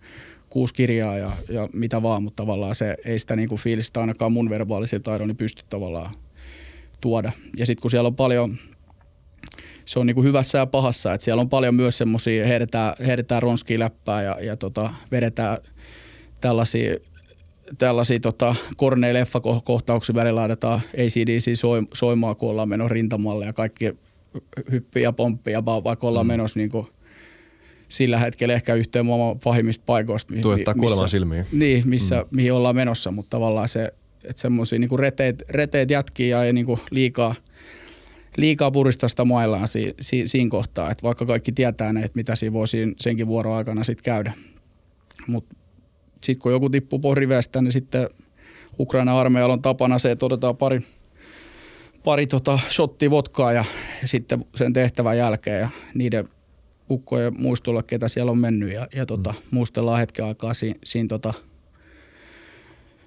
[0.51, 4.31] kuusi kirjaa ja, ja mitä vaan, mutta tavallaan se ei sitä niin kuin fiilistä ainakaan
[4.31, 6.15] mun verbaalisilla taidolla niin pysty tavallaan
[7.01, 7.31] tuoda.
[7.57, 8.57] Ja sitten kun siellä on paljon,
[9.85, 13.43] se on niin kuin hyvässä ja pahassa, että siellä on paljon myös semmoisia, heitetään, heitetään
[13.43, 15.57] ronskia läppää ja, ja tota, vedetään
[16.41, 16.95] tällaisia
[17.77, 21.51] tällaisia tota, korneja leffakohtauksia välillä laitetaan ACDC
[21.93, 23.93] soimaa, kun ollaan menossa rintamalle ja kaikki
[24.71, 26.31] hyppii ja pomppii ja vaikka ollaan mm.
[26.31, 26.87] menossa niin kuin
[27.91, 30.33] sillä hetkellä ehkä yhteen maailman pahimmista paikoista.
[30.41, 31.45] Tuottaa kuoleman silmiin.
[31.51, 32.35] Niin, missä, mm.
[32.35, 33.93] mihin ollaan menossa, mutta tavallaan se,
[34.23, 37.35] että semmoisia niin reteet, reteet jatkii ja ei niin kuin liikaa,
[38.37, 42.35] liikaa puristaa sitä maillaan si, si, siinä kohtaa, että vaikka kaikki tietää ne, että mitä
[42.35, 44.33] siinä voi siinä, senkin vuoron aikana sitten käydä.
[45.27, 45.55] Mutta
[46.23, 48.09] sitten kun joku tippuu pohriveestä, niin sitten
[48.79, 50.81] Ukraina armeijalla on tapana se, että otetaan pari,
[52.03, 53.65] pari tota shottia vodkaa ja,
[54.01, 56.29] ja sitten sen tehtävän jälkeen ja niiden
[56.91, 59.37] ukkojen muistolla, ketä siellä on mennyt ja, ja tota, mm.
[59.51, 61.33] muistellaan hetken aikaa siinä, siinä, tota,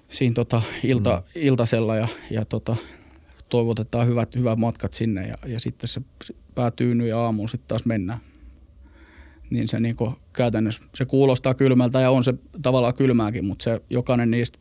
[0.09, 1.41] siinä tota ilta, mm.
[1.41, 2.75] iltasella ja, ja tota,
[3.49, 6.01] toivotetaan hyvät, hyvät matkat sinne ja, ja sitten se
[6.55, 8.19] päätyy ja aamuun sitten taas mennään
[9.49, 9.95] niin se niin
[10.33, 14.59] käytännössä se kuulostaa kylmältä ja on se tavallaan kylmääkin, mutta se jokainen niistä,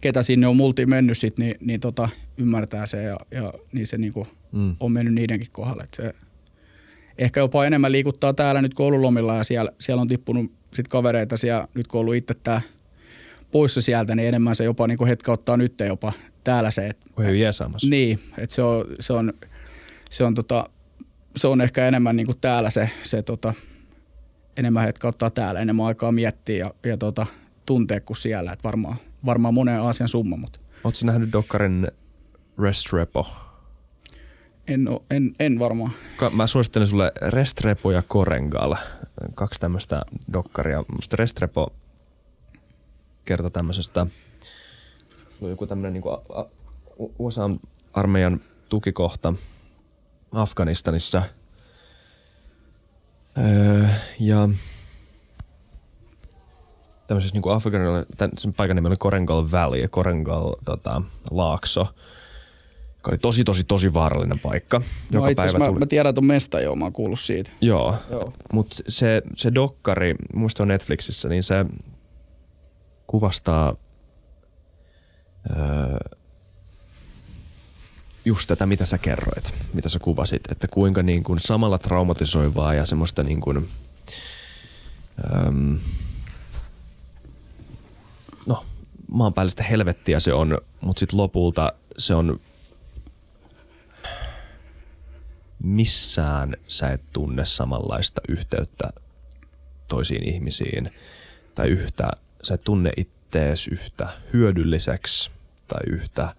[0.00, 3.98] ketä sinne on multi mennyt sit, niin, niin tota, ymmärtää se ja, ja niin se
[3.98, 4.12] niin
[4.52, 4.76] mm.
[4.80, 5.82] on mennyt niidenkin kohdalle.
[5.82, 6.14] Et se
[7.18, 11.68] ehkä jopa enemmän liikuttaa täällä nyt koululomilla ja siellä, siellä on tippunut sit kavereita siellä,
[11.74, 12.60] nyt kun on ollut itse tämä
[13.50, 16.12] poissa sieltä, niin enemmän se jopa niin hetkä ottaa nyt jopa
[16.44, 16.86] täällä se.
[16.86, 17.88] Et, Voi jeesaamassa.
[17.88, 19.32] Niin, että se on, se on,
[20.10, 20.70] se on, tota,
[21.36, 23.54] se on ehkä enemmän niin kuin täällä se, se tota,
[24.56, 27.26] enemmän hetkä ottaa täällä, enemmän aikaa miettiä ja, ja tota,
[27.66, 28.52] tuntea kuin siellä.
[28.52, 28.96] Et varmaan,
[29.26, 30.36] varmaan monen asian summa.
[30.36, 30.60] Mutta.
[30.84, 31.88] Oletko nähnyt Dokkarin
[32.62, 33.47] Restrepo?
[34.68, 35.92] En, ole, en, en varmaan.
[36.32, 38.74] Mä suosittelen sulle Restrepo ja Korengal.
[39.34, 40.84] Kaksi tämmöistä dokkaria.
[40.96, 41.72] Musta Restrepo
[43.24, 44.06] kertoo tämmöisestä,
[45.42, 46.04] on joku tämmöinen niin
[47.18, 49.34] USA-armeijan tukikohta
[50.32, 51.22] Afganistanissa–
[53.38, 53.88] Öö,
[54.20, 54.48] ja
[57.06, 61.86] tämmöisessä niin tämän, sen paikan nimi oli Korengal Valley, Korengal tota, laakso,
[62.98, 64.78] joka oli tosi, tosi, tosi vaarallinen paikka.
[64.78, 65.78] No Joka päivä mä, tuli...
[65.78, 67.50] mä tiedän, että on mesta jo, mä oon kuullut siitä.
[67.60, 68.32] Joo, Joo.
[68.52, 71.64] mutta se, se dokkari, muista on Netflixissä, niin se
[73.06, 73.76] kuvastaa
[75.50, 75.98] öö,
[78.24, 82.86] just tätä, mitä sä kerroit, mitä sä kuvasit, että kuinka niin kuin samalla traumatisoivaa ja
[82.86, 83.68] semmoista niin kuin,
[85.46, 85.78] äm,
[88.46, 88.64] no,
[89.12, 92.40] maanpäällistä helvettiä se on, mutta sitten lopulta se on
[95.62, 98.88] missään sä et tunne samanlaista yhteyttä
[99.88, 100.90] toisiin ihmisiin
[101.54, 102.10] tai yhtä,
[102.42, 105.30] sä et tunne ittees yhtä hyödylliseksi
[105.68, 106.34] tai yhtä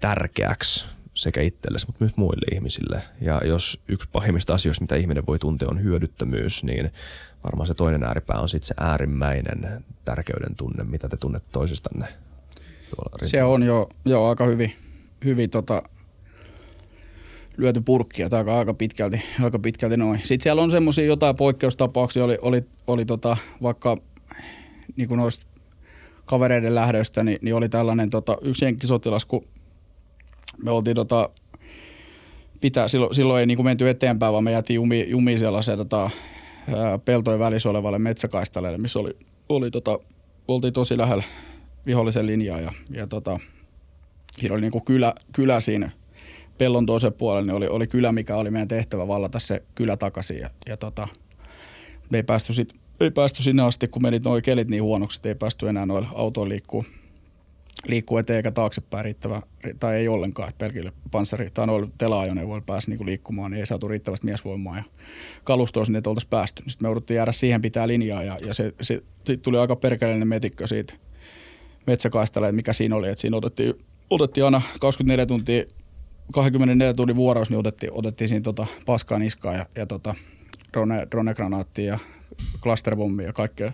[0.00, 3.02] tärkeäksi sekä itsellesi, mutta myös muille ihmisille.
[3.20, 6.92] Ja jos yksi pahimmista asioista, mitä ihminen voi tuntea, on hyödyttömyys, niin
[7.44, 12.06] varmaan se toinen ääripää on sitten se äärimmäinen tärkeyden tunne, mitä te tunnette toisistanne.
[13.22, 14.76] Se on jo, jo aika hyvin,
[15.24, 15.82] hyvin tota,
[17.56, 20.18] lyöty purkkia, tai aika pitkälti, aika pitkälti noin.
[20.18, 23.96] Sitten siellä on semmoisia jotain poikkeustapauksia, oli, oli, oli tota, vaikka
[24.96, 25.46] niin kuin noista
[26.24, 29.46] kavereiden lähdöstä, niin, niin oli tällainen tota, yksi jenkkisotilas, kun
[30.62, 31.30] me oltiin tota,
[32.60, 36.10] pitää, silloin, silloin ei niin kuin menty eteenpäin, vaan me jäätiin jumi, jumi sellaiseen tota,
[37.04, 39.16] peltojen välissä olevalle metsäkaistaleelle, missä oli,
[39.48, 39.98] oli tota,
[40.48, 41.24] oltiin tosi lähellä
[41.86, 43.40] vihollisen linjaa ja, ja tota,
[44.40, 45.90] siinä oli niin kuin kylä, kylä siinä
[46.58, 50.38] pellon toisen puolella, niin oli, oli kylä, mikä oli meidän tehtävä vallata se kylä takaisin
[50.38, 51.08] ja, ja tota,
[52.10, 55.28] me ei päästy, sit, ei päästy sinne asti, kun menit noin kelit niin huonoksi, että
[55.28, 56.84] ei päästy enää noilla autoilla liikkuu
[57.88, 59.42] liikkuu eteen eikä taaksepäin riittävä,
[59.80, 63.88] tai ei ollenkaan, että pelkille panssari tai noilla tela-ajoneuvoilla pääsi niin liikkumaan, niin ei saatu
[63.88, 64.82] riittävästi miesvoimaa ja
[65.44, 66.62] kalustoa sinne, että oltaisiin päästy.
[66.66, 70.28] Sitten me jouduttiin jäädä siihen pitää linjaa ja, ja se, se, se, tuli aika perkeleinen
[70.28, 70.94] metikkö siitä
[71.86, 73.74] metsäkaistalle, mikä siinä oli, että siinä otettiin,
[74.10, 75.64] otettiin aina 24 tuntia
[76.32, 80.14] 24 tunnin vuorossa, niin otettiin, otettiin siinä tota paskaa niskaa ja, ja tota
[80.72, 81.98] drone, drone-granaattia ja
[82.62, 83.72] clusterbombia ja kaikkea.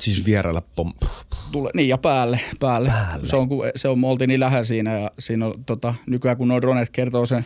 [0.00, 0.92] Siis vierailla pom...
[1.52, 2.88] Tule, niin ja päälle, päälle.
[2.88, 3.26] Päälle.
[3.26, 6.36] Se on, kun se on, me oltiin niin lähellä siinä ja siinä on, tota, nykyään
[6.36, 7.44] kun nuo dronet kertoo sen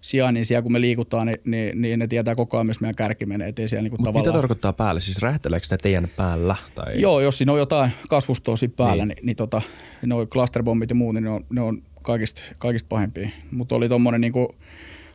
[0.00, 3.26] sijainnin siellä, kun me liikutaan, niin, niin, niin ne tietää koko ajan, missä meidän kärki
[3.26, 3.48] menee.
[3.48, 4.26] Et ei siellä niinku Mut tavallaan...
[4.26, 5.00] mitä tarkoittaa päälle?
[5.00, 6.56] Siis räjähteleekö ne teidän päällä?
[6.74, 7.00] Tai...
[7.00, 9.16] Joo, jos siinä on jotain kasvustoa siinä päällä, Niin.
[9.16, 9.62] niin, niin, tota,
[10.06, 13.28] noi clusterbombit ja muut, niin ne on, ne on kaikista, kaikista pahimpia.
[13.50, 14.54] Mutta oli tommonen niinku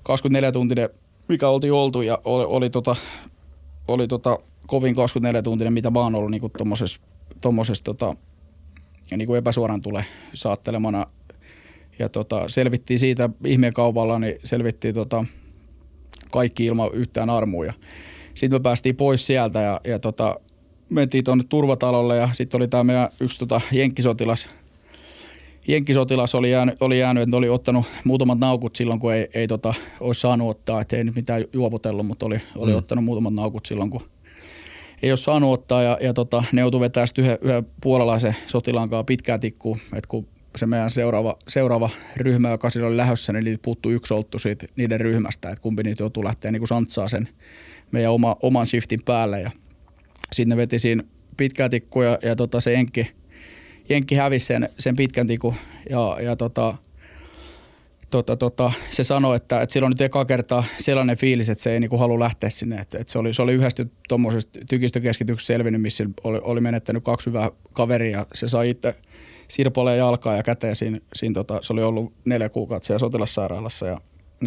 [0.10, 0.90] 24-tuntinen,
[1.28, 2.96] mikä oltiin oltu ja oli, oli, tota,
[3.88, 4.38] oli tota,
[4.68, 7.00] kovin 24-tuntinen, mitä oon ollut niinku tommosessa,
[7.42, 8.16] tommosessa tota,
[9.12, 11.06] niinku epäsuoran tule saattelemana.
[12.00, 15.26] Ja tota, selvittiin siitä ihmeen kaupalla, niin selvittiin tota,
[16.32, 17.74] kaikki ilman yhtään armuja.
[18.34, 20.40] Sitten me päästiin pois sieltä ja, ja tota,
[20.90, 24.50] mentiin tuonne turvatalolle ja sitten oli tämä meidän yksi tota, jenkkisotilas.
[25.68, 29.74] Jenkkisotilas oli jäänyt, oli jäänyt, että oli ottanut muutamat naukut silloin, kun ei, ei tota,
[30.00, 32.78] olisi saanut ottaa, että ei nyt mitään juopotellut, mutta oli, oli Mm.
[32.78, 34.02] ottanut muutamat naukut silloin, kun
[35.04, 39.04] ei ole saanut ottaa ja, ja tota, ne joutui sitten yhden, yhden puolalaisen sotilaan kanssa
[39.04, 43.62] pitkää tikkua, että kun se meidän seuraava, seuraava ryhmä, joka siinä oli lähössä, niin niitä
[43.62, 47.30] puuttuu yksi olttu siitä niiden ryhmästä, että kumpi niitä joutuu lähteä niin kuin santsaa sen
[47.92, 49.52] meidän oma, oman shiftin päälle ja
[50.34, 51.04] sitten ne veti siinä
[51.38, 53.12] pitkää tikkua ja, ja tota, se Jenkki,
[53.90, 55.56] Jenkki hävisi sen, sen pitkän tikun
[55.90, 56.76] ja, ja tota,
[58.10, 61.74] tota, tota, se sanoi, että, että sillä on nyt eka kertaa sellainen fiilis, että se
[61.74, 62.76] ei niinku halua lähteä sinne.
[62.76, 67.30] Että, että se, oli, se oli yhdestä tuommoisesta tykistökeskityksestä selvinnyt, missä oli, oli menettänyt kaksi
[67.30, 68.96] hyvää kaveria se sai itse
[69.48, 74.02] sirpaleen jalkaa ja käteen siinä, siinä tota, se oli ollut neljä kuukautta siellä sotilassairaalassa ja,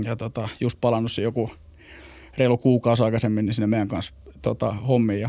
[0.05, 1.51] ja tota, just palannut joku
[2.39, 5.29] reilu kuukausi aikaisemmin niin sinne meidän kanssa tota, hommiin ja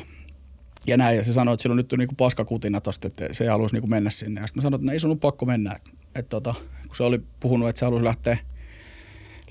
[0.87, 3.49] ja näin, ja se sanoi, että sillä on nyt niinku paskakutina tosta, että se ei
[3.49, 4.41] haluaisi niinku mennä sinne.
[4.41, 5.73] Ja sitten mä sanoin, että no ei sun ole pakko mennä.
[5.75, 6.55] Että, että tota,
[6.87, 8.37] kun se oli puhunut, että se haluaisi lähteä,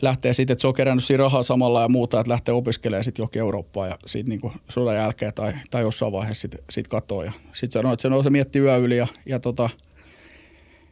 [0.02, 3.22] lähteä siitä, että se on kerännyt siinä rahaa samalla ja muuta, että lähtee opiskelemaan sitten
[3.22, 7.24] johonkin Eurooppaan ja siitä niinku sodan jälkeen tai, tai jossain vaiheessa sitten sit katsoa.
[7.24, 9.70] Ja sitten sanoi, että se, no, se mietti yö yli ja, ja tota,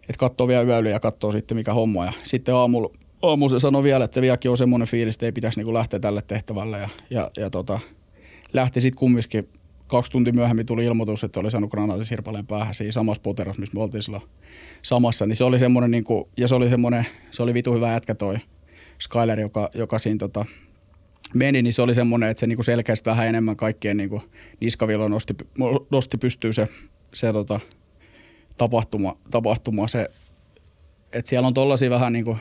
[0.01, 2.07] että katsoo vielä yö yli ja katsoo sitten mikä homma.
[2.07, 2.91] Ja sitten aamulla,
[3.23, 6.23] aamulla se sanoi vielä, että vieläkin on semmoinen fiilis, että ei pitäisi niinku lähteä tälle
[6.23, 6.79] tehtävälle.
[6.79, 7.81] Ja, ja, ja tota,
[8.53, 9.49] lähti sitten kumminkin
[9.87, 13.77] kaksi tuntia myöhemmin tuli ilmoitus, että oli saanut granaatin sirpaleen päähän siinä samassa poterossa, missä
[13.77, 14.23] me oltiin silloin
[14.83, 15.27] samassa.
[15.27, 18.15] Niin se oli semmoinen, niin kuin, ja se oli semmoinen, se oli vitu hyvä jätkä
[18.15, 18.37] toi
[19.01, 20.45] Skyler, joka, joka siinä tota,
[21.35, 24.11] meni, niin se oli semmoinen, että se niin kuin selkeästi vähän enemmän kaikkien niin
[24.61, 25.35] niskavilloin nosti,
[25.91, 26.69] nosti pystyy se,
[27.15, 27.61] se tota,
[28.59, 30.09] tapahtuma, tapahtuma se,
[31.13, 32.39] että siellä on tollaisia vähän niin kuin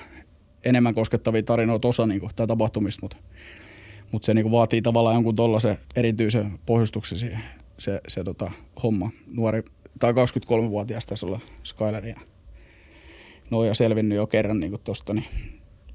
[0.64, 3.18] enemmän koskettavia tarinoita osa niin kuin, tai tapahtumista, mutta
[4.14, 7.40] mutta se niinku vaatii tavallaan jonkun tollaisen erityisen pohjustuksen siihen,
[7.78, 8.52] se, se tota,
[8.84, 9.12] homma.
[9.34, 9.64] Nuori,
[10.00, 12.20] tai 23-vuotias tässä olla Skyler ja
[13.50, 15.26] no ja selvinnyt jo kerran niinku tosta, niin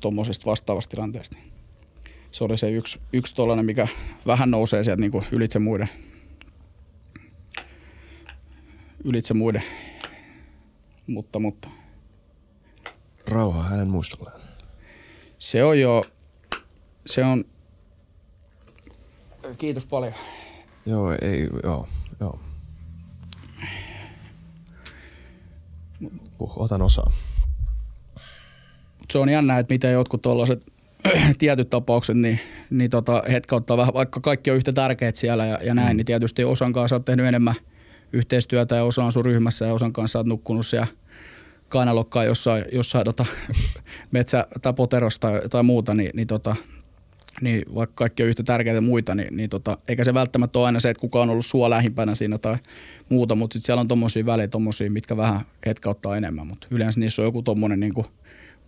[0.01, 1.37] tuommoisesta vastaavasta tilanteesta.
[1.37, 1.53] niin
[2.31, 3.89] Se oli se yksi, yksi tollainen, mikä
[4.27, 5.89] vähän nousee sieltä niinku ylitse muiden,
[9.05, 9.63] ylitse muiden,
[11.07, 11.69] mutta, mutta
[13.27, 14.41] Rauha hänen muistolleen.
[15.39, 16.05] se on jo,
[17.07, 17.45] se on,
[19.59, 20.15] kiitos paljon.
[20.87, 21.89] Joo, ei, joo,
[22.21, 22.39] joo.
[26.41, 27.13] Uh, otan osaa.
[29.13, 30.73] Se on jännä, että miten jotkut tuollaiset
[31.39, 35.59] tietyt tapaukset, niin, niin tota, hetkä ottaa vähän, vaikka kaikki on yhtä tärkeät siellä ja,
[35.63, 35.97] ja näin, mm.
[35.97, 37.55] niin tietysti osan kanssa olet tehnyt enemmän
[38.13, 40.87] yhteistyötä ja osa on sun ryhmässä ja osan kanssa olet nukkunut siellä
[41.69, 43.27] kainalokkaan jossain, jossain tota,
[44.13, 46.57] metsä- tai poterossa tai, tai muuta, niin, niin, tota,
[47.41, 50.81] niin vaikka kaikki on yhtä tärkeitä muita, niin, niin tota, eikä se välttämättä ole aina
[50.81, 52.57] se, että kuka on ollut sua lähimpänä siinä tai
[53.09, 57.01] muuta, mutta sit siellä on tommosia välejä, tommosia, mitkä vähän hetkä ottaa enemmän, mutta yleensä
[57.01, 57.93] niissä on joku tommonen niin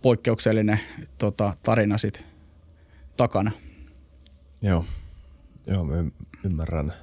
[0.01, 0.79] poikkeuksellinen
[1.17, 2.25] tota, tarina sit
[3.17, 3.51] takana.
[4.61, 4.85] Joo,
[5.67, 6.03] joo, mä
[6.45, 6.93] ymmärrän.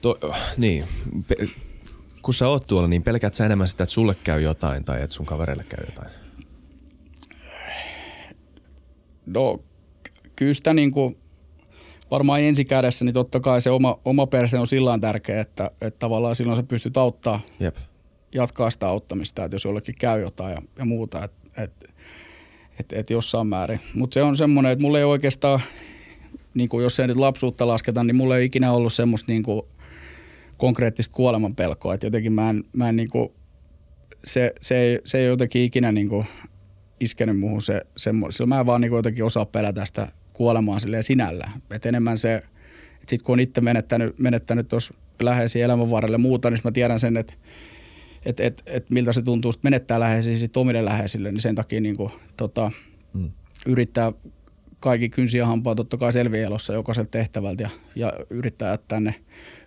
[0.00, 0.18] To,
[0.56, 0.84] niin,
[1.28, 1.48] pe-
[2.22, 5.16] kun sä oot tuolla, niin pelkäät sä enemmän sitä, että sulle käy jotain tai että
[5.16, 6.19] sun kavereille käy jotain?
[9.34, 9.60] No
[10.36, 11.16] kyllä sitä niin kuin,
[12.10, 16.34] varmaan ensikädessä, niin totta kai se oma, oma perse on sillä tärkeä, että, että tavallaan
[16.34, 17.76] silloin sä pystyt auttaa, Jep.
[18.34, 21.72] jatkaa sitä auttamista, että jos jollekin käy jotain ja, ja muuta, että et,
[22.80, 23.80] et, et jossain määrin.
[23.94, 25.60] Mutta se on semmoinen, että mulla ei oikeastaan,
[26.54, 29.62] niin kuin jos ei nyt lapsuutta lasketa, niin mulla ei ikinä ollut semmoista niin kuin
[30.56, 31.94] konkreettista kuolemanpelkoa.
[31.94, 33.28] Että jotenkin mä en, mä en niin kuin,
[34.24, 36.26] se, se, ei, se ei jotenkin ikinä niin kuin
[37.00, 41.02] iskenyt muuhun se, semmo, sillä mä en vaan niin jotenkin osaa pelätä sitä kuolemaa silleen
[41.02, 41.62] sinällään.
[41.70, 46.50] Et enemmän se, että sit kun on itse menettänyt, menettänyt tuossa läheisiä elämän varrelle muuta,
[46.50, 47.34] niin mä tiedän sen, että
[48.24, 51.80] et, et, et miltä se tuntuu sit menettää läheisiä sit omille läheisille, niin sen takia
[51.80, 52.72] niin kuin, tota,
[53.14, 53.30] Mm.
[53.66, 54.12] yrittää
[54.80, 59.14] kaikki kynsi ja hampaa totta kai selviä elossa jokaiselta tehtävältä ja, ja yrittää jättää ne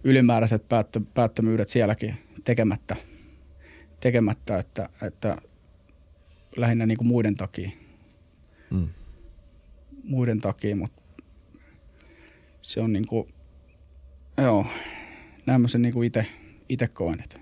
[0.03, 2.95] ylimääräiset päättö, päättömyydet sielläkin tekemättä,
[3.99, 5.38] tekemättä että, että
[6.55, 7.69] lähinnä niin kuin muiden takia.
[8.69, 8.88] Mm.
[10.03, 11.01] Muiden takia, mutta
[12.61, 13.27] se on niin kuin,
[14.38, 14.65] joo,
[15.45, 16.11] näin mä sen niin kuin
[16.69, 17.39] itse koen, että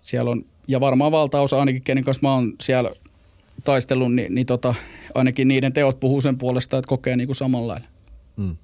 [0.00, 2.92] siellä on, ja varmaan valtaosa ainakin, kenen kanssa mä oon siellä
[3.64, 4.74] taistellut, niin, niin tota,
[5.14, 7.88] ainakin niiden teot puhuu sen puolesta, että kokee niin kuin samalla lailla.
[8.36, 8.56] Mm.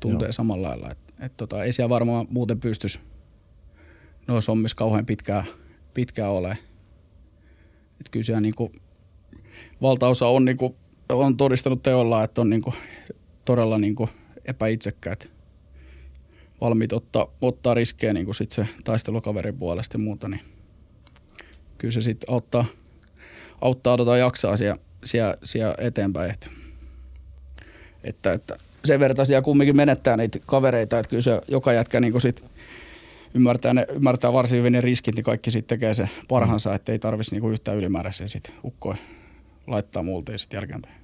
[0.00, 0.32] Tuntee Joo.
[0.32, 0.90] samalla lailla.
[0.90, 3.00] Et, et tota, ei siellä varmaan muuten pystyisi
[4.26, 5.44] noissa hommissa kauhean pitkään,
[5.94, 6.58] pitkään ole.
[8.00, 8.72] Et kyllä siellä niin kuin,
[9.82, 10.74] valtaosa on, niin kuin,
[11.08, 12.74] on todistanut teolla, että on niin kuin,
[13.44, 14.10] todella niin kuin
[14.44, 15.30] epäitsekkäät
[16.60, 20.40] valmiit ottaa, ottaa riskejä niin kuin sit se taistelukaverin puolesta ja muuta, niin
[21.78, 22.64] kyllä se sitten auttaa,
[23.60, 26.30] auttaa tota jaksaa siellä, siellä, siellä eteenpäin.
[26.30, 26.50] Että,
[28.04, 32.20] että, että sen verran siellä kumminkin menettää niitä kavereita, että kyllä se joka jätkä niin
[32.20, 32.50] sit
[33.34, 36.98] ymmärtää, ne, ymmärtää varsin hyvin ne riskit, niin kaikki sitten tekee se parhaansa, että ei
[36.98, 38.96] tarvitsisi niinku yhtään ylimääräisiä sit ukkoja
[39.66, 41.00] laittaa multiin sitten jälkeenpäin.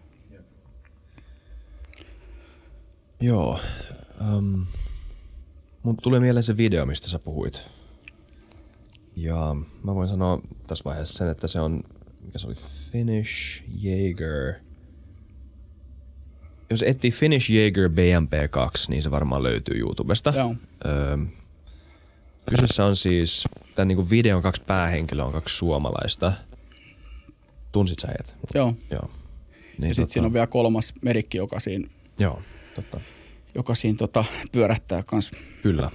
[3.20, 3.60] Joo.
[4.20, 4.66] Um,
[5.82, 7.62] mun tulee mieleen se video, mistä sä puhuit.
[9.16, 11.82] Ja mä voin sanoa tässä vaiheessa sen, että se on,
[12.24, 12.54] mikä se oli,
[12.92, 14.54] Finnish Jaeger.
[16.70, 20.32] Jos etsii Finnish Jaeger BMP2, niin se varmaan löytyy YouTubesta.
[20.36, 20.54] Joo.
[20.86, 21.16] Öö,
[22.46, 23.44] kyseessä on siis,
[23.74, 26.32] tämän niinku videon kaksi päähenkilöä on kaksi suomalaista.
[27.72, 28.36] Tunsit sä et?
[28.54, 28.74] Joo.
[28.90, 29.10] Joo.
[29.78, 32.42] Niin ja sitten siinä on vielä kolmas merikki, joka siinä Joo,
[32.74, 33.00] totta
[33.56, 35.36] joka siinä tota, pyörähtää kanssa.
[35.62, 35.90] Kyllä.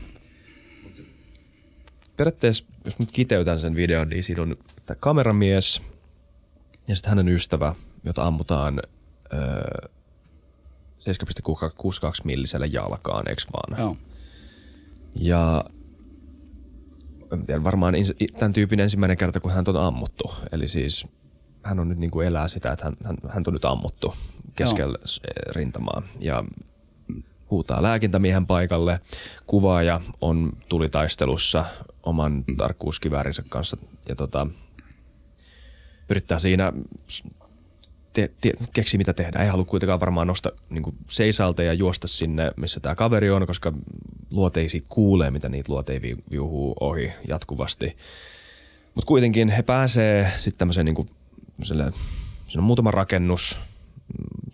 [2.18, 4.56] Periaatteessa, jos nyt kiteytän sen videon, niin siinä on
[4.86, 5.82] tämä kameramies
[6.88, 8.80] ja sitten hänen ystävä, jota ammutaan
[9.34, 9.90] öö,
[11.00, 13.80] 7,62 milliselle jalkaan, eikö vaan?
[13.80, 13.98] Joo.
[15.16, 15.64] Ja
[17.46, 17.96] tiedä, varmaan
[18.40, 20.34] tämän tyypin ensimmäinen kerta, kun hän on ammuttu.
[20.52, 21.08] Eli siis
[21.64, 24.16] hän on nyt niin kuin elää sitä, että hän, hän, hän on nyt ammuttu
[24.56, 25.54] keskellä Joo.
[25.56, 26.02] rintamaa.
[26.20, 26.44] Ja
[27.52, 29.00] huutaa lääkintämiehen paikalle.
[29.48, 31.66] Kuvaaja on tulitaistelussa
[32.04, 33.78] oman tarkkuuskiväärinsä kanssa
[34.10, 34.48] ja tota,
[36.10, 36.74] yrittää siinä
[38.14, 39.40] te, te, keksi mitä tehdä.
[39.40, 43.74] Ei halua kuitenkaan varmaan nostaa niin seisalta ja juosta sinne, missä tämä kaveri on, koska
[44.32, 46.02] luot ei siitä kuulee, mitä niitä luot ei
[46.32, 47.98] viuhuu ohi jatkuvasti.
[48.96, 51.10] Mutta kuitenkin he pääsee sitten tämmöiseen niin kuin,
[51.64, 51.92] siinä
[52.58, 53.60] on muutama rakennus,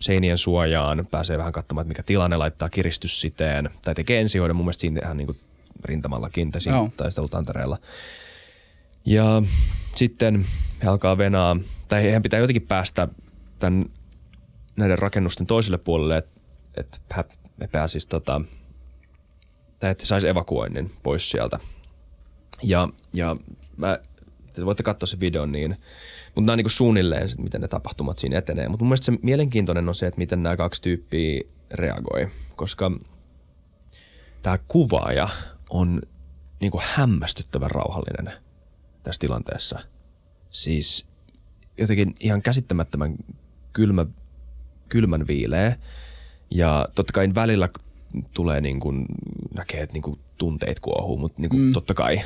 [0.00, 4.80] seinien suojaan, pääsee vähän katsomaan, että mikä tilanne laittaa kiristyssiteen, tai tekee ensihoidon mun mielestä
[4.80, 5.38] siinä ihan niin kuin
[5.84, 7.78] rintamallakin tai siinä taistelutantereella.
[9.06, 9.42] Ja
[9.94, 10.46] sitten
[10.82, 11.56] he alkaa venaa,
[11.88, 13.08] tai heidän pitää jotenkin päästä
[13.58, 13.84] tämän,
[14.76, 16.40] näiden rakennusten toiselle puolelle, että
[16.76, 17.00] et
[17.60, 18.40] he pääsis tota,
[19.78, 21.58] tai että saisi evakuoinnin pois sieltä.
[22.62, 23.36] Ja, ja
[23.76, 23.98] mä,
[24.52, 25.76] te voitte katsoa sen videon, niin
[26.38, 28.68] mutta nämä on niin suunnilleen, miten ne tapahtumat siinä etenee.
[28.68, 31.40] Mutta mun mielestä se mielenkiintoinen on se, että miten nämä kaksi tyyppiä
[31.70, 32.92] reagoi, koska
[34.42, 35.28] tämä kuvaaja
[35.70, 36.02] on
[36.60, 38.32] niin kuin hämmästyttävän rauhallinen
[39.02, 39.78] tässä tilanteessa.
[40.50, 41.06] Siis
[41.78, 43.16] jotenkin ihan käsittämättömän
[43.72, 44.06] kylmä,
[44.88, 45.76] kylmän viileä.
[46.50, 47.68] Ja totta kai välillä
[48.34, 49.06] tulee niin kuin,
[49.54, 51.72] näkee, että niin kuin tunteet kuohuu, mutta niin kuin mm.
[51.72, 52.20] totta kai.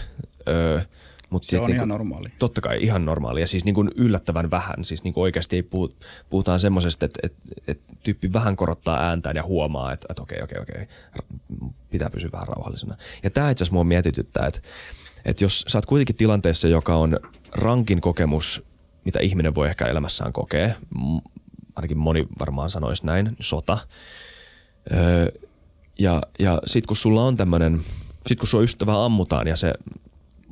[0.49, 0.81] Öö,
[1.33, 2.29] Mut se on niin ihan normaali.
[2.39, 4.85] Totta kai ihan normaali ja siis niin kuin yllättävän vähän.
[4.85, 5.95] Siis niin kuin oikeasti ei puhu,
[6.31, 7.39] puhutaan semmoisesta, että, että,
[7.69, 10.87] että tyyppi vähän korottaa ääntään ja huomaa, että, että okei, okei, okei,
[11.91, 12.97] pitää pysyä vähän rauhallisena.
[13.23, 14.61] Ja tämä itse asiassa mua mietityttää, että,
[15.25, 17.19] että jos sä oot kuitenkin tilanteessa, joka on
[17.53, 18.63] rankin kokemus,
[19.05, 20.75] mitä ihminen voi ehkä elämässään kokea,
[21.77, 23.79] ainakin moni varmaan sanoisi näin, sota.
[24.93, 25.27] Öö,
[25.99, 27.81] ja ja sit kun sulla on tämmöinen,
[28.27, 29.73] sit kun sun ystävä ammutaan ja se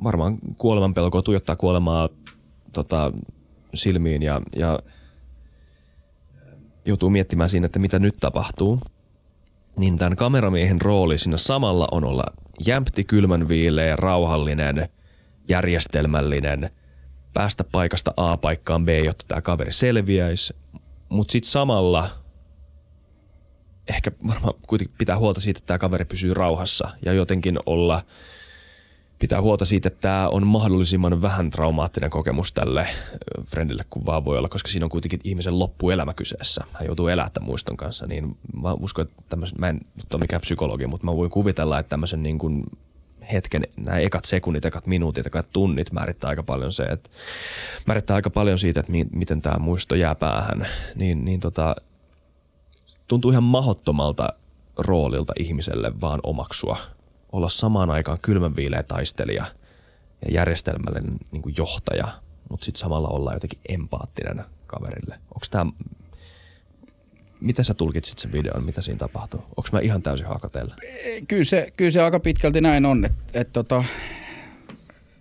[0.03, 2.09] varmaan kuoleman pelkoa tuijottaa kuolemaa
[2.73, 3.11] tota,
[3.73, 4.79] silmiin ja, ja
[6.85, 8.79] joutuu miettimään siinä, että mitä nyt tapahtuu.
[9.77, 12.23] Niin tämän kameramiehen rooli siinä samalla on olla
[12.65, 14.89] jämpti, kylmän viileä, rauhallinen,
[15.49, 16.69] järjestelmällinen,
[17.33, 20.55] päästä paikasta A paikkaan B, jotta tämä kaveri selviäisi.
[21.11, 22.09] Mutta sitten samalla
[23.87, 28.03] ehkä varmaan kuitenkin pitää huolta siitä, että tämä kaveri pysyy rauhassa ja jotenkin olla–
[29.21, 32.87] pitää huolta siitä, että tämä on mahdollisimman vähän traumaattinen kokemus tälle
[33.45, 36.63] friendille kuin vaan voi olla, koska siinä on kuitenkin ihmisen loppuelämä kyseessä.
[36.73, 40.21] Hän joutuu elämään tämän muiston kanssa, niin mä uskon, että tämmöisen, mä en nyt ole
[40.21, 42.63] mikään psykologi, mutta mä voin kuvitella, että tämmöisen niin kuin
[43.33, 47.09] hetken, nämä ekat sekunnit, ekat minuutit, ekat tunnit määrittää aika paljon se, että
[47.85, 51.75] määrittää aika paljon siitä, että mi, miten tämä muisto jää päähän, niin, niin tota,
[53.07, 54.29] tuntuu ihan mahottomalta
[54.77, 56.77] roolilta ihmiselle vaan omaksua.
[57.31, 59.45] Olla samaan aikaan kylmänviileä taistelija
[60.25, 62.07] ja järjestelmällinen niin johtaja,
[62.49, 65.15] mutta sitten samalla olla jotenkin empaattinen kaverille.
[65.15, 65.65] Onko tämä
[67.41, 69.39] Miten sä tulkitsit sen videon, mitä siinä tapahtuu?
[69.39, 70.75] Onko mä ihan täysin hakatella?
[71.27, 73.83] Kyllä se, kyllä se aika pitkälti näin on, että et tota,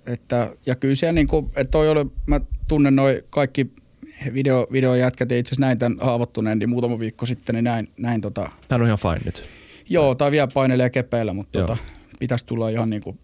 [0.06, 3.70] että, ja kyllä siellä niin kuin, että toi oli, mä tunnen noin kaikki
[4.34, 8.20] video, videojätkät ja itse asiassa näin tämän haavoittuneen niin muutama viikko sitten, niin näin, näin
[8.20, 8.50] tota.
[8.68, 9.44] Tämä on ihan fine nyt.
[9.88, 11.76] Joo, tai vielä painelee kepeillä, mutta tota,
[12.18, 13.18] pitäisi tulla ihan niin kuin,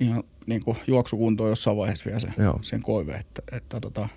[0.00, 2.58] ihan niin kuin juoksukuntoon jossain vaiheessa vielä se, Joo.
[2.62, 4.08] sen koive, että, että tota,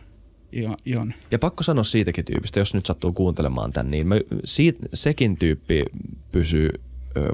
[0.51, 1.13] ihan, ihan.
[1.31, 5.85] Ja pakko sanoa siitäkin tyypistä, jos nyt sattuu kuuntelemaan tämän, niin mä, siitä, sekin tyyppi
[6.31, 6.69] pysyy,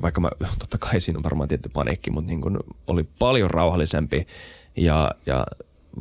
[0.01, 0.29] vaikka mä,
[0.59, 4.27] totta kai siinä on varmaan tietty paniikki, mutta niin kun oli paljon rauhallisempi
[4.77, 5.45] ja, ja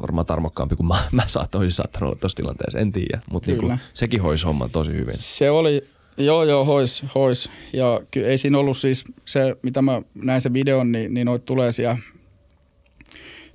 [0.00, 4.22] varmaan tarmokkaampi kuin mä, mä saattoin, saattanut olla tuossa tilanteessa, en tiedä, mutta niin sekin
[4.22, 5.16] hoisi homman tosi hyvin.
[5.16, 5.84] Se oli,
[6.16, 7.50] joo joo, hois, hois.
[7.72, 11.44] Ja kyllä ei siinä ollut siis se, mitä mä näin sen videon, niin, niin noit
[11.44, 11.98] tulee siellä,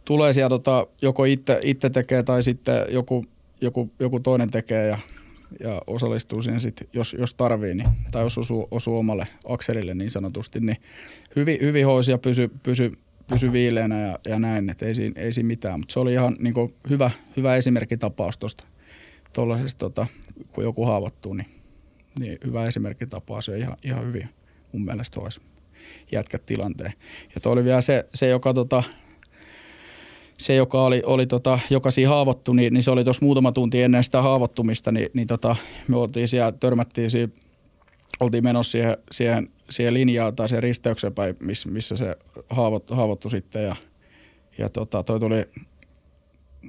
[0.06, 3.26] tulee siellä tota, joko itse, itse tekee tai sitten joku
[3.61, 4.98] joku, joku toinen tekee ja,
[5.60, 10.11] ja osallistuu siihen sit, jos, jos tarvii, niin, tai jos osuu, osuu omalle akselille niin
[10.11, 10.77] sanotusti, niin
[11.36, 12.91] hyvin, hyvin hoisi ja pysy, pysy,
[13.27, 15.80] pysy viileänä ja, ja näin, että ei siinä, ei siinä mitään.
[15.80, 16.53] Mutta se oli ihan niin
[16.90, 18.64] hyvä, hyvä esimerkkitapaus tuosta
[19.77, 20.07] tota,
[20.52, 21.48] kun joku haavoittuu, niin,
[22.19, 24.30] niin hyvä esimerkkitapaus ja ihan, ihan hyvin
[24.73, 25.41] mun mielestä hoisi
[26.11, 26.94] jätkät tilanteen.
[27.36, 28.84] Ja toi oli vielä se, se joka tota,
[30.40, 33.82] se, joka, oli, oli tota, joka siinä haavoittui, niin, niin se oli tuossa muutama tunti
[33.82, 35.56] ennen sitä haavoittumista, niin, niin tota,
[35.88, 37.34] me oltiin siellä, törmättiin siinä,
[38.20, 42.16] oltiin menossa siihen, siihen, siihen linjaan tai siihen risteykseen päin, missä, missä se
[42.49, 43.76] haavoittui, haavoittui sitten ja,
[44.57, 45.45] ja tota, toi tuli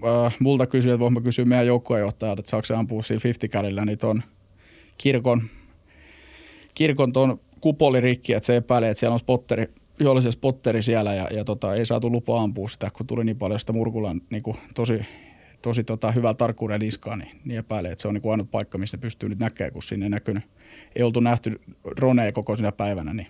[0.05, 3.99] äh, multa kysyi, että voin kysyä meidän joukkueenjohtajalta, että saako se ampua sillä 50 niin
[3.99, 4.23] ton
[4.99, 5.43] kirkon,
[6.75, 9.67] kirkon ton kupoli rikki, että se epäilee, että siellä on spotteri,
[10.23, 13.61] se spotteri siellä ja, ja tota, ei saatu lupa ampua sitä, kun tuli niin paljon
[13.61, 15.07] sitä Murkulan niin kuin tosi,
[15.63, 18.79] tosi tota, hyvää tarkkuuden liskaa, niin, niin epäilee, että se on niin kuin ainut paikka,
[18.79, 20.45] missä pystyy nyt näkemään, kun sinne näkynyt.
[20.97, 21.61] Ei oltu nähty
[21.97, 23.27] droneja koko sinä päivänä, niin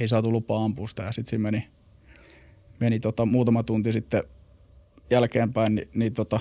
[0.00, 1.68] ei saatu lupaa ampua sitä ja sitten siinä meni,
[2.80, 4.22] meni tota, muutama tunti sitten
[5.10, 6.40] jälkeenpäin, niin, niin tota,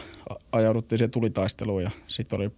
[0.51, 2.51] ajauduttiin siihen tulitaisteluun ja sitten oli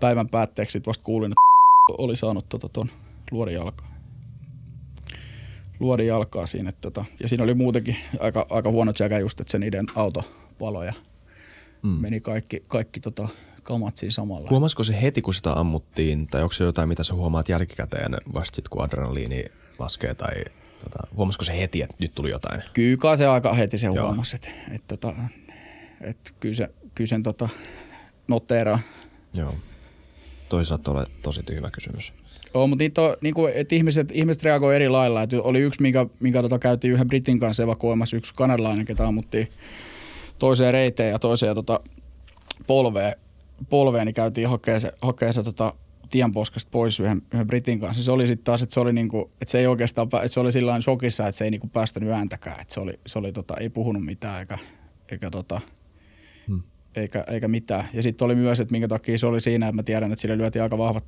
[0.00, 2.86] päivän päätteeksi sit vasta kuulin, että oli saanut tota,
[3.30, 3.95] luodin jalkaan
[5.80, 6.68] luodi jalkaa siinä.
[6.68, 10.24] Että tota, ja siinä oli muutenkin aika, aika huono tsekä just, että se niiden auto
[10.58, 10.92] paloi ja
[11.82, 11.88] mm.
[11.88, 13.28] meni kaikki, kaikki tota,
[13.62, 14.50] kamat siinä samalla.
[14.50, 18.56] Huomasiko se heti, kun sitä ammuttiin, tai onko se jotain, mitä sä huomaat jälkikäteen vasta
[18.56, 19.44] sit, kun adrenaliini
[19.78, 20.44] laskee, tai
[20.84, 22.62] tota, huomasiko se heti, että nyt tuli jotain?
[22.72, 25.14] Kyllä se aika heti se huomasi, että et, tota,
[26.00, 27.48] et, kyllä, se, kyllä sen tota,
[28.28, 28.78] noteeraa.
[29.34, 29.54] Joo.
[30.48, 32.12] Toisaalta ole tosi tyhmä kysymys.
[32.54, 35.22] Joo, mutta niitä on, niin kuin, että ihmiset, ihmiset reagoi eri lailla.
[35.22, 39.48] Että oli yksi, minkä, minkä tota, käytiin yhden Britin kanssa evakuoimassa, yksi kanadalainen, ketä ammuttiin
[40.38, 41.80] toiseen reiteen ja toiseen tota,
[42.66, 43.14] polveen,
[43.68, 45.74] polveen, niin käytiin hakemaan se, hakee se tota,
[46.10, 48.02] tienposkasta pois yhden, yhden Britin kanssa.
[48.02, 50.52] Se oli sitten taas, että se oli niinku, että se ei oikeastaan, että se oli
[50.52, 52.60] sillä shokissa, että se ei niinku päästänyt ääntäkään.
[52.60, 54.58] Että se oli, se oli tota, ei puhunut mitään eikä,
[55.10, 55.60] eikä tota,
[56.48, 56.62] hmm.
[56.96, 57.88] eikä, eikä mitään.
[57.92, 60.38] Ja sitten oli myös, että minkä takia se oli siinä, että mä tiedän, että sille
[60.38, 61.04] lyötiin aika vahvat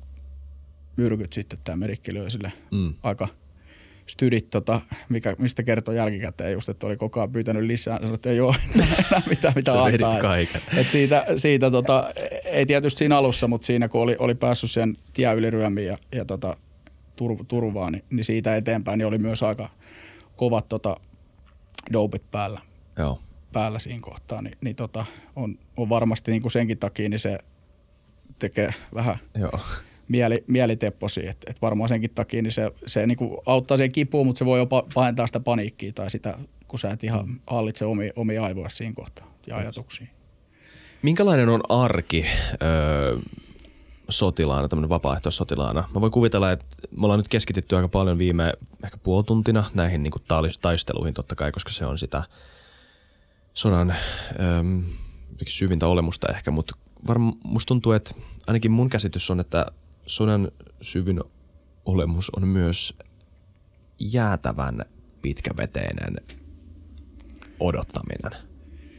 [0.97, 2.93] myrkyt sitten tämä merikki löi sille mm.
[3.03, 3.27] aika
[4.09, 8.29] stydit, tota, mikä, mistä kertoo jälkikäteen just, että oli koko ajan pyytänyt lisää, sanoi, että
[8.29, 10.21] ei ole enää mitä, mitä Sä antaa.
[10.21, 10.61] kaiken.
[10.77, 12.13] Et siitä, siitä tota,
[12.45, 15.97] ei tietysti siinä alussa, mutta siinä kun oli, oli päässyt sen tie yli ryömiin ja,
[16.15, 16.57] ja tota,
[17.15, 19.69] tur, turvaan, niin, niin, siitä eteenpäin niin oli myös aika
[20.35, 20.95] kovat tota,
[21.93, 22.61] dopit päällä.
[22.97, 23.19] Joo.
[23.53, 25.05] päällä siinä kohtaa, niin, niin tota,
[25.35, 27.37] on, on varmasti niin kuin senkin takia niin se
[28.39, 29.59] tekee vähän Joo
[30.09, 31.27] mieli, mielitepposi.
[31.27, 34.59] Että et varmaan senkin takia niin se, se niinku auttaa siihen kipuun, mutta se voi
[34.59, 36.37] jopa pahentaa sitä paniikkiä tai sitä,
[36.67, 37.39] kun sä et ihan mm.
[37.47, 40.07] hallitse omia, omia aivoja siinä kohtaa ja ajatuksia.
[41.01, 42.25] Minkälainen on arki
[42.63, 43.17] öö,
[44.09, 45.89] sotilaana, tämmöinen vapaaehtoissotilaana?
[45.93, 46.65] Mä voin kuvitella, että
[46.97, 48.53] me ollaan nyt keskitytty aika paljon viime
[48.83, 50.13] ehkä puolituntina näihin niin
[50.61, 52.23] taisteluihin totta kai, koska se on sitä
[53.53, 53.95] sodan
[54.39, 54.63] öö,
[55.47, 56.75] syvintä olemusta ehkä, mutta
[57.07, 58.15] varmaan musta tuntuu, että
[58.47, 59.65] ainakin mun käsitys on, että
[60.09, 61.21] sodan syvin
[61.85, 62.93] olemus on myös
[63.99, 64.85] jäätävän
[65.21, 66.15] pitkäveteinen
[67.59, 68.31] odottaminen,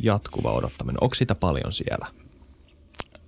[0.01, 1.03] jatkuva odottaminen.
[1.03, 2.07] Onko sitä paljon siellä?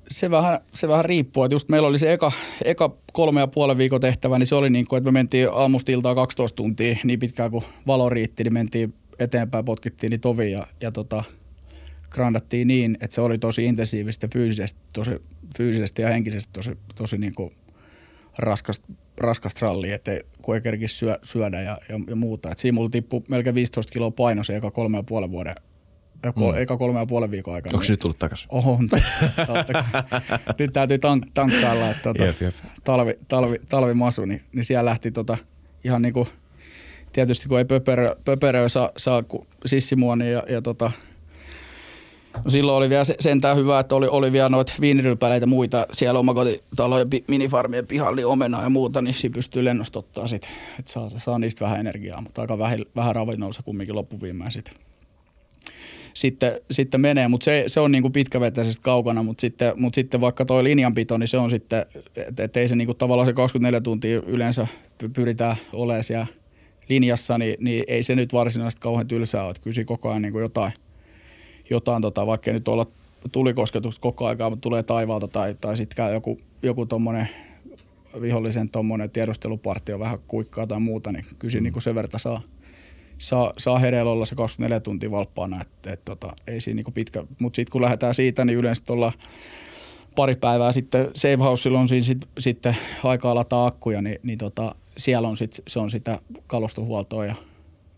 [0.09, 1.45] Se vähän, se vähän riippuu.
[1.45, 2.33] Että just meillä oli se eka,
[2.65, 5.93] eka kolme ja puolen viikon tehtävä, niin se oli niin kuin, että me mentiin aamusta
[5.93, 10.67] iltaa 12 tuntia niin pitkään kuin valo riitti, niin mentiin eteenpäin, potkittiin niitä ovia ja,
[10.81, 11.25] ja tota,
[12.11, 15.11] grandattiin niin, että se oli tosi intensiivistä fyysisesti, tosi,
[15.57, 17.55] fyysisesti ja henkisesti tosi, tosi niin kuin
[18.39, 18.87] raskasta,
[19.17, 22.51] raskasta rallia, että kun ei syö, syödä ja, ja, ja muuta.
[22.51, 25.55] Et siinä mulla tippui melkein 15 kiloa paino se eka kolme ja puolen vuoden
[26.27, 26.57] mm.
[26.57, 27.75] eka kolme ja puolen viikon aikana.
[27.75, 28.49] Onko se nyt tullut takaisin?
[28.57, 28.79] Oho,
[30.59, 32.55] nyt täytyy tank, tankkailla, että tota, Jep, jep.
[32.85, 35.39] talvi, talvi, talvimasu, niin, niin siellä lähti tota,
[35.85, 36.29] ihan niin kuin,
[37.13, 39.23] tietysti kun ei pöperö, pöperöä saa, saa
[39.67, 40.91] sissimuoni ja, ja tota,
[42.45, 47.09] No silloin oli vielä sentään hyvä, että oli, oli vielä noita viinirypäleitä muita siellä omakotitalojen
[47.29, 51.81] minifarmien pihalli omena ja muuta, niin siinä pystyy lennostottaa sit, että saa, saa niistä vähän
[51.81, 54.75] energiaa, mutta aika vähän, vähän ravinnolla kumminkin loppuviimein sitten
[56.15, 60.45] sitten, sitten menee, mutta se, se on niinku pitkävetäisesti kaukana, mutta sitten, mutta sitten vaikka
[60.45, 61.87] toi linjanpito, niin se on sitten,
[62.17, 64.67] että et ei se niinku tavallaan se 24 tuntia yleensä
[65.13, 66.27] pyritään olemaan siellä
[66.89, 70.39] linjassa, niin, niin ei se nyt varsinaisesti kauhean tylsää ole, että kyllä koko ajan niinku
[70.39, 70.73] jotain,
[71.71, 72.87] jotain tota, vaikka ei nyt olla
[73.33, 77.29] tulikosketusta koko aikaa, mutta tulee taivaalta tai, tai sitten joku, joku tommonen
[78.21, 81.63] vihollisen tuommoinen tiedustelupartio vähän kuikkaa tai muuta, niin kyllä mm.
[81.63, 82.43] niin kuin sen verran saa
[83.19, 87.25] saa, saa hereillä olla se 24 tuntia valppaana, että et, tota, ei siinä niinku pitkä,
[87.39, 89.13] mutta sitten kun lähdetään siitä, niin yleensä tuolla
[90.17, 94.75] pari päivää sitten Save Housella on siinä sit, sitten aikaa lataa akkuja, niin, niin tota,
[94.97, 97.35] siellä on sit, se on sitä kalustohuoltoa, ja,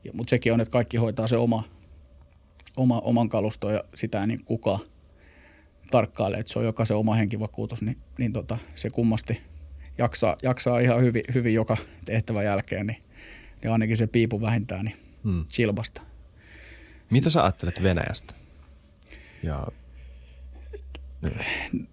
[0.05, 1.63] ja, mutta sekin on, että kaikki hoitaa se oma,
[2.77, 4.81] oma, oman kaluston ja sitä niin kukaan
[5.91, 9.41] tarkkaile, että se on jokaisen oma henkivakuutus, niin, niin tota, se kummasti
[9.99, 13.03] jaksaa, jaksaa ihan hyvin, hyvin joka tehtävän jälkeen, niin,
[13.63, 15.45] niin ainakin se piipu vähintään, niin hmm.
[15.47, 16.03] Chilbasta.
[17.11, 18.35] Mitä sä ajattelet Venäjästä?
[19.43, 19.67] Ja...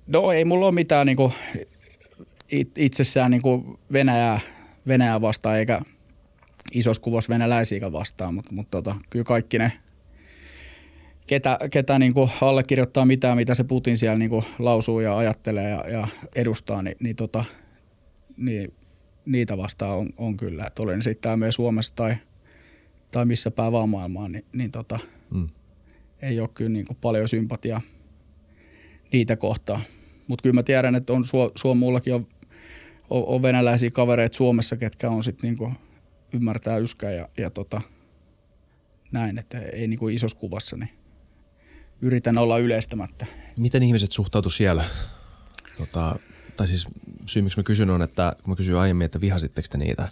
[0.07, 1.33] No ei mulla ole mitään niinku
[2.75, 4.39] itsessään niinku Venäjää,
[4.87, 5.81] Venäjää vastaan eikä
[6.71, 9.71] isossa kuvassa venäläisiä vastaan, mutta, mutta tota, kyllä kaikki ne,
[11.27, 16.07] ketä, ketä niinku allekirjoittaa mitään, mitä se Putin siellä niinku lausuu ja ajattelee ja, ja
[16.35, 17.45] edustaa, niin, niin, tota,
[18.37, 18.73] niin
[19.25, 20.65] niitä vastaan on, on kyllä.
[20.65, 22.15] Että olen sitten myös Suomessa tai–
[23.11, 24.99] tai missä päin vaan maailmaa, niin, niin tota,
[25.33, 25.49] mm.
[26.21, 27.81] ei ole kyllä niin kuin paljon sympatiaa
[29.11, 29.81] niitä kohtaa.
[30.27, 31.23] Mutta kyllä mä tiedän, että on
[31.55, 32.27] Suomullakin on,
[33.09, 35.73] on, on venäläisiä kavereita Suomessa, ketkä on sitten niinku
[36.33, 37.81] ymmärtää yskää ja, ja tota,
[39.11, 40.89] näin, että ei niinku isossa kuvassa, niin
[42.01, 43.25] yritän olla yleistämättä.
[43.57, 44.83] Miten ihmiset suhtautu siellä?
[45.77, 46.19] Tota,
[46.57, 46.87] tai siis
[47.25, 50.09] syy, miksi mä kysyn on, että kun mä kysyin aiemmin, että vihasitteko te niitä,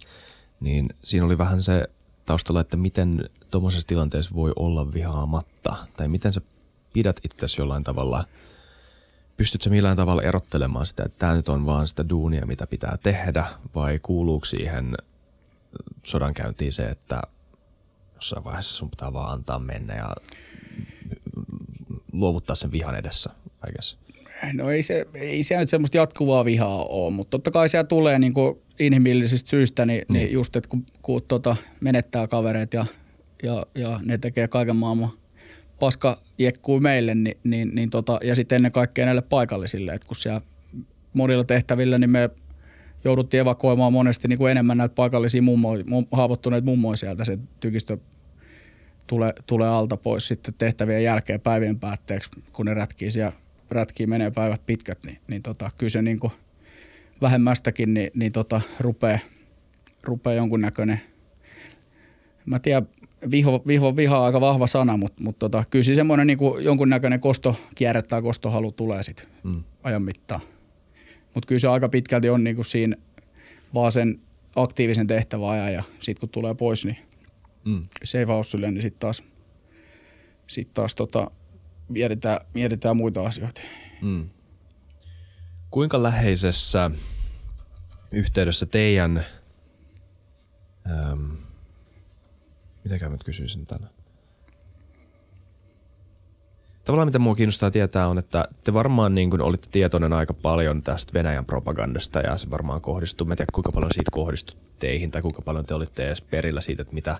[0.59, 1.83] niin siinä oli vähän se
[2.25, 6.41] taustalla, että miten tuommoisessa tilanteessa voi olla vihaamatta, tai miten sä
[6.93, 8.25] pidät itsesi jollain tavalla,
[9.37, 12.97] pystytkö sä millään tavalla erottelemaan sitä, että tämä nyt on vaan sitä duunia, mitä pitää
[13.03, 13.45] tehdä,
[13.75, 14.97] vai kuuluuko siihen
[16.03, 17.21] sodankäyntiin se, että
[18.15, 20.15] jossain vaiheessa sun pitää vaan antaa mennä ja
[22.19, 23.29] luovuttaa sen vihan edessä,
[23.71, 23.97] guess.
[24.53, 28.19] No ei se, ei se nyt semmoista jatkuvaa vihaa ole, mutta totta kai siellä tulee
[28.19, 30.13] niin kuin inhimillisistä syistä, niin, niin.
[30.13, 32.85] niin just, että kun, kun tota, menettää kavereet ja,
[33.43, 35.11] ja, ja ne tekee kaiken maailman
[35.79, 40.15] paska jekkuu meille, niin, niin, niin tota, ja sitten ennen kaikkea näille paikallisille, että kun
[40.15, 40.41] siellä
[41.13, 42.29] monilla tehtävillä, niin me
[43.03, 45.69] jouduttiin evakuoimaan monesti niin kuin enemmän näitä paikallisia mummo,
[46.11, 47.97] haavoittuneita mummoja sieltä, se tykistö
[49.09, 53.33] tulee, tulee alta pois sitten tehtävien jälkeen päivien päätteeksi, kun ne rätkii siellä
[53.71, 56.33] rätkii menee päivät pitkät, niin, niin tota, kyllä se niin kuin
[57.21, 59.19] vähemmästäkin niin, niin tota, rupeaa,
[60.03, 61.01] rupeaa jonkunnäköinen,
[62.45, 62.87] mä tiedän,
[63.31, 66.63] viho, viho, viha on aika vahva sana, mutta, mutta tota, kyllä se semmoinen niin kuin
[66.63, 67.19] jonkunnäköinen
[67.75, 69.63] kierre tai kostohalu tulee sitten mm.
[69.83, 70.41] ajan mittaan.
[71.33, 72.95] Mutta kyllä se aika pitkälti on niin kuin siinä
[73.73, 74.19] vaan sen
[74.55, 76.97] aktiivisen tehtäväajan ja sitten kun tulee pois, niin
[77.65, 77.87] mm.
[78.03, 78.27] save
[78.71, 79.23] niin sitten taas,
[80.47, 81.31] sit taas tota,
[81.89, 83.61] mietitään, mietitään muita asioita.
[84.01, 84.29] Mm.
[85.71, 86.91] Kuinka läheisessä
[88.11, 89.25] yhteydessä teidän,
[90.91, 91.31] ähm,
[92.83, 93.87] mitäkään nyt kysyisin tänä?
[96.89, 100.83] Tavallaan mitä mua kiinnostaa tietää on, että te varmaan niin kuin olitte tietoinen aika paljon
[100.83, 103.27] tästä Venäjän propagandasta ja se varmaan kohdistuu.
[103.27, 106.61] Mä en tiedä kuinka paljon siitä kohdistui teihin tai kuinka paljon te olitte edes perillä
[106.61, 107.17] siitä, että mitä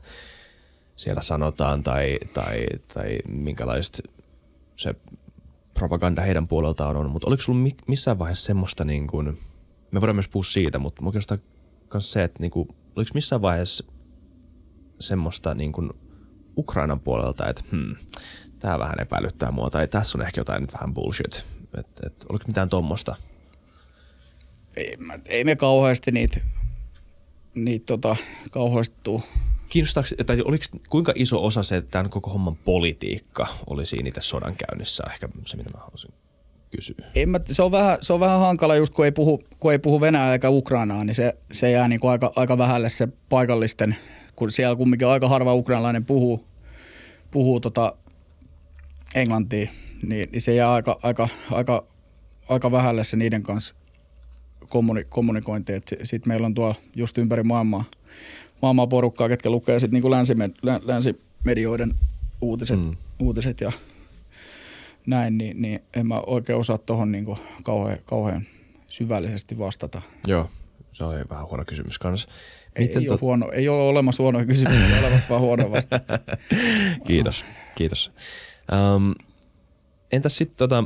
[0.96, 4.00] siellä sanotaan tai, tai, tai minkälaista
[4.76, 4.96] se
[5.74, 9.40] propaganda heidän puoleltaan on, mutta oliko sulla missään vaiheessa semmoista, niin kuin,
[9.92, 11.38] me voidaan myös puhua siitä, mutta kiinnostaa
[11.94, 13.86] myös se, että niin kuin, oliko missään vaiheessa
[15.00, 15.90] semmoista niin kuin
[16.58, 17.96] Ukrainan puolelta, että hmm,
[18.60, 21.46] tämä vähän epäilyttää mua, tai tässä on ehkä jotain nyt vähän bullshit.
[21.78, 23.16] Et, et, oliko mitään tuommoista?
[24.76, 26.40] Ei, ei me kauheasti niitä,
[27.56, 28.16] niitä tota,
[28.52, 28.96] kauheasti
[29.70, 34.56] kiinnostaako, tai oliko, kuinka iso osa se tämän koko homman politiikka oli siinä itse sodan
[34.56, 35.04] käynnissä?
[35.12, 36.14] Ehkä se, mitä mä haluaisin
[36.72, 36.96] kysyä.
[37.16, 39.80] En mä, se, on vähän, se on vähän hankala just kun ei puhu, kun ei
[39.80, 43.96] puhu Venäjää eikä Ukrainaa, niin se, se jää niin kuin aika, aika vähälle se paikallisten,
[44.36, 46.46] kun siellä kumminkin aika harva ukrainalainen puhuu,
[47.32, 47.96] puhuu tota
[49.16, 49.72] englantia,
[50.04, 51.86] niin, niin se jää aika, aika, aika,
[52.50, 53.74] aika vähälle se niiden kanssa
[54.70, 55.74] kommuni, kommunikointi.
[56.04, 57.86] Sitten meillä on tuolla just ympäri maailmaa,
[58.62, 61.94] maailmaa porukkaa, ketkä lukee sitten niin länsimed, länsimedioiden
[62.42, 62.98] uutiset, mm.
[63.20, 63.72] uutiset ja
[65.08, 67.26] näin, niin, niin en mä oikein osaa tuohon niin
[67.64, 68.46] kauhean, kauhean
[68.88, 70.02] syvällisesti vastata.
[70.28, 70.50] Joo,
[70.92, 72.30] se on vähän huono kysymys kanssa.
[72.80, 73.12] Miten ei, tot...
[73.12, 76.04] ole huono, ei ole olemassa huonoja kysymyksiä, olemassa vaan huono vastaus.
[77.08, 77.46] kiitos,
[77.76, 78.12] kiitos.
[78.72, 79.16] Um,
[80.12, 80.84] entäs sitten tota,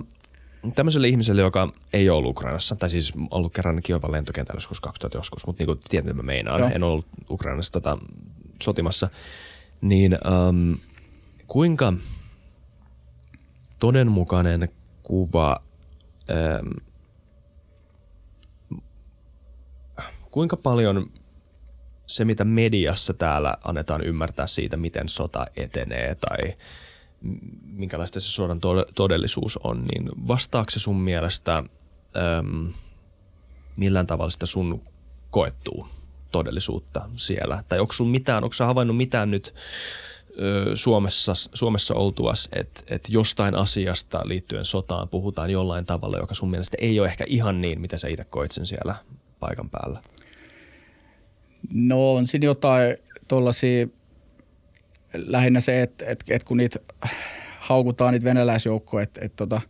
[0.76, 5.18] tämmöiselle ihmiselle, joka ei ole ollut Ukrainassa, tai siis ollut kerran Kiovan lentokentällä joskus 2000
[5.18, 6.70] joskus, mutta niin kuin tiedät, mitä mä meinaan, Joo.
[6.76, 7.98] en ollut Ukrainassa tota,
[8.64, 9.10] sotimassa,
[9.82, 10.18] niin
[10.50, 10.78] um,
[11.48, 11.94] kuinka
[13.80, 14.70] todenmukainen
[15.04, 15.64] kuva,
[16.62, 16.72] um,
[20.32, 21.12] kuinka paljon
[22.08, 26.54] se, mitä mediassa täällä annetaan ymmärtää siitä, miten sota etenee tai–
[27.64, 28.60] minkälaista se sodan
[28.96, 32.74] todellisuus on, niin vastaako se sun mielestä äm,
[33.76, 34.82] millään tavalla sitä sun
[35.32, 35.88] koettuu
[36.32, 37.64] todellisuutta siellä?
[37.70, 39.54] Tai onko sun mitään, onko sä havainnut mitään nyt
[40.40, 46.50] ö, Suomessa, Suomessa oltuas, että et jostain asiasta liittyen sotaan puhutaan jollain tavalla, joka sun
[46.50, 48.96] mielestä ei ole ehkä ihan niin, mitä sä itse koit sen siellä
[49.40, 50.02] paikan päällä?
[51.74, 52.98] No on siinä jotain
[53.28, 53.88] tuollaisia
[55.14, 56.80] lähinnä se, että, että, että kun niitä
[57.60, 59.62] haukutaan niitä venäläisjoukkoja, että, että tota,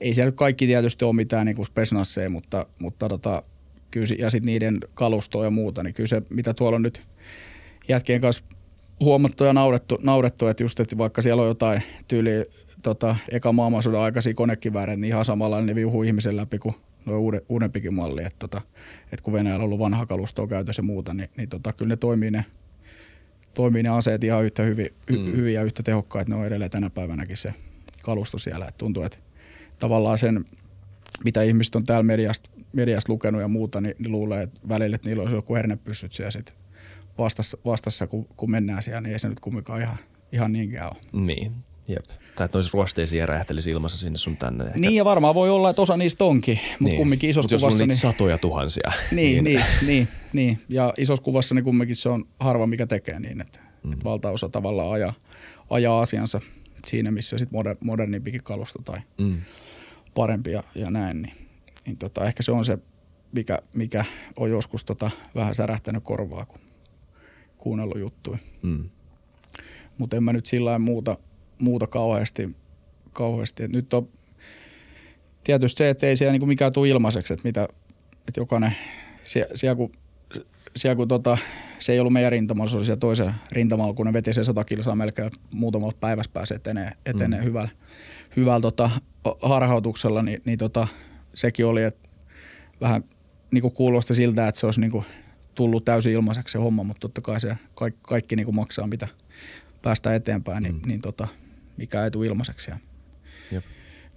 [0.00, 3.42] ei siellä kaikki tietysti ole mitään niin spesnasseja, mutta, mutta tota,
[3.90, 7.02] kyllä, ja sitten niiden kalustoa ja muuta, niin kyllä se, mitä tuolla on nyt
[7.88, 8.44] jätkien kanssa
[9.00, 12.30] huomattu ja naurettu, naurettu että just, että vaikka siellä on jotain tyyli
[12.82, 16.74] tota, eka maailmansodan aikaisia konekivääreitä, niin ihan samalla ne viuhuu ihmisen läpi kuin
[17.04, 18.60] nuo uude, uudempikin malli, että, tota,
[19.04, 21.96] että kun Venäjällä on ollut vanha kalustoa käytössä ja muuta, niin, niin tota, kyllä ne
[21.96, 22.44] toimii ne
[23.58, 25.36] toimii ne aseet ihan yhtä hyvin, hy, mm.
[25.36, 26.30] hyvin ja yhtä tehokkaita.
[26.30, 27.54] Ne on edelleen tänä päivänäkin se
[28.02, 28.66] kalusto siellä.
[28.68, 29.18] Et tuntuu, että
[29.78, 30.44] tavallaan sen,
[31.24, 35.08] mitä ihmiset on täällä mediasta, mediasta lukenut ja muuta, niin, niin luulee, että välillä, että
[35.08, 36.54] niillä olisi joku hernepyssyt siellä sit
[37.18, 39.96] vastassa, vastassa kun, kun, mennään siellä, niin ei se nyt kumminkaan ihan,
[40.32, 41.24] ihan niinkään ole.
[41.24, 41.52] Niin,
[41.88, 42.04] jep.
[42.38, 44.64] Tai että olisi ruosteisia räjähtelisi ilmassa sinne sun tänne.
[44.64, 44.78] Ehkä.
[44.78, 46.96] Niin ja varmaan voi olla, että osa niistä onkin, mutta niin.
[46.96, 47.76] kumminkin isossa Mut kuvassa.
[47.76, 48.92] Jos on niin, satoja tuhansia.
[49.12, 53.20] Niin, niin, niin, niin, niin, ja isossa kuvassa niin kumminkin se on harva, mikä tekee
[53.20, 53.92] niin, että Mm.
[53.92, 55.14] Että valtaosa tavallaan ajaa,
[55.70, 56.40] ajaa asiansa
[56.86, 59.40] siinä, missä sitten moder, modernimpikin kalusto tai mm.
[60.14, 61.22] parempi ja, ja näin.
[61.22, 61.34] Niin,
[61.86, 62.78] niin tota, ehkä se on se,
[63.32, 64.04] mikä, mikä
[64.36, 66.60] on joskus tota vähän särähtänyt korvaa, kun
[67.58, 68.38] kuunnellut juttuja.
[68.62, 68.90] Mm.
[69.98, 71.16] Mutta en mä nyt sillä muuta,
[71.58, 72.56] muuta kauheasti.
[73.12, 73.62] kauheasti.
[73.62, 74.08] Et nyt on
[75.44, 77.68] tietysti se, että ei siellä niinku mikään tule ilmaiseksi, että mitä,
[78.28, 78.76] että jokainen,
[79.24, 79.92] siellä, siellä kun
[80.76, 81.38] siellä kun tota,
[81.78, 84.64] se ei ollut meidän rintamalla, se oli siellä toisen rintamalla, kun ne veti sen 100
[84.64, 87.44] kilsaa melkein muutamalla päivässä pääsi etenee, etenee mm.
[87.44, 87.70] hyvällä,
[88.36, 88.90] hyvällä tota,
[89.42, 90.88] harhautuksella, niin, niin tota,
[91.34, 92.08] sekin oli, että
[92.80, 93.04] vähän
[93.50, 95.04] niin kuin kuulosti siltä, että se olisi niin kuin
[95.54, 99.08] tullut täysin ilmaiseksi se homma, mutta totta kai se kaikki, kaikki niin kuin maksaa, mitä
[99.82, 100.82] päästä eteenpäin, niin, mm.
[100.86, 101.28] niin tota,
[101.78, 102.70] mikä ei tule ilmaiseksi.
[102.70, 102.78] Ja
[103.52, 103.64] Jep.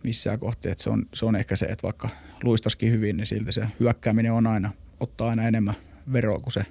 [0.04, 0.70] missään kohti.
[0.70, 2.10] Että se, on, se on ehkä se, että vaikka
[2.44, 5.76] luistaskin hyvin, niin silti se hyökkääminen on aina, ottaa aina enemmän
[6.14, 6.66] veroa kuin se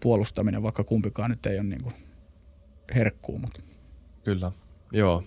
[0.00, 1.94] puolustaminen, vaikka kumpikaan nyt ei ole niin kuin
[2.94, 3.38] herkkuu.
[3.38, 3.60] Mutta.
[4.24, 4.52] Kyllä.
[4.92, 5.24] Joo,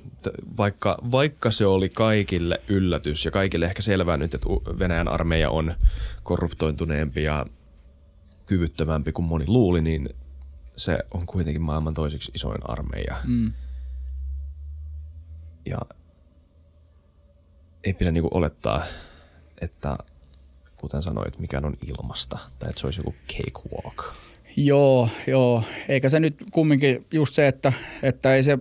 [0.58, 4.48] vaikka, vaikka se oli kaikille yllätys ja kaikille ehkä selvää nyt, että
[4.80, 5.76] Venäjän armeija on
[6.24, 7.46] korruptointuneempi ja
[8.46, 10.10] kyvyttömämpi kuin moni luuli, niin
[10.76, 13.16] se on kuitenkin maailman toiseksi isoin armeija.
[13.24, 13.54] Mm.
[15.66, 15.78] Ja
[17.84, 18.84] ei pidä niinku olettaa,
[19.62, 19.98] että
[20.78, 24.16] kuten sanoit, mikään on ilmasta, tai että se olisi joku cakewalk.
[24.58, 25.64] Joo, joo.
[25.88, 27.74] Eikä se nyt kumminkin just se, että,
[28.04, 28.60] että ei se,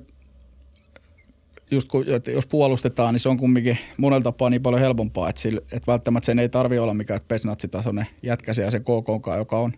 [1.70, 5.62] just kun, jos puolustetaan, niin se on kumminkin monella tapaa niin paljon helpompaa, että, sille,
[5.72, 9.72] että välttämättä sen ei tarvi olla mikään pesnatsitasoinen jätkä siellä sen KK, joka on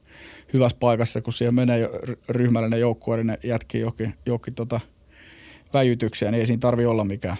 [0.52, 1.90] hyvässä paikassa, kun siellä menee
[2.28, 4.80] ryhmällinen joukkue, ne jätkii jokin, jokin tota
[5.74, 7.36] väijytyksiä, niin ei siinä tarvi olla mikään,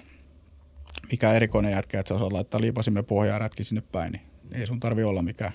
[1.11, 5.05] mikään erikoinen jätkä, että osaa laittaa liipasimme pohjaa ja sinne päin, niin ei sun tarvi
[5.05, 5.53] olla mikään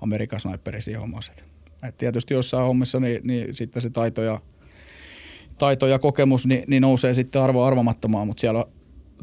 [0.00, 1.32] Amerikan sniperi siinä hommassa.
[1.82, 4.40] Et tietysti jossain hommassa niin, niin sitten se taito ja,
[5.58, 8.66] taito ja kokemus niin, niin nousee sitten arvo arvamattomaan, mutta siellä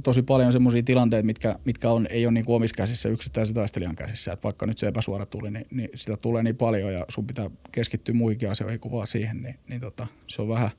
[0.03, 4.31] tosi paljon semmoisia tilanteita, mitkä, mitkä on, ei ole niin omissa käsissä yksittäisen taistelijan käsissä.
[4.31, 7.49] Et vaikka nyt se epäsuora tuli, niin, niin, sitä tulee niin paljon ja sun pitää
[7.71, 9.41] keskittyä muihinkin asioihin kuin vaan siihen.
[9.41, 10.69] Niin, niin tota, se on vähän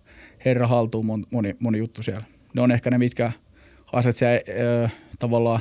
[0.45, 2.25] herra haltuun moni, moni juttu siellä.
[2.55, 3.33] Ne on ehkä ne, mitkä
[3.93, 4.41] asiat siellä
[4.85, 5.61] äh, tavallaan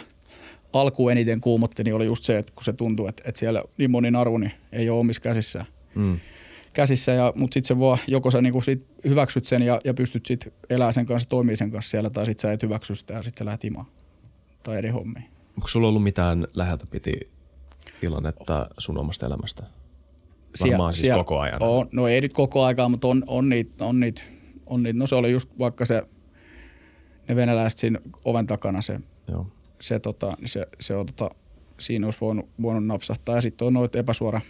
[0.73, 3.91] alkuun eniten kuumotti, niin oli just se, että kun se tuntuu, että, että siellä niin
[3.91, 5.65] monin arvo niin ei ole omissa käsissä.
[5.95, 6.19] Mm
[6.77, 10.25] käsissä, ja, mutta sitten se voi, joko sä niinku sit hyväksyt sen ja, ja pystyt
[10.25, 13.23] sitten elämään sen kanssa, toimii sen kanssa siellä, tai sitten sä et hyväksy sitä ja
[13.23, 13.85] sitten sä lähdet imaan
[14.63, 15.25] tai eri hommiin.
[15.57, 17.13] Onko sulla ollut mitään läheltä piti
[17.99, 19.63] tilannetta sun omasta elämästä?
[20.61, 21.63] Varmaan Sie- siis siellä, koko ajan.
[21.63, 24.21] On, no ei nyt koko aikaa, mutta on, on niitä, on niitä,
[24.65, 24.99] on niitä.
[24.99, 26.01] No se oli just vaikka se,
[27.27, 29.47] ne venäläiset siinä oven takana se, Joo.
[29.81, 31.35] se, tota, se, se on, tota,
[31.79, 33.35] siinä olisi voinut, voinut napsahtaa.
[33.35, 34.41] Ja sitten on noita epäsuora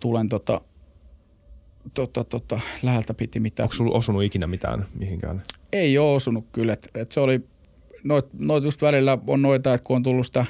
[0.00, 0.60] tulen tota,
[1.94, 3.64] tota, tota, läheltä piti mitään.
[3.64, 5.42] Onko sulla osunut ikinä mitään mihinkään?
[5.72, 6.72] Ei ole osunut kyllä.
[6.72, 7.40] Et, et se oli,
[8.04, 10.46] noit, noit just välillä on noita, että kun on tullut sitä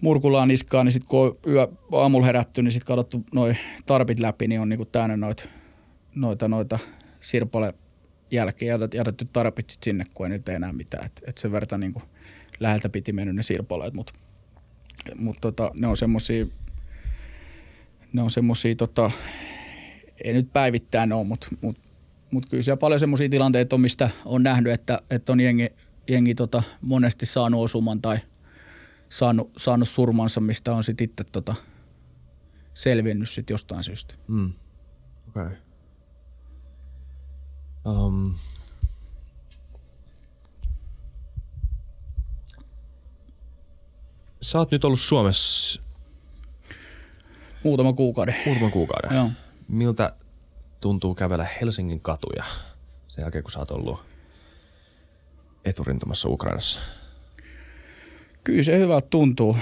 [0.00, 4.48] murkulaa niskaan, niin sitten kun on yö aamulla herätty, niin sitten katsottu noin tarpit läpi,
[4.48, 5.44] niin on niinku täynnä noita,
[6.14, 6.78] noita, noita
[7.20, 7.74] sirpale
[8.30, 11.06] jälkeen ja jätetty tarpit sit sinne, kun ei nyt enää mitään.
[11.06, 12.02] Et, et sen verran niinku
[12.60, 14.12] läheltä piti mennyt ne sirpaleet, mutta
[15.16, 16.46] mut tota, ne on semmosia
[18.12, 19.10] ne on semmosia tota,
[20.24, 21.78] ei nyt päivittäin ole, mutta mut,
[22.30, 25.66] mut kyllä siellä paljon semmoisia tilanteita on, mistä on nähnyt, että, että on jengi,
[26.08, 28.18] jengi tota, monesti saanut osuman tai
[29.08, 31.54] saanut, saanut surmansa, mistä on sitten itse tota,
[32.74, 34.14] selvinnyt sit jostain syystä.
[34.28, 34.52] Mm.
[35.28, 35.50] Okay.
[37.86, 38.34] Um,
[44.40, 45.82] sä oot nyt ollut Suomessa
[47.62, 48.36] Muutama kuukauden.
[48.46, 49.16] Muutama kuukauden.
[49.16, 49.30] Joo
[49.70, 50.16] miltä
[50.80, 52.44] tuntuu kävellä Helsingin katuja
[53.08, 54.00] sen jälkeen, kun sä oot ollut
[55.64, 56.80] eturintamassa Ukrainassa?
[58.44, 59.56] Kyllä se hyvältä tuntuu.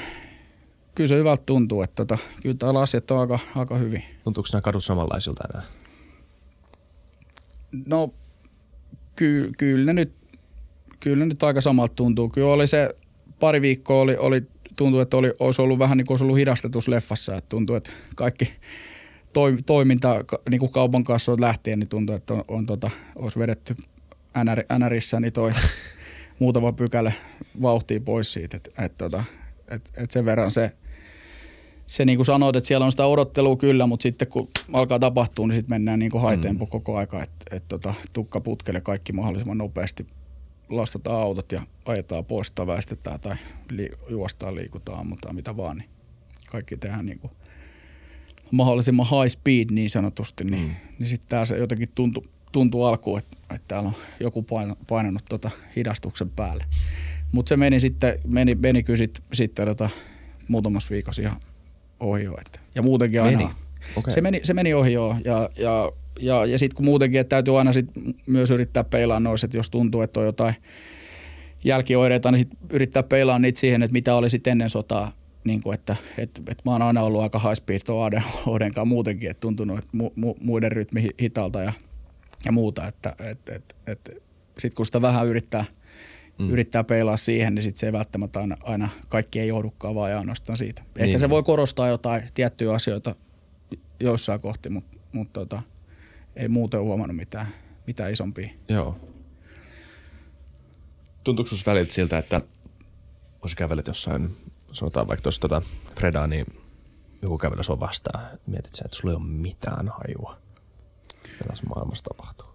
[0.95, 4.05] Kyllä se hyvältä tuntuu, että tota, kyllä täällä asiat on aika, aika hyvin.
[4.25, 5.67] Tuntuuko nämä kadut samanlaisilta enää?
[7.87, 8.15] No,
[9.17, 10.13] ky, kyllä ne nyt,
[11.01, 12.29] kyllä ne nyt aika samalta tuntuu.
[12.29, 12.95] Kyllä oli se
[13.41, 14.43] pari viikkoa oli, oli
[14.77, 17.37] tuntui, että oli, olisi ollut vähän niin kuin olisi ollut hidastetus leffassa.
[17.37, 18.53] Että tuntui, että kaikki,
[19.67, 23.77] toiminta niin kuin kaupan kanssa lähtien, niin tuntuu, että on, on tota, olisi vedetty
[24.45, 25.51] NR, NRissä niin toi
[26.39, 27.13] muutama pykälä
[27.63, 28.57] vauhtia pois siitä.
[28.57, 29.25] Että et, tota,
[29.71, 30.73] et, et sen verran se,
[31.87, 35.47] se niin kuin sanoit, että siellä on sitä odottelua kyllä, mutta sitten kun alkaa tapahtua,
[35.47, 36.71] niin sitten mennään niin kuin haitempo mm.
[36.71, 40.07] koko aika, että et, tota, tukka putkelle kaikki mahdollisimman nopeasti
[40.69, 43.37] lastataan autot ja ajetaan pois tai väistetään tai
[43.71, 45.89] li- juostaan, liikutaan, mutta mitä vaan, niin
[46.51, 47.33] kaikki tehdään niin kuin
[48.51, 50.75] mahdollisimman high speed niin sanotusti, niin, mm.
[50.99, 52.23] niin sitten tämä jotenkin tuntui,
[52.53, 54.47] tuntui alkuun, että, että täällä on joku
[54.87, 56.65] painanut tota hidastuksen päälle.
[57.33, 59.91] Mutta se meni sitten, meni, meni kyllä sitten, sitten tota,
[60.49, 61.41] muutamassa viikossa ihan
[62.01, 62.35] ohi jo.
[62.47, 63.39] Että, ja muutenkin aina.
[63.39, 63.51] Meni.
[63.97, 64.13] Okay.
[64.13, 65.17] Se, meni, se meni ohi jo.
[65.25, 67.87] Ja, ja, ja, ja sitten kun muutenkin, että täytyy aina sit
[68.27, 70.55] myös yrittää peilaa noissa, että jos tuntuu, että on jotain
[71.65, 75.13] jälkioireita, niin sit yrittää peilaa niitä siihen, että mitä oli sitten ennen sotaa
[75.49, 77.81] niin kuin, että, että, että mä oon aina ollut aika high speed
[78.47, 81.73] Oden kanssa muutenkin, että tuntunut, että mu, mu, muiden rytmi hitalta ja,
[82.45, 84.13] ja muuta, että, että, että, että
[84.59, 85.65] sitten kun sitä vähän yrittää,
[86.39, 86.51] mm.
[86.51, 90.19] yrittää peilaa siihen, niin sitten se ei välttämättä aina, aina kaikki ei johdukaan vaan ja
[90.19, 90.83] ainoastaan siitä.
[90.97, 91.21] Ehkä niin.
[91.21, 93.15] se voi korostaa jotain tiettyjä asioita
[94.01, 95.63] joissain kohti, mutta, mutta tota,
[96.37, 97.47] ei muuten huomannut mitään,
[97.87, 98.49] mitään isompia.
[98.69, 98.97] Joo.
[101.25, 102.41] Tuntuuko sinusta välillä siltä, että
[103.41, 104.37] kun sä kävelet jossain
[104.73, 105.63] sanotaan vaikka tuossa tota
[105.99, 106.47] Fredaa, niin
[107.23, 108.25] joku kävelee sua vastaan.
[108.47, 110.37] Mietit sä, että sulla ei ole mitään hajua,
[111.25, 112.49] mitä tässä maailmassa tapahtuu.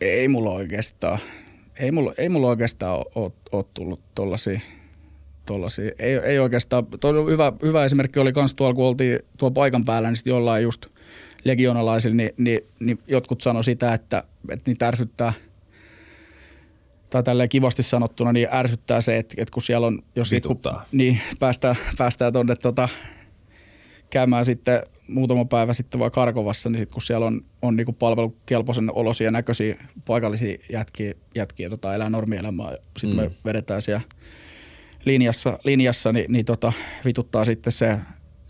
[0.00, 1.18] Ei mulla oikeastaan,
[1.78, 4.60] ei mulla, ei mulla oikeastaan ole, tullut tollasia,
[5.46, 5.92] tollasia.
[5.98, 10.08] Ei, ei oikeastaan, toi hyvä, hyvä esimerkki oli kans tuolla, kun oltiin tuolla paikan päällä,
[10.08, 10.86] niin sitten jollain just
[11.44, 15.32] legionalaisilla, niin, niin, niin jotkut sanoi sitä, että, että niitä ärsyttää–
[17.10, 20.60] tai tälleen kivasti sanottuna, niin ärsyttää se, että, että kun siellä on, jos sit, kun,
[20.92, 22.88] niin päästään, päästään tuonne tota,
[24.10, 28.94] käymään sitten muutama päivä sitten vaan Karkovassa, niin sit kun siellä on, on niinku palvelukelpoisen
[28.94, 33.22] olosia näköisiä paikallisia jätkiä, jätkiä tota, elää normielämää, sitten mm.
[33.22, 34.02] me vedetään siellä
[35.04, 36.72] linjassa, linjassa niin, niin tota,
[37.04, 37.96] vituttaa sitten se,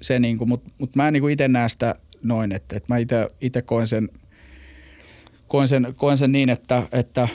[0.00, 2.96] se niinku, mutta mut mä en niinku itse näe sitä noin, että, että mä
[3.40, 4.08] itse koen sen,
[5.48, 7.28] koen sen, koen sen niin, että, että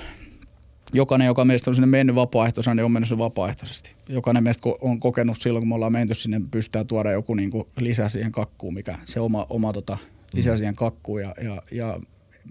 [0.93, 3.91] jokainen, joka meistä on sinne mennyt vapaaehtoisena, niin on mennyt vapaaehtoisesti.
[4.09, 7.67] Jokainen meistä on kokenut silloin, kun me ollaan menty sinne, pystytään tuoda joku niin kuin
[7.79, 9.97] lisä siihen kakkuun, mikä se oma, oma tota,
[10.33, 10.57] lisä mm.
[10.57, 11.21] siihen kakkuun.
[11.21, 11.99] Ja, ja, ja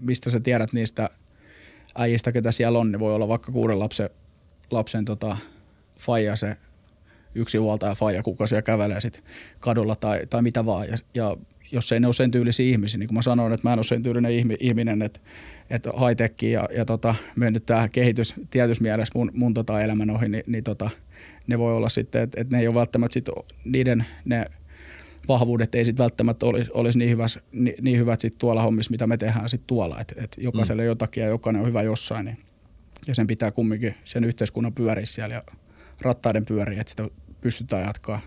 [0.01, 1.09] mistä sä tiedät niistä
[1.95, 4.09] äijistä, ketä siellä on, niin voi olla vaikka kuuden lapsen,
[4.71, 5.37] lapsen tota,
[5.99, 6.57] faija se
[7.35, 9.23] yksi huoltaja faija, kuka siellä kävelee sit
[9.59, 10.87] kadulla tai, tai mitä vaan.
[10.87, 11.37] Ja, ja
[11.71, 13.83] jos ei ne ole sen tyylisiä ihmisiä, niin kuin mä sanoin, että mä en ole
[13.83, 15.19] sen tyylinen ihminen, että,
[15.69, 20.29] että high ja, ja tota, mennyt tämä kehitys tietyssä mielessä mun, mun tota elämän ohi,
[20.29, 20.89] niin, niin tota,
[21.47, 23.25] ne voi olla sitten, että, että ne ei ole välttämättä sit
[23.65, 24.45] niiden ne
[25.27, 29.07] vahvuudet ei sitten välttämättä olisi, olisi niin, hyväs, niin, niin hyvät sit tuolla hommissa, mitä
[29.07, 29.99] me tehdään sitten tuolla.
[30.01, 30.87] Että et jokaiselle mm.
[30.87, 32.25] jotakin ja jokainen on hyvä jossain.
[32.25, 32.37] Niin,
[33.07, 35.43] ja sen pitää kumminkin sen yhteiskunnan pyöriä siellä ja
[36.01, 37.07] rattaiden pyöriä, että sitä
[37.41, 38.21] pystytään jatkaa,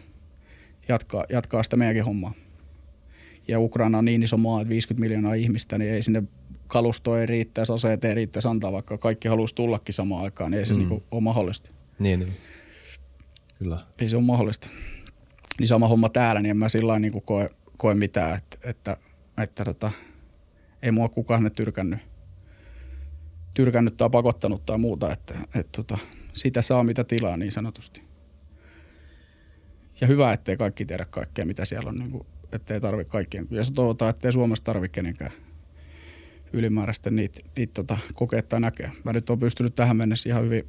[0.89, 2.35] jatkaa, jatkaa sitä meidänkin hommaa.
[3.49, 6.23] Ja Ukraina on niin iso maa, että 50 miljoonaa ihmistä, niin ei sinne
[6.67, 10.67] kalusto ei riittäisi, aseet ei riittäisi antaa, vaikka kaikki haluaisi tullakin samaan aikaan, niin ei
[10.67, 10.79] se mm.
[10.79, 11.71] niin ole mahdollista.
[11.99, 12.33] Niin, niin.
[13.59, 13.79] Kyllä.
[13.99, 14.69] Ei se ole mahdollista.
[15.59, 18.97] Niin sama homma täällä, niin en mä sillä niin koe, koe mitään, että, että,
[19.43, 19.91] että tota,
[20.83, 21.99] ei mua kukaan ne tyrkännyt,
[23.55, 25.99] tyrkännyt tai pakottanut tai muuta, että, että tota,
[26.33, 28.03] sitä saa mitä tilaa niin sanotusti.
[30.01, 33.47] Ja hyvä, ettei kaikki tiedä kaikkea, mitä siellä on, niin kuin, ettei tarvitse kaikkien.
[33.51, 35.33] Ja se toivotaan, ettei Suomessa tarvitse kenenkään
[36.53, 38.93] ylimääräistä niitä, niitä tota, kokea tai näkeä.
[39.05, 40.69] Mä nyt oon pystynyt tähän mennessä ihan hyvin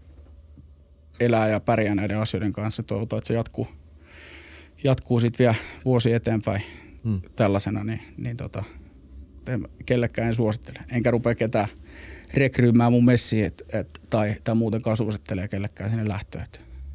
[1.20, 2.84] elää ja pärjää näiden asioiden kanssa.
[2.84, 3.68] Toivotaan, että se jatkuu,
[4.84, 5.56] jatkuu sitten vielä
[5.86, 6.62] vuosi eteenpäin
[7.04, 7.22] hmm.
[7.36, 8.64] tällaisena, niin, niin tota,
[9.86, 10.80] kellekään en suosittele.
[10.92, 11.68] Enkä rupea ketään
[12.34, 16.46] rekryymään mun messiin et, et, tai, tai muutenkaan suosittelee kellekään sinne lähtöön.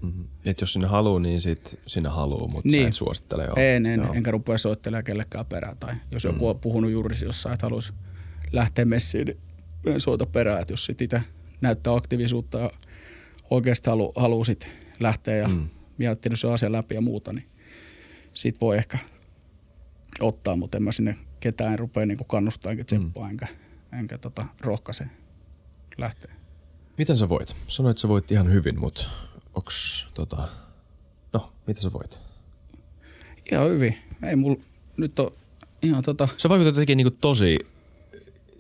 [0.03, 0.25] Mm-hmm.
[0.45, 2.83] Et jos sinne haluaa, niin sit sinne haluaa, mutta niin.
[2.83, 3.45] sä et suosittele.
[3.45, 3.55] Joo.
[3.57, 5.77] En, en, enkä rupea soittelemaan kellekään perään.
[5.81, 6.51] Tai jos joku mm.
[6.51, 7.93] on puhunut juuri jossain, että haluaisi
[8.53, 9.41] lähteä messiin,
[9.85, 10.63] niin soita perään.
[10.63, 11.23] Että jos sit itse
[11.61, 12.71] näyttää aktiivisuutta ja
[13.51, 14.69] oikeasti halu, haluaa sit
[15.01, 15.69] lähteä ja mm.
[15.99, 17.47] miettinyt se asia läpi ja muuta, niin
[18.35, 18.99] sit voi ehkä
[20.21, 23.31] ottaa, mutta en mä sinne ketään rupea niin kannustaa enkä tseppaa mm.
[23.31, 23.47] enkä,
[23.99, 25.05] enkä tota, rohkaise
[25.99, 26.35] lähteä.
[26.99, 27.57] Miten sä voit?
[27.69, 29.07] Sanoit, että sä voit ihan hyvin, mutta
[29.55, 30.49] onks tota,
[31.33, 32.23] no, mitä sä voit?
[33.53, 33.99] Ihan hyvin.
[34.23, 34.63] Ei mulla
[34.97, 35.33] nyt on
[35.83, 36.29] ihan tota...
[36.37, 37.59] Se vaikuttaa jotenkin niinku tosi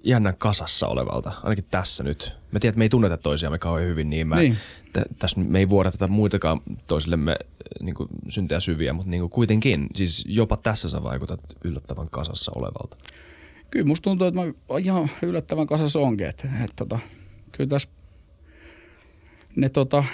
[0.04, 2.36] jännän kasassa olevalta, ainakin tässä nyt.
[2.52, 4.56] Mä tiedän, että me ei tunneta toisiamme kauhean hyvin, niin, mä, niin.
[4.92, 7.36] T- tässä me ei vuodata muitakaan toisillemme
[7.80, 12.52] niin kuin syntejä syviä, mutta niin kuin kuitenkin, siis jopa tässä sä vaikutat yllättävän kasassa
[12.54, 12.96] olevalta.
[13.70, 16.98] Kyllä musta tuntuu, että mä ihan yllättävän kasassa onkin, että, että tota,
[17.52, 17.88] kyllä tässä
[19.56, 20.04] ne tota,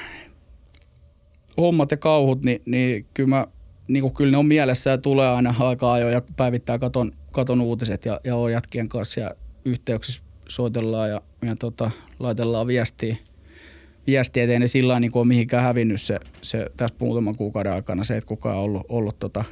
[1.56, 3.46] hommat ja kauhut, niin, niin kyllä, mä,
[3.88, 7.60] niin kuin kyllä ne on mielessä ja tulee aina aika ajoin ja päivittää katon, katon
[7.60, 9.34] uutiset ja, ja on jatkien kanssa ja
[9.64, 13.16] yhteyksissä soitellaan ja, ja tota, laitellaan viestiä.
[14.06, 18.16] Viestiä, ettei ne sillä niin ole mihinkään hävinnyt se, se tässä muutaman kuukauden aikana se,
[18.16, 19.44] että kukaan on ollut, ollut tota,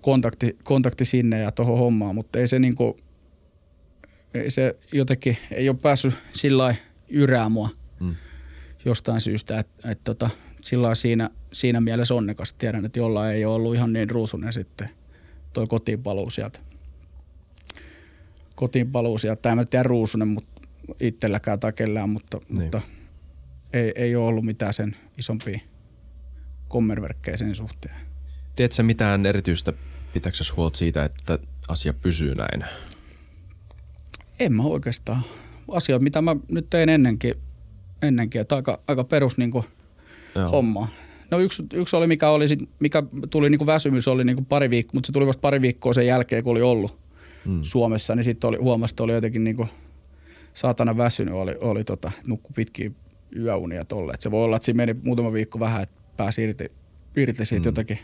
[0.00, 2.94] kontakti, kontakti sinne ja tuohon hommaan, mutta ei se niin kuin,
[4.34, 6.74] ei se jotenkin, ei ole päässyt sillä
[7.08, 7.68] yrää mua
[8.00, 8.14] mm.
[8.84, 10.30] jostain syystä, että et, tota,
[10.62, 12.52] sillä siinä, siinä mielessä onnekas.
[12.52, 14.90] Tiedän, että jollain ei ole ollut ihan niin ruusunen sitten
[15.52, 16.58] toi kotiinpaluu sieltä.
[18.56, 19.42] Kotiinpaluu sieltä.
[19.42, 20.60] Tämä en tiedä ruusunen mutta
[21.00, 22.62] itselläkään tai kellään, mutta, niin.
[22.62, 22.80] mutta
[23.72, 25.60] ei, ei ole ollut mitään sen isompia
[26.68, 27.94] kommerverkkejä sen suhteen.
[28.56, 29.72] Tiedätkö mitään erityistä,
[30.12, 31.38] pitääkö huolta siitä, että
[31.68, 32.64] asia pysyy näin?
[34.40, 35.22] En mä oikeastaan.
[35.70, 37.34] Asioita, mitä mä nyt tein ennenkin,
[38.02, 39.50] ennenkin että aika, aika perus niin
[40.52, 40.88] hommaa.
[41.30, 44.46] No yksi, yksi oli, mikä, oli sit, mikä tuli niin kuin väsymys, oli niin kuin
[44.46, 47.05] pari viikkoa, mutta se tuli vasta pari viikkoa sen jälkeen, kun oli ollut
[47.46, 47.62] hmm.
[47.62, 49.68] Suomessa, niin sitten oli, huomasi, että oli jotenkin niin kuin
[50.54, 52.90] saatana väsynyt, oli, oli tota, nukku pitkiä
[53.36, 54.12] yöunia tolle.
[54.12, 56.72] Et se voi olla, että siinä meni muutama viikko vähän, että pääsi irti,
[57.16, 57.68] irti siitä hmm.
[57.68, 57.98] jotenkin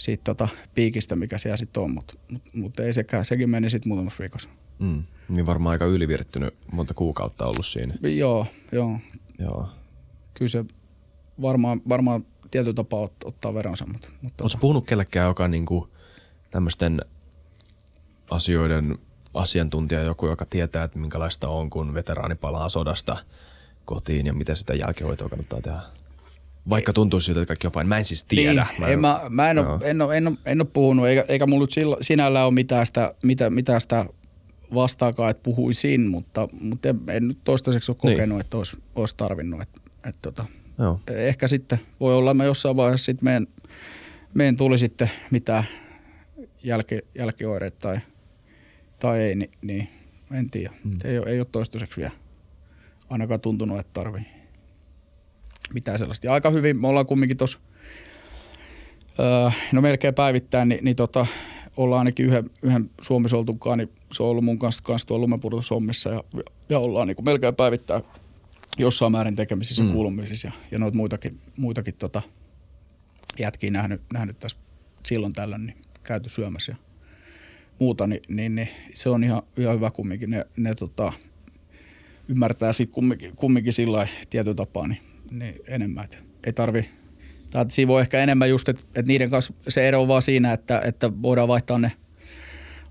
[0.00, 3.88] siitä tota, piikistä, mikä siellä sitten on, mutta mut, mut ei sekään, sekin meni sitten
[3.88, 4.48] muutamassa viikossa.
[4.78, 5.02] Mm.
[5.28, 7.94] Niin varmaan aika ylivirittynyt monta kuukautta ollut siinä.
[8.02, 8.98] Joo, joo.
[9.38, 9.68] joo.
[10.34, 10.64] Kyllä se
[11.42, 13.86] varmaan, varmaan tietyllä tapaa ot, ottaa veronsa.
[13.86, 14.60] Mutta, mutta Oletko tota.
[14.60, 15.88] puhunut kellekään, joka on niinku
[16.50, 17.00] tämmöisten
[18.30, 18.98] asioiden
[19.34, 23.16] asiantuntija, joku, joka tietää, että minkälaista on, kun veteraani palaa sodasta
[23.84, 25.78] kotiin ja miten sitä jälkihoitoa kannattaa tehdä?
[26.68, 27.84] Vaikka tuntuu siltä, että kaikki on fine.
[27.84, 28.66] Mä en siis tiedä.
[28.70, 31.24] Niin, mä, en, mä, mä en, ole, en, ole, en, ole, en ole puhunut, eikä,
[31.28, 34.06] eikä mulla nyt sinällään ole mitään sitä, mitä, mitään sitä
[34.74, 38.16] vastaakaan, että puhuisin, mutta, mutta en, en nyt toistaiseksi ole niin.
[38.16, 38.40] kokenut, niin.
[38.40, 39.62] että olisi, olisi tarvinnut.
[39.62, 40.44] Että, että, tota,
[40.78, 41.00] Joo.
[41.06, 43.46] Ehkä sitten voi olla, että jossain vaiheessa sitten meidän,
[44.34, 45.64] meidän tuli sitten mitään
[46.62, 48.00] jälki, jälkioireita tai,
[49.00, 49.88] tai ei, niin, niin
[50.32, 50.74] en tiedä.
[50.84, 50.98] Hmm.
[51.04, 52.12] Ei, ole, ei ole toistaiseksi vielä
[53.10, 54.26] ainakaan tuntunut, että tarvii
[55.74, 56.26] mitään sellaista.
[56.26, 57.58] Ja aika hyvin me ollaan kumminkin tuossa,
[59.18, 61.26] öö, no melkein päivittäin, niin, niin tota,
[61.76, 66.10] ollaan ainakin yhden, yhden Suomessa oltukaan, niin se on ollut mun kanssa, kanssa tuolla lumepurtushommissa
[66.10, 66.24] ja,
[66.68, 68.02] ja ollaan niin kuin melkein päivittäin
[68.78, 69.92] jossain määrin tekemisissä mm.
[69.92, 72.22] kuulumisissa ja, ja noita muitakin, muitakin tota,
[73.38, 74.56] jätkiä nähnyt, nähnyt tässä
[75.06, 76.89] silloin tällöin, niin käyty syömässä ja
[77.80, 80.30] muuta, niin, niin, niin se on ihan, ihan hyvä kumminkin.
[80.30, 81.12] Ne, ne tota,
[82.28, 85.00] ymmärtää sitten kumminkin, kumminkin sillä tietyn tapaa niin,
[85.30, 86.16] niin enemmän, että
[86.46, 86.88] ei tarvi
[87.50, 90.52] tai siinä voi ehkä enemmän just, että, että niiden kanssa se ero on vaan siinä,
[90.52, 91.92] että, että voidaan vaihtaa ne,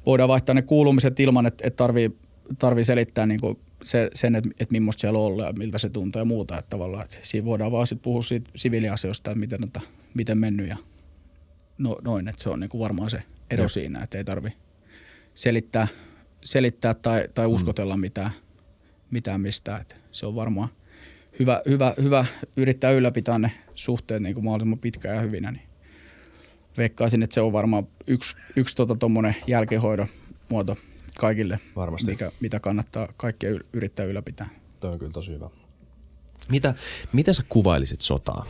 [0.06, 2.12] voidaan vaihtaa ne kuulumiset ilman, että, että tarvii,
[2.60, 5.90] tarvii selittää niin kuin se, sen, että, että millaista siellä on ollut ja miltä se
[5.90, 6.58] tuntuu ja muuta.
[6.58, 9.82] Että tavallaan, että siinä voidaan vaan sitten puhua siitä siviiliasioista, että miten, että,
[10.14, 10.78] miten mennyt ja
[11.78, 12.28] no, noin.
[12.28, 13.70] Että se on niin kuin varmaan se ero ja.
[13.70, 14.50] siinä, että ei tarvi
[15.40, 15.88] selittää,
[16.44, 17.54] selittää tai, tai mm.
[17.54, 18.02] uskotella mm.
[18.02, 18.32] mitään,
[19.12, 19.82] mitään mistään.
[19.82, 20.70] Että se on varmaan
[21.40, 22.26] hyvä, hyvä, hyvä
[22.58, 25.52] yrittää ylläpitää ne suhteet niin kuin mahdollisimman pitkään ja hyvinä.
[25.52, 25.70] Niin
[26.78, 29.08] veikkaisin, että se on varmaan yksi, yksi tota
[29.48, 30.08] jälkehoidon
[30.50, 30.78] muoto
[31.20, 32.12] kaikille, Varmasti.
[32.12, 34.50] Mikä, mitä kannattaa kaikkia yrittää ylläpitää.
[34.80, 35.50] Tuo on kyllä tosi hyvä.
[36.52, 36.74] Mitä,
[37.14, 38.46] miten sä kuvailisit sotaa?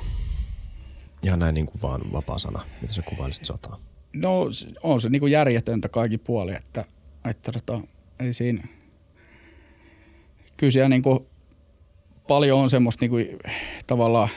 [1.23, 2.65] Ihan näin niin kuin vaan vapaa sana.
[2.81, 3.88] Miten sä kuvailisit sotaa?
[4.13, 4.45] No
[4.83, 6.85] on se niin kuin järjetöntä kaikki puoli, että,
[7.29, 7.81] että tota,
[8.19, 8.67] ei siinä,
[10.57, 11.19] kyllä siellä niin kuin
[12.27, 13.27] paljon on semmoista niin kuin,
[13.87, 14.29] tavallaan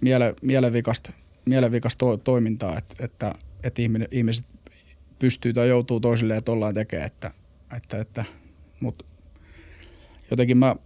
[0.00, 1.12] miele, mielevikasta,
[1.44, 4.46] mielevikasta to, toimintaa, että, että, että ihminen, ihmiset
[5.18, 7.30] pystyy tai joutuu toisilleen ollaan tekemään, että,
[7.76, 8.24] että, että
[8.80, 9.04] mutta
[10.30, 10.76] jotenkin mä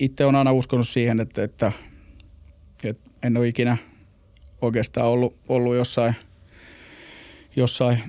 [0.00, 1.72] itse olen aina uskonut siihen, että, että,
[2.84, 3.76] että en ole ikinä
[4.60, 6.14] oikeastaan ollut, ollut jossain,
[7.56, 8.02] jossain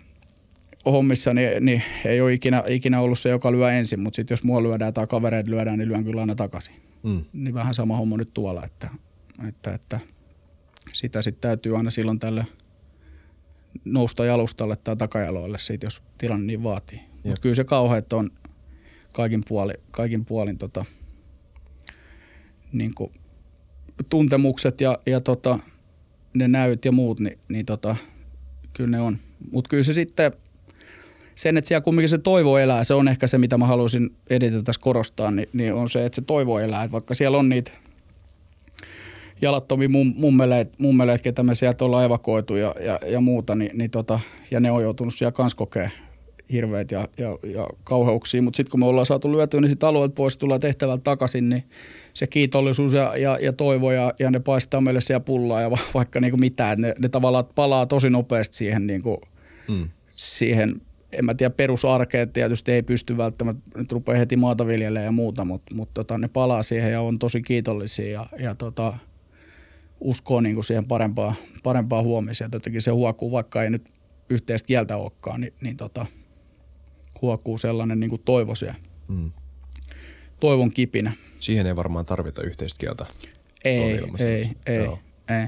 [0.86, 4.44] hommissa, niin, niin ei ole ikinä, ikinä ollut se, joka lyö ensin, mutta sitten jos
[4.44, 6.76] mua lyödään tai kavereita lyödään, niin lyön kyllä aina takaisin.
[7.04, 7.26] Mm.
[7.34, 8.90] Niin vähän sama homma nyt tuolla, että,
[9.48, 10.00] että, että
[10.94, 12.46] sitä sitten täytyy aina silloin tälle
[13.86, 17.00] nousta jalustalle tai takajaloille siitä, jos tilanne niin vaatii.
[17.24, 18.32] Mutta kyllä se kauheat on
[19.14, 20.86] kaikin, puoli, kaikin puolin tota,
[22.72, 23.12] niin kuin
[24.10, 25.60] tuntemukset ja, ja tota,
[26.34, 27.96] ne näyt ja muut, niin, niin tota,
[28.74, 29.20] kyllä ne on.
[29.52, 30.32] Mutta kyllä se sitten,
[31.36, 34.62] sen, että siellä kumminkin se toivo elää, se on ehkä se, mitä mä haluaisin edetä
[34.62, 36.84] tässä korostaa, niin, niin on se, että se toivo elää.
[36.84, 37.72] Että vaikka siellä on niitä
[39.42, 43.92] jalattomia mum, mummeleet, mummeleet, ketä me sieltä ollaan evakuoitu ja, ja, ja muuta, niin, niin
[43.92, 44.20] tota,
[44.52, 45.90] ja ne on joutunut siellä kans kokea
[46.52, 50.14] hirveät ja, ja, ja kauheuksia, mutta sitten kun me ollaan saatu lyötyä niin sitten alueelta
[50.14, 51.64] pois, tullaan tehtävältä takaisin, niin
[52.16, 55.78] se kiitollisuus ja, ja, ja toivo ja, ja ne paistaa meille siellä pullaa ja va,
[55.94, 59.22] vaikka niinku mitään, ne, ne tavallaan palaa tosi nopeasti siihen, niinku,
[59.68, 59.90] mm.
[60.16, 60.82] siihen
[61.12, 65.46] en mä tiedä, perusarkeet tietysti ei pysty välttämättä, nyt rupeaa heti maata viljelemään ja muuta,
[65.46, 68.94] mutta, mutta tota, ne palaa siihen ja on tosi kiitollisia ja, ja tota,
[70.00, 72.50] uskoo niin kuin siihen parempaa, parempaa huomiseen.
[72.54, 73.94] Jotenkin se huokuu, vaikka ei nyt
[74.30, 76.06] yhteistä kieltä olekaan, niin, niin tota,
[77.22, 78.80] huokuu sellainen niin kuin toivo siellä.
[79.08, 79.32] Mm.
[80.40, 81.14] Toivon kipinä.
[81.46, 83.06] Siihen ei varmaan tarvita yhteistä kieltä.
[83.64, 85.00] Ei, ei, ei, Joo.
[85.30, 85.48] ei.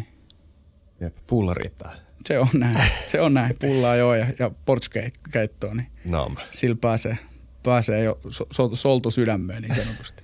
[0.99, 1.95] Jep, pulla riittää.
[2.25, 3.55] Se on näin, se on näin.
[3.59, 6.35] Pullaa joo ja, ja portskeittoa, niin Nam.
[6.51, 7.17] sillä pääsee,
[7.63, 10.23] pääsee jo so, so, soltu sydämeen niin sanotusti.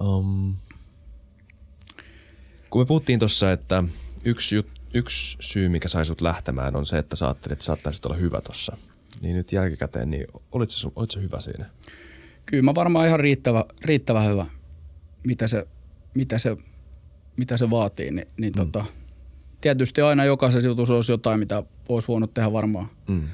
[0.00, 0.56] Um,
[2.70, 3.84] kun me puhuttiin tuossa, että
[4.24, 8.06] yksi, jut, yksi syy, mikä sai sut lähtemään, on se, että sä ajattelit, että saattaisit
[8.06, 8.76] olla hyvä tuossa.
[9.20, 11.66] Niin nyt jälkikäteen, niin olit sä, olit sä hyvä siinä?
[12.46, 14.46] Kyllä mä varmaan ihan riittävä, riittävä hyvä,
[15.26, 15.66] mitä se,
[16.14, 16.56] mitä se,
[17.36, 18.10] mitä se vaatii.
[18.10, 18.56] Niin, niin mm.
[18.56, 18.84] tota,
[19.60, 23.28] tietysti aina jokaisessa jutussa olisi jotain, mitä olisi voinut tehdä varmaan mm.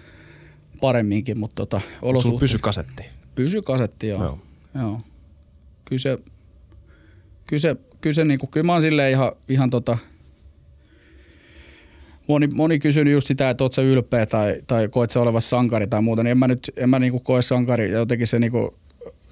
[0.80, 2.40] paremminkin, mutta tota, olosuhteet...
[2.40, 3.02] pysy kasetti?
[3.34, 4.22] Pysy kasetti, joo.
[4.22, 4.38] joo.
[4.74, 5.00] joo.
[5.84, 6.18] Kyllä se,
[7.46, 9.98] kyllä se kyllä, se, niinku, kyllä mä oon silleen ihan, ihan tota,
[12.28, 15.86] moni, moni kysynyt just sitä, että oot sä ylpeä tai, tai koet sä olevassa sankari
[15.86, 18.74] tai muuta, niin en mä nyt en mä niinku koe sankari ja jotenkin se niinku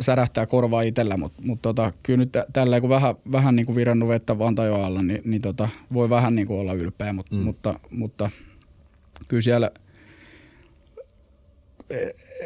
[0.00, 4.38] särähtää korvaa itsellä, mutta mut tota, kyllä nyt tällä kun vähän, vähän niinku virannut vettä
[4.38, 7.38] vantajo alla, niin, niin tota, voi vähän niinku olla ylpeä, mut, mm.
[7.38, 8.30] mutta, mutta
[9.28, 9.70] kyllä siellä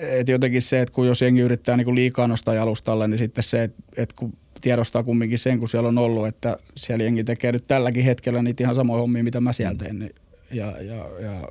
[0.01, 3.63] et jotenkin se, että kun jos jengi yrittää niinku liikaa nostaa jalustalle, niin sitten se,
[3.63, 7.67] että et kun tiedostaa kumminkin sen, kun siellä on ollut, että siellä jengi tekee nyt
[7.67, 9.99] tälläkin hetkellä niitä ihan samoja hommia, mitä mä siellä teen.
[9.99, 10.15] Niin,
[10.51, 11.49] ja, ja, ja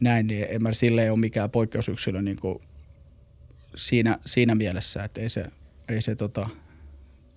[0.00, 2.60] näin, niin en mä sille ole mikään poikkeusyksilö niin kuin
[3.76, 5.44] siinä, siinä mielessä, että ei se,
[5.88, 6.48] ei se tota,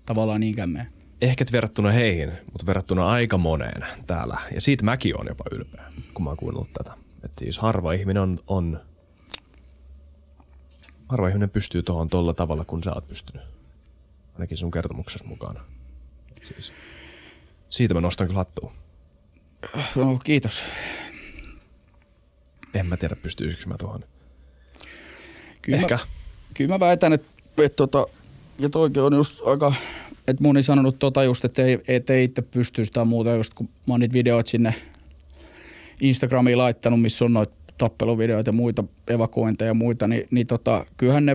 [0.05, 0.87] tavallaan niinkään mene.
[1.21, 4.37] Ehkä verrattuna heihin, mutta verrattuna aika moneen täällä.
[4.55, 5.83] Ja siitä mäkin on jopa ylpeä,
[6.13, 6.93] kun mä oon kuunnellut tätä.
[7.23, 8.79] Että siis harva ihminen on, on
[11.09, 13.43] harva ihminen pystyy tuohon tolla tavalla, kun sä oot pystynyt
[14.33, 15.59] ainakin sun kertomuksessa mukana.
[16.43, 16.73] siis,
[17.69, 18.73] siitä mä nostan kyllä hattua.
[19.95, 20.63] No, kiitos.
[22.73, 24.03] En mä tiedä, pystyisikö mä tuohon.
[25.61, 25.95] Kyllä Ehkä.
[25.95, 26.16] Mä,
[26.57, 27.27] kyllä mä väitän, että,
[27.57, 28.05] että tota,
[28.59, 29.73] ja toikin on just aika,
[30.27, 33.69] että moni sanonut tota just, että ei, et ei itse pystyisi tai muuta, just kun
[33.87, 34.73] mä oon niitä videoita sinne
[36.01, 41.25] Instagramiin laittanut, missä on noita tappeluvideoita ja muita evakuointeja ja muita, niin, niin tota, kyllähän
[41.25, 41.31] ne,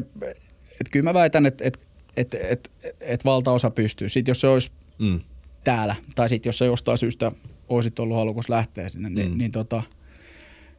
[0.70, 1.78] että kyllä mä väitän, että, että,
[2.16, 2.70] että, että,
[3.00, 4.08] että valtaosa pystyy.
[4.08, 5.20] Sitten jos se olisi Mm.
[5.64, 7.32] täällä, tai sitten jos sä jostain syystä
[7.68, 9.32] olisit ollut halukas lähteä sinne, niin, Mm.
[9.32, 9.38] mm.
[9.38, 9.82] niin, tota,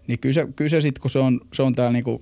[0.07, 2.21] niin kyllä se, kyllä se sitten, kun se on, se on täällä, niinku,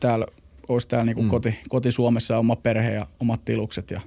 [0.00, 0.26] täällä
[0.68, 1.26] olisi täällä niinku Mm.
[1.26, 1.30] mm.
[1.30, 4.00] koti, koti Suomessa oma perhe ja omat tilukset ja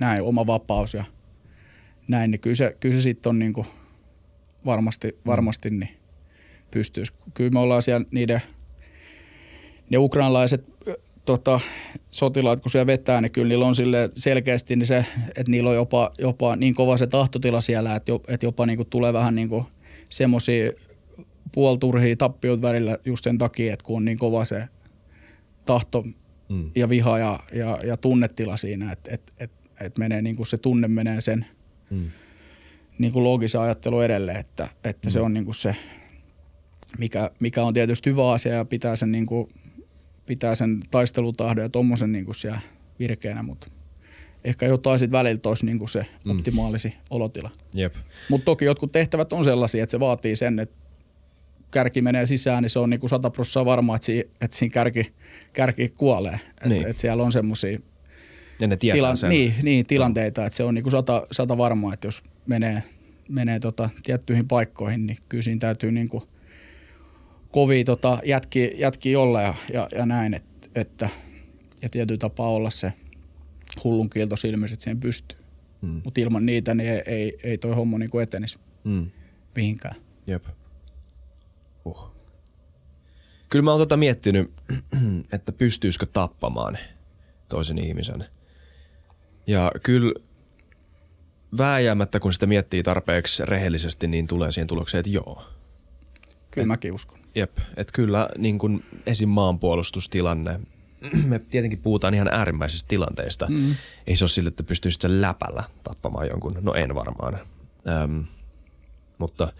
[0.00, 1.04] näin, oma vapaus ja
[2.08, 3.66] näin, niin kyllä se, kyllä se sitten on niinku
[4.66, 5.96] varmasti, varmasti niin
[6.70, 7.12] pystyisi.
[7.34, 8.42] Kyllä me ollaan siellä niiden,
[9.90, 10.64] ne ukrainalaiset
[11.24, 11.60] tota,
[12.10, 15.76] sotilaat, kun siellä vetää, niin kyllä niillä on sille selkeästi niin se, että niillä on
[15.76, 19.34] jopa, jopa niin kova se tahtotila siellä, että, jo, että jopa niin kuin tulee vähän
[19.34, 19.64] niin kuin
[20.08, 20.72] semmoisia
[21.52, 24.64] puolturhia tappiot välillä just sen takia, että kun on niin kova se
[25.66, 26.04] tahto
[26.48, 26.70] Mm.
[26.74, 30.58] ja viha ja, ja, ja tunnetila siinä, että et, et, et menee niin kuin se
[30.58, 31.46] tunne menee sen
[31.90, 32.10] Mm.
[32.98, 35.76] niin kuin loogisen ajattelu edelleen, että, että se on niin kuin se,
[36.98, 39.48] mikä, mikä on tietysti hyvä asia ja pitää sen, niin kuin,
[40.26, 42.60] pitää sen taistelutahdon ja tommosen niin kuin siellä
[42.98, 43.68] virkeänä, mutta
[44.44, 46.30] ehkä jotain sitten väliltä olisi niin kuin se Mm.
[46.30, 47.50] optimaalisi olotila.
[47.74, 47.94] Jep.
[48.30, 50.76] Mutta toki jotkut tehtävät on sellaisia, että se vaatii sen, että
[51.70, 54.72] kärki menee sisään, niin se on niin kuin 100 prosenttia varma, että, si, että siinä
[54.72, 55.12] kärki,
[55.56, 56.40] kärki kuolee.
[56.50, 56.86] Että Niin.
[56.88, 57.78] et siellä on semmoisia
[58.60, 59.30] Ja ne tietää tilan, sen.
[59.30, 62.82] niin, niin, tilanteita, että se on niinku sata, sata varmaa, että jos menee,
[63.28, 66.28] menee tota tiettyihin paikkoihin, niin kyllä siinä täytyy niinku
[67.50, 71.08] kovia tota jätki, jätki olla ja, ja, ja näin, et, että
[71.82, 72.92] ja tietyllä tapaa olla se
[73.84, 75.38] hullun kiilto silmissä, että siihen pystyy.
[75.82, 76.00] Mm.
[76.04, 79.10] Mutta ilman niitä niin ei, ei, ei toi homma niinku etenisi Mm.
[79.56, 79.94] mihinkään.
[80.26, 80.44] Jep.
[81.84, 82.15] Uh.
[83.48, 84.52] Kyllä mä oon tota miettinyt,
[85.32, 86.78] että pystyisikö tappamaan
[87.48, 88.24] toisen ihmisen.
[89.46, 90.12] Ja kyllä
[91.58, 95.42] vääjäämättä, kun sitä miettii tarpeeksi rehellisesti, niin tulee siihen tulokseen, että joo.
[96.50, 97.18] Kyllä mäkin uskon.
[97.34, 99.28] Jep, että kyllä niin kuin esim.
[99.28, 100.60] maanpuolustustilanne,
[101.28, 103.46] me tietenkin puhutaan ihan äärimmäisistä tilanteista.
[103.48, 103.74] Mm.
[104.06, 106.58] Ei se ole sille, että pystyisit sen läpällä tappamaan jonkun.
[106.60, 107.38] No en varmaan.
[108.04, 108.24] Öm,
[109.18, 109.52] mutta,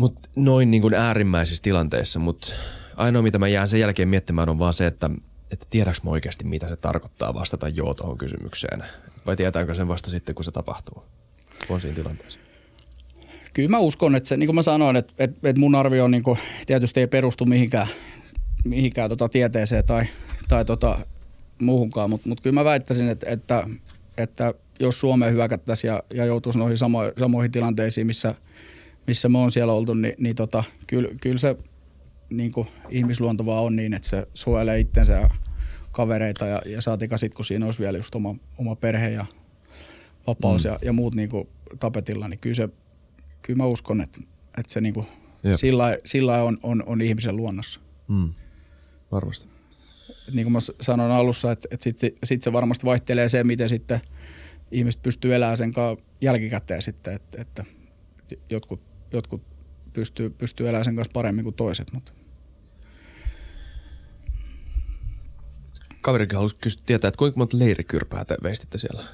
[0.00, 2.54] mutta noin niin kuin äärimmäisissä tilanteissa, mutta
[2.96, 5.10] ainoa mitä mä jään sen jälkeen miettimään on vaan se, että,
[5.50, 8.84] että tiedäks mä oikeasti mitä se tarkoittaa vastata joo tuohon kysymykseen.
[9.26, 11.02] Vai tietääkö sen vasta sitten, kun se tapahtuu?
[11.68, 12.38] On siinä tilanteessa.
[13.52, 16.10] Kyllä mä uskon, että se, niin kuin mä sanoin, että, että, että mun arvio on
[16.10, 17.88] niin kuin, tietysti ei perustu mihinkään,
[18.64, 20.04] mihinkään tota tieteeseen tai,
[20.48, 20.98] tai tota
[21.60, 23.68] muuhunkaan, mutta, mutta kyllä mä väittäisin, että, että,
[24.18, 28.34] että jos Suomeen hyökättäisiin ja, ja joutuisi noihin samo, samoihin tilanteisiin, missä,
[29.06, 31.56] missä me on siellä oltu, niin, niin tota, kyllä, kyllä se
[32.30, 35.30] niin kuin ihmisluonto vaan on niin, että se suojelee itsensä ja
[35.92, 39.26] kavereita ja, ja saatika sit, kun siinä olisi vielä just oma, oma perhe ja
[40.26, 40.70] vapaus mm.
[40.70, 41.48] ja, ja muut niin kuin
[41.80, 42.68] tapetilla, niin kyllä se,
[43.42, 44.20] kyllä mä uskon, että,
[44.58, 45.06] että se niinku
[45.42, 45.54] Jep.
[45.54, 47.80] sillä, sillä on, on, on, ihmisen luonnossa.
[48.08, 48.30] Mm.
[49.12, 49.48] Varmasti.
[50.32, 54.00] Niin kuin mä sanoin alussa, että, että sitten sit se varmasti vaihtelee se, miten sitten
[54.70, 55.72] ihmiset pystyy elämään sen
[56.20, 57.64] jälkikäteen sitten, että, että
[58.50, 58.80] jotkut,
[59.12, 59.42] jotkut
[59.92, 62.12] pystyy, pystyy elämään sen kanssa paremmin kuin toiset, mutta
[66.00, 69.04] Kaverikin halusi kysyä tietää, että kuinka monta leirikyrpää te veistitte siellä?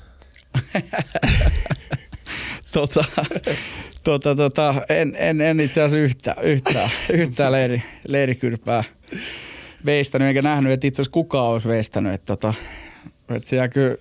[2.72, 3.04] tota,
[4.04, 8.84] tota, tota, en, en, en itse asiassa yhtä, yhtään, yhtään leiri, leirikyrpää
[9.86, 12.14] veistänyt, eikä nähnyt, että itse asiassa kukaan olisi veistänyt.
[12.14, 12.54] Että, tota,
[13.28, 13.96] että siellä kyllä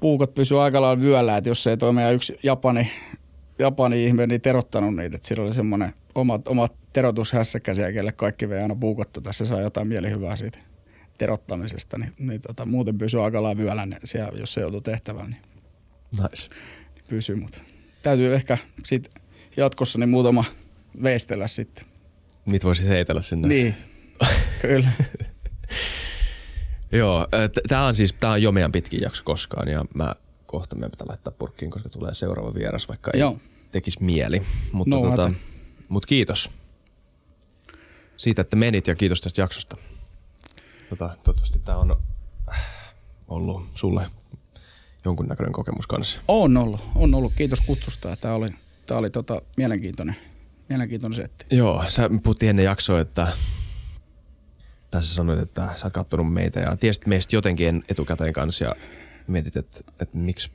[0.00, 2.90] puukot pysyy aika lailla vyöllä, että jos ei toi meidän yksi Japani,
[3.60, 8.48] Japani ihme niin terottanut niitä, että sillä oli semmoinen omat, omat terotushässäkkä siellä, kelle kaikki
[8.48, 10.58] vei aina puukottu tässä saa jotain mielihyvää siitä
[11.18, 15.28] terottamisesta, niin, niin tota, muuten pysyy aika lailla vyöllä ne siellä, jos se joutuu tehtävällä,
[15.28, 15.42] niin
[16.22, 16.48] Nice.
[17.08, 17.58] pysyy, mutta
[18.02, 19.10] täytyy ehkä sit
[19.56, 20.44] jatkossa niin muutama
[21.02, 21.84] veistellä sitten.
[22.46, 23.48] Niitä voisit heitellä sinne.
[23.48, 23.74] Niin,
[24.62, 24.88] kyllä.
[26.92, 27.28] Joo,
[27.68, 30.14] tämä on siis tää on jo meidän pitkin jakso koskaan ja mä
[30.50, 33.38] kohta meidän pitää laittaa purkkiin, koska tulee seuraava vieras, vaikka ei Joo.
[33.72, 34.42] tekisi mieli.
[34.72, 35.32] Mutta No tota,
[35.88, 36.50] mut kiitos
[38.16, 39.76] siitä, että menit ja kiitos tästä jaksosta.
[40.88, 42.02] Tota, toivottavasti tämä on
[43.28, 44.06] ollut sulle
[45.04, 46.18] jonkunnäköinen kokemus kanssa.
[46.28, 47.32] On ollut, on ollut.
[47.36, 48.16] Kiitos kutsusta.
[48.16, 48.50] Tämä oli,
[48.86, 50.16] tää oli tota, mielenkiintoinen,
[50.68, 51.56] mielenkiintoinen setti.
[51.56, 53.32] Joo, sä puhuttiin ennen jaksoa, että
[54.90, 58.74] tässä sanoit, että sä oot kattonut meitä ja tiesit meistä jotenkin en- etukäteen kanssa ja
[59.30, 60.50] mietit, että, että miksi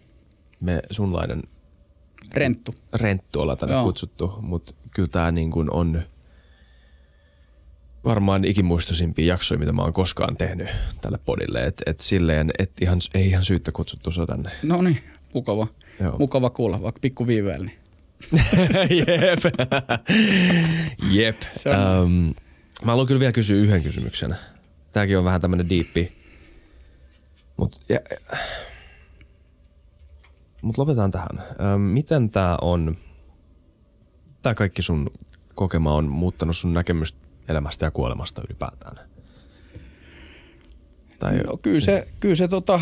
[0.61, 1.43] me sunlainen
[2.34, 2.76] Renttu.
[2.93, 3.84] renttu ollaan tänne Joo.
[3.84, 6.02] kutsuttu, mutta kyllä tämä niin kuin on
[8.06, 10.68] varmaan ikimuistoisimpia jaksoja, mitä mä oon koskaan tehnyt
[11.02, 11.64] tälle podille.
[11.64, 14.52] Että et silleen, et ihan, ei ihan syyttä kutsuttu sua tänne.
[14.64, 14.97] No niin,
[15.34, 15.68] mukava.
[15.99, 16.18] Joo.
[16.19, 17.72] Mukava kuulla, vaikka pikku viiveellä.
[18.97, 19.39] Jep.
[21.11, 21.41] Jep.
[22.03, 22.34] Um,
[22.85, 24.35] mä haluan kyllä vielä kysyä yhden kysymyksen.
[24.91, 26.11] Tääkin on vähän tämmönen diippi.
[27.57, 27.99] Mut, ja,
[30.65, 31.43] mut lopetetaan tähän.
[31.79, 32.97] Miten tää on,
[34.41, 35.09] tää kaikki sun
[35.55, 37.17] kokema on muuttanut sun näkemystä
[37.47, 38.97] elämästä ja kuolemasta ylipäätään?
[41.19, 42.81] Tai No, kyllä se, kyllä se, tota,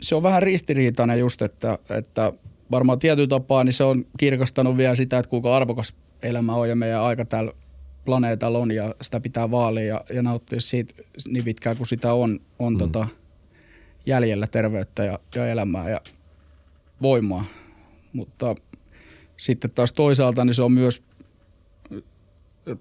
[0.00, 2.32] se on vähän ristiriitainen just, että, että
[2.70, 6.76] varmaan tietyllä tapaa niin se on kirkastanut vielä sitä, että kuinka arvokas elämä on ja
[6.76, 7.52] meidän aika täällä
[8.04, 10.94] planeetalla on ja sitä pitää vaalia ja, ja nauttia siitä
[11.28, 12.78] niin pitkään kuin sitä on, on mm.
[12.78, 13.06] tota,
[14.06, 16.00] jäljellä terveyttä ja, ja elämää ja
[17.04, 17.44] voimaa.
[18.12, 18.54] Mutta
[19.36, 21.02] sitten taas toisaalta niin se on myös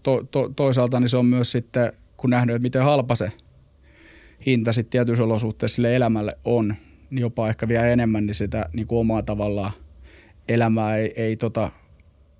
[0.03, 3.31] to, to, toisaalta niin se on myös sitten, kun nähnyt, että miten halpa se
[4.45, 6.75] hinta sitten tietyissä olosuhteissa sille elämälle on,
[7.09, 9.71] niin jopa ehkä vielä enemmän, niin sitä niin kuin omaa tavallaan
[10.47, 11.71] elämää ei, ei tota,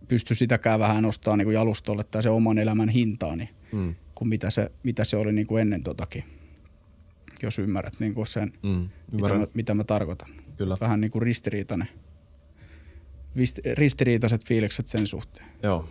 [0.08, 4.30] pysty sitäkään vähän nostamaan niin kuin jalustolle tai se oman elämän hintaa, niin, mm, kuin
[4.30, 6.24] mitä se, mitä se oli niin kuin ennen totakin,
[7.44, 10.30] jos ymmärrät niin kuin sen, mm, mitä mä, mitä mä tarkoitan.
[10.58, 10.78] Kyllä.
[10.82, 11.90] Vähän niin kuin ristiriitainen,
[13.78, 15.48] ristiriitaiset fiilikset sen suhteen.
[15.64, 15.90] Joo,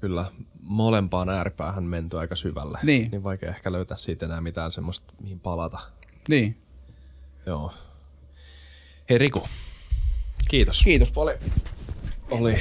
[0.00, 0.24] kyllä.
[0.60, 2.78] Molempaan ääripäähän menty aika syvälle.
[2.82, 3.10] Niin.
[3.10, 5.78] niin vaikea ehkä löytää siitä enää mitään semmoista, mihin palata.
[6.28, 6.62] Niin.
[7.46, 7.72] Joo.
[9.10, 9.48] Hei Riku,
[10.48, 10.82] kiitos.
[10.84, 11.38] Kiitos paljon.
[12.30, 12.58] Oli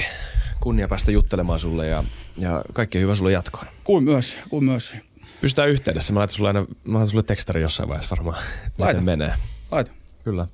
[0.59, 2.03] kunnia päästä juttelemaan sulle ja,
[2.37, 3.67] ja kaikkea hyvää sulle jatkoon.
[3.83, 4.95] Kuin myös, kuin myös.
[5.41, 6.13] Pystytään yhteydessä.
[6.13, 8.43] Mä laitan sulle aina, mä laitan sulle tekstari jossain vaiheessa varmaan,
[8.77, 9.01] Laita.
[9.01, 9.33] miten menee.
[9.71, 9.91] Laita.
[10.23, 10.47] Kyllä.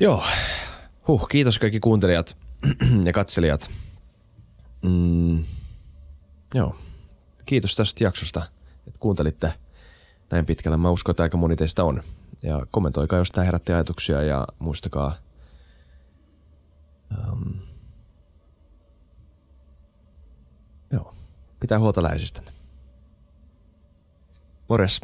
[0.00, 0.24] Joo.
[1.08, 2.36] Huh, kiitos kaikki kuuntelijat
[3.04, 3.70] ja katselijat.
[4.82, 5.44] Mm,
[6.54, 6.76] joo.
[7.46, 8.42] Kiitos tästä jaksosta,
[8.86, 9.54] että kuuntelitte
[10.30, 10.76] näin pitkälle.
[10.76, 12.02] Mä uskon, että aika moni teistä on.
[12.42, 15.14] Ja kommentoikaa, jos tämä herätti ajatuksia ja muistakaa
[17.32, 17.54] um,
[20.92, 21.14] joo,
[21.60, 22.52] pitää huolta läheisistänne.
[24.68, 25.00] Morjes.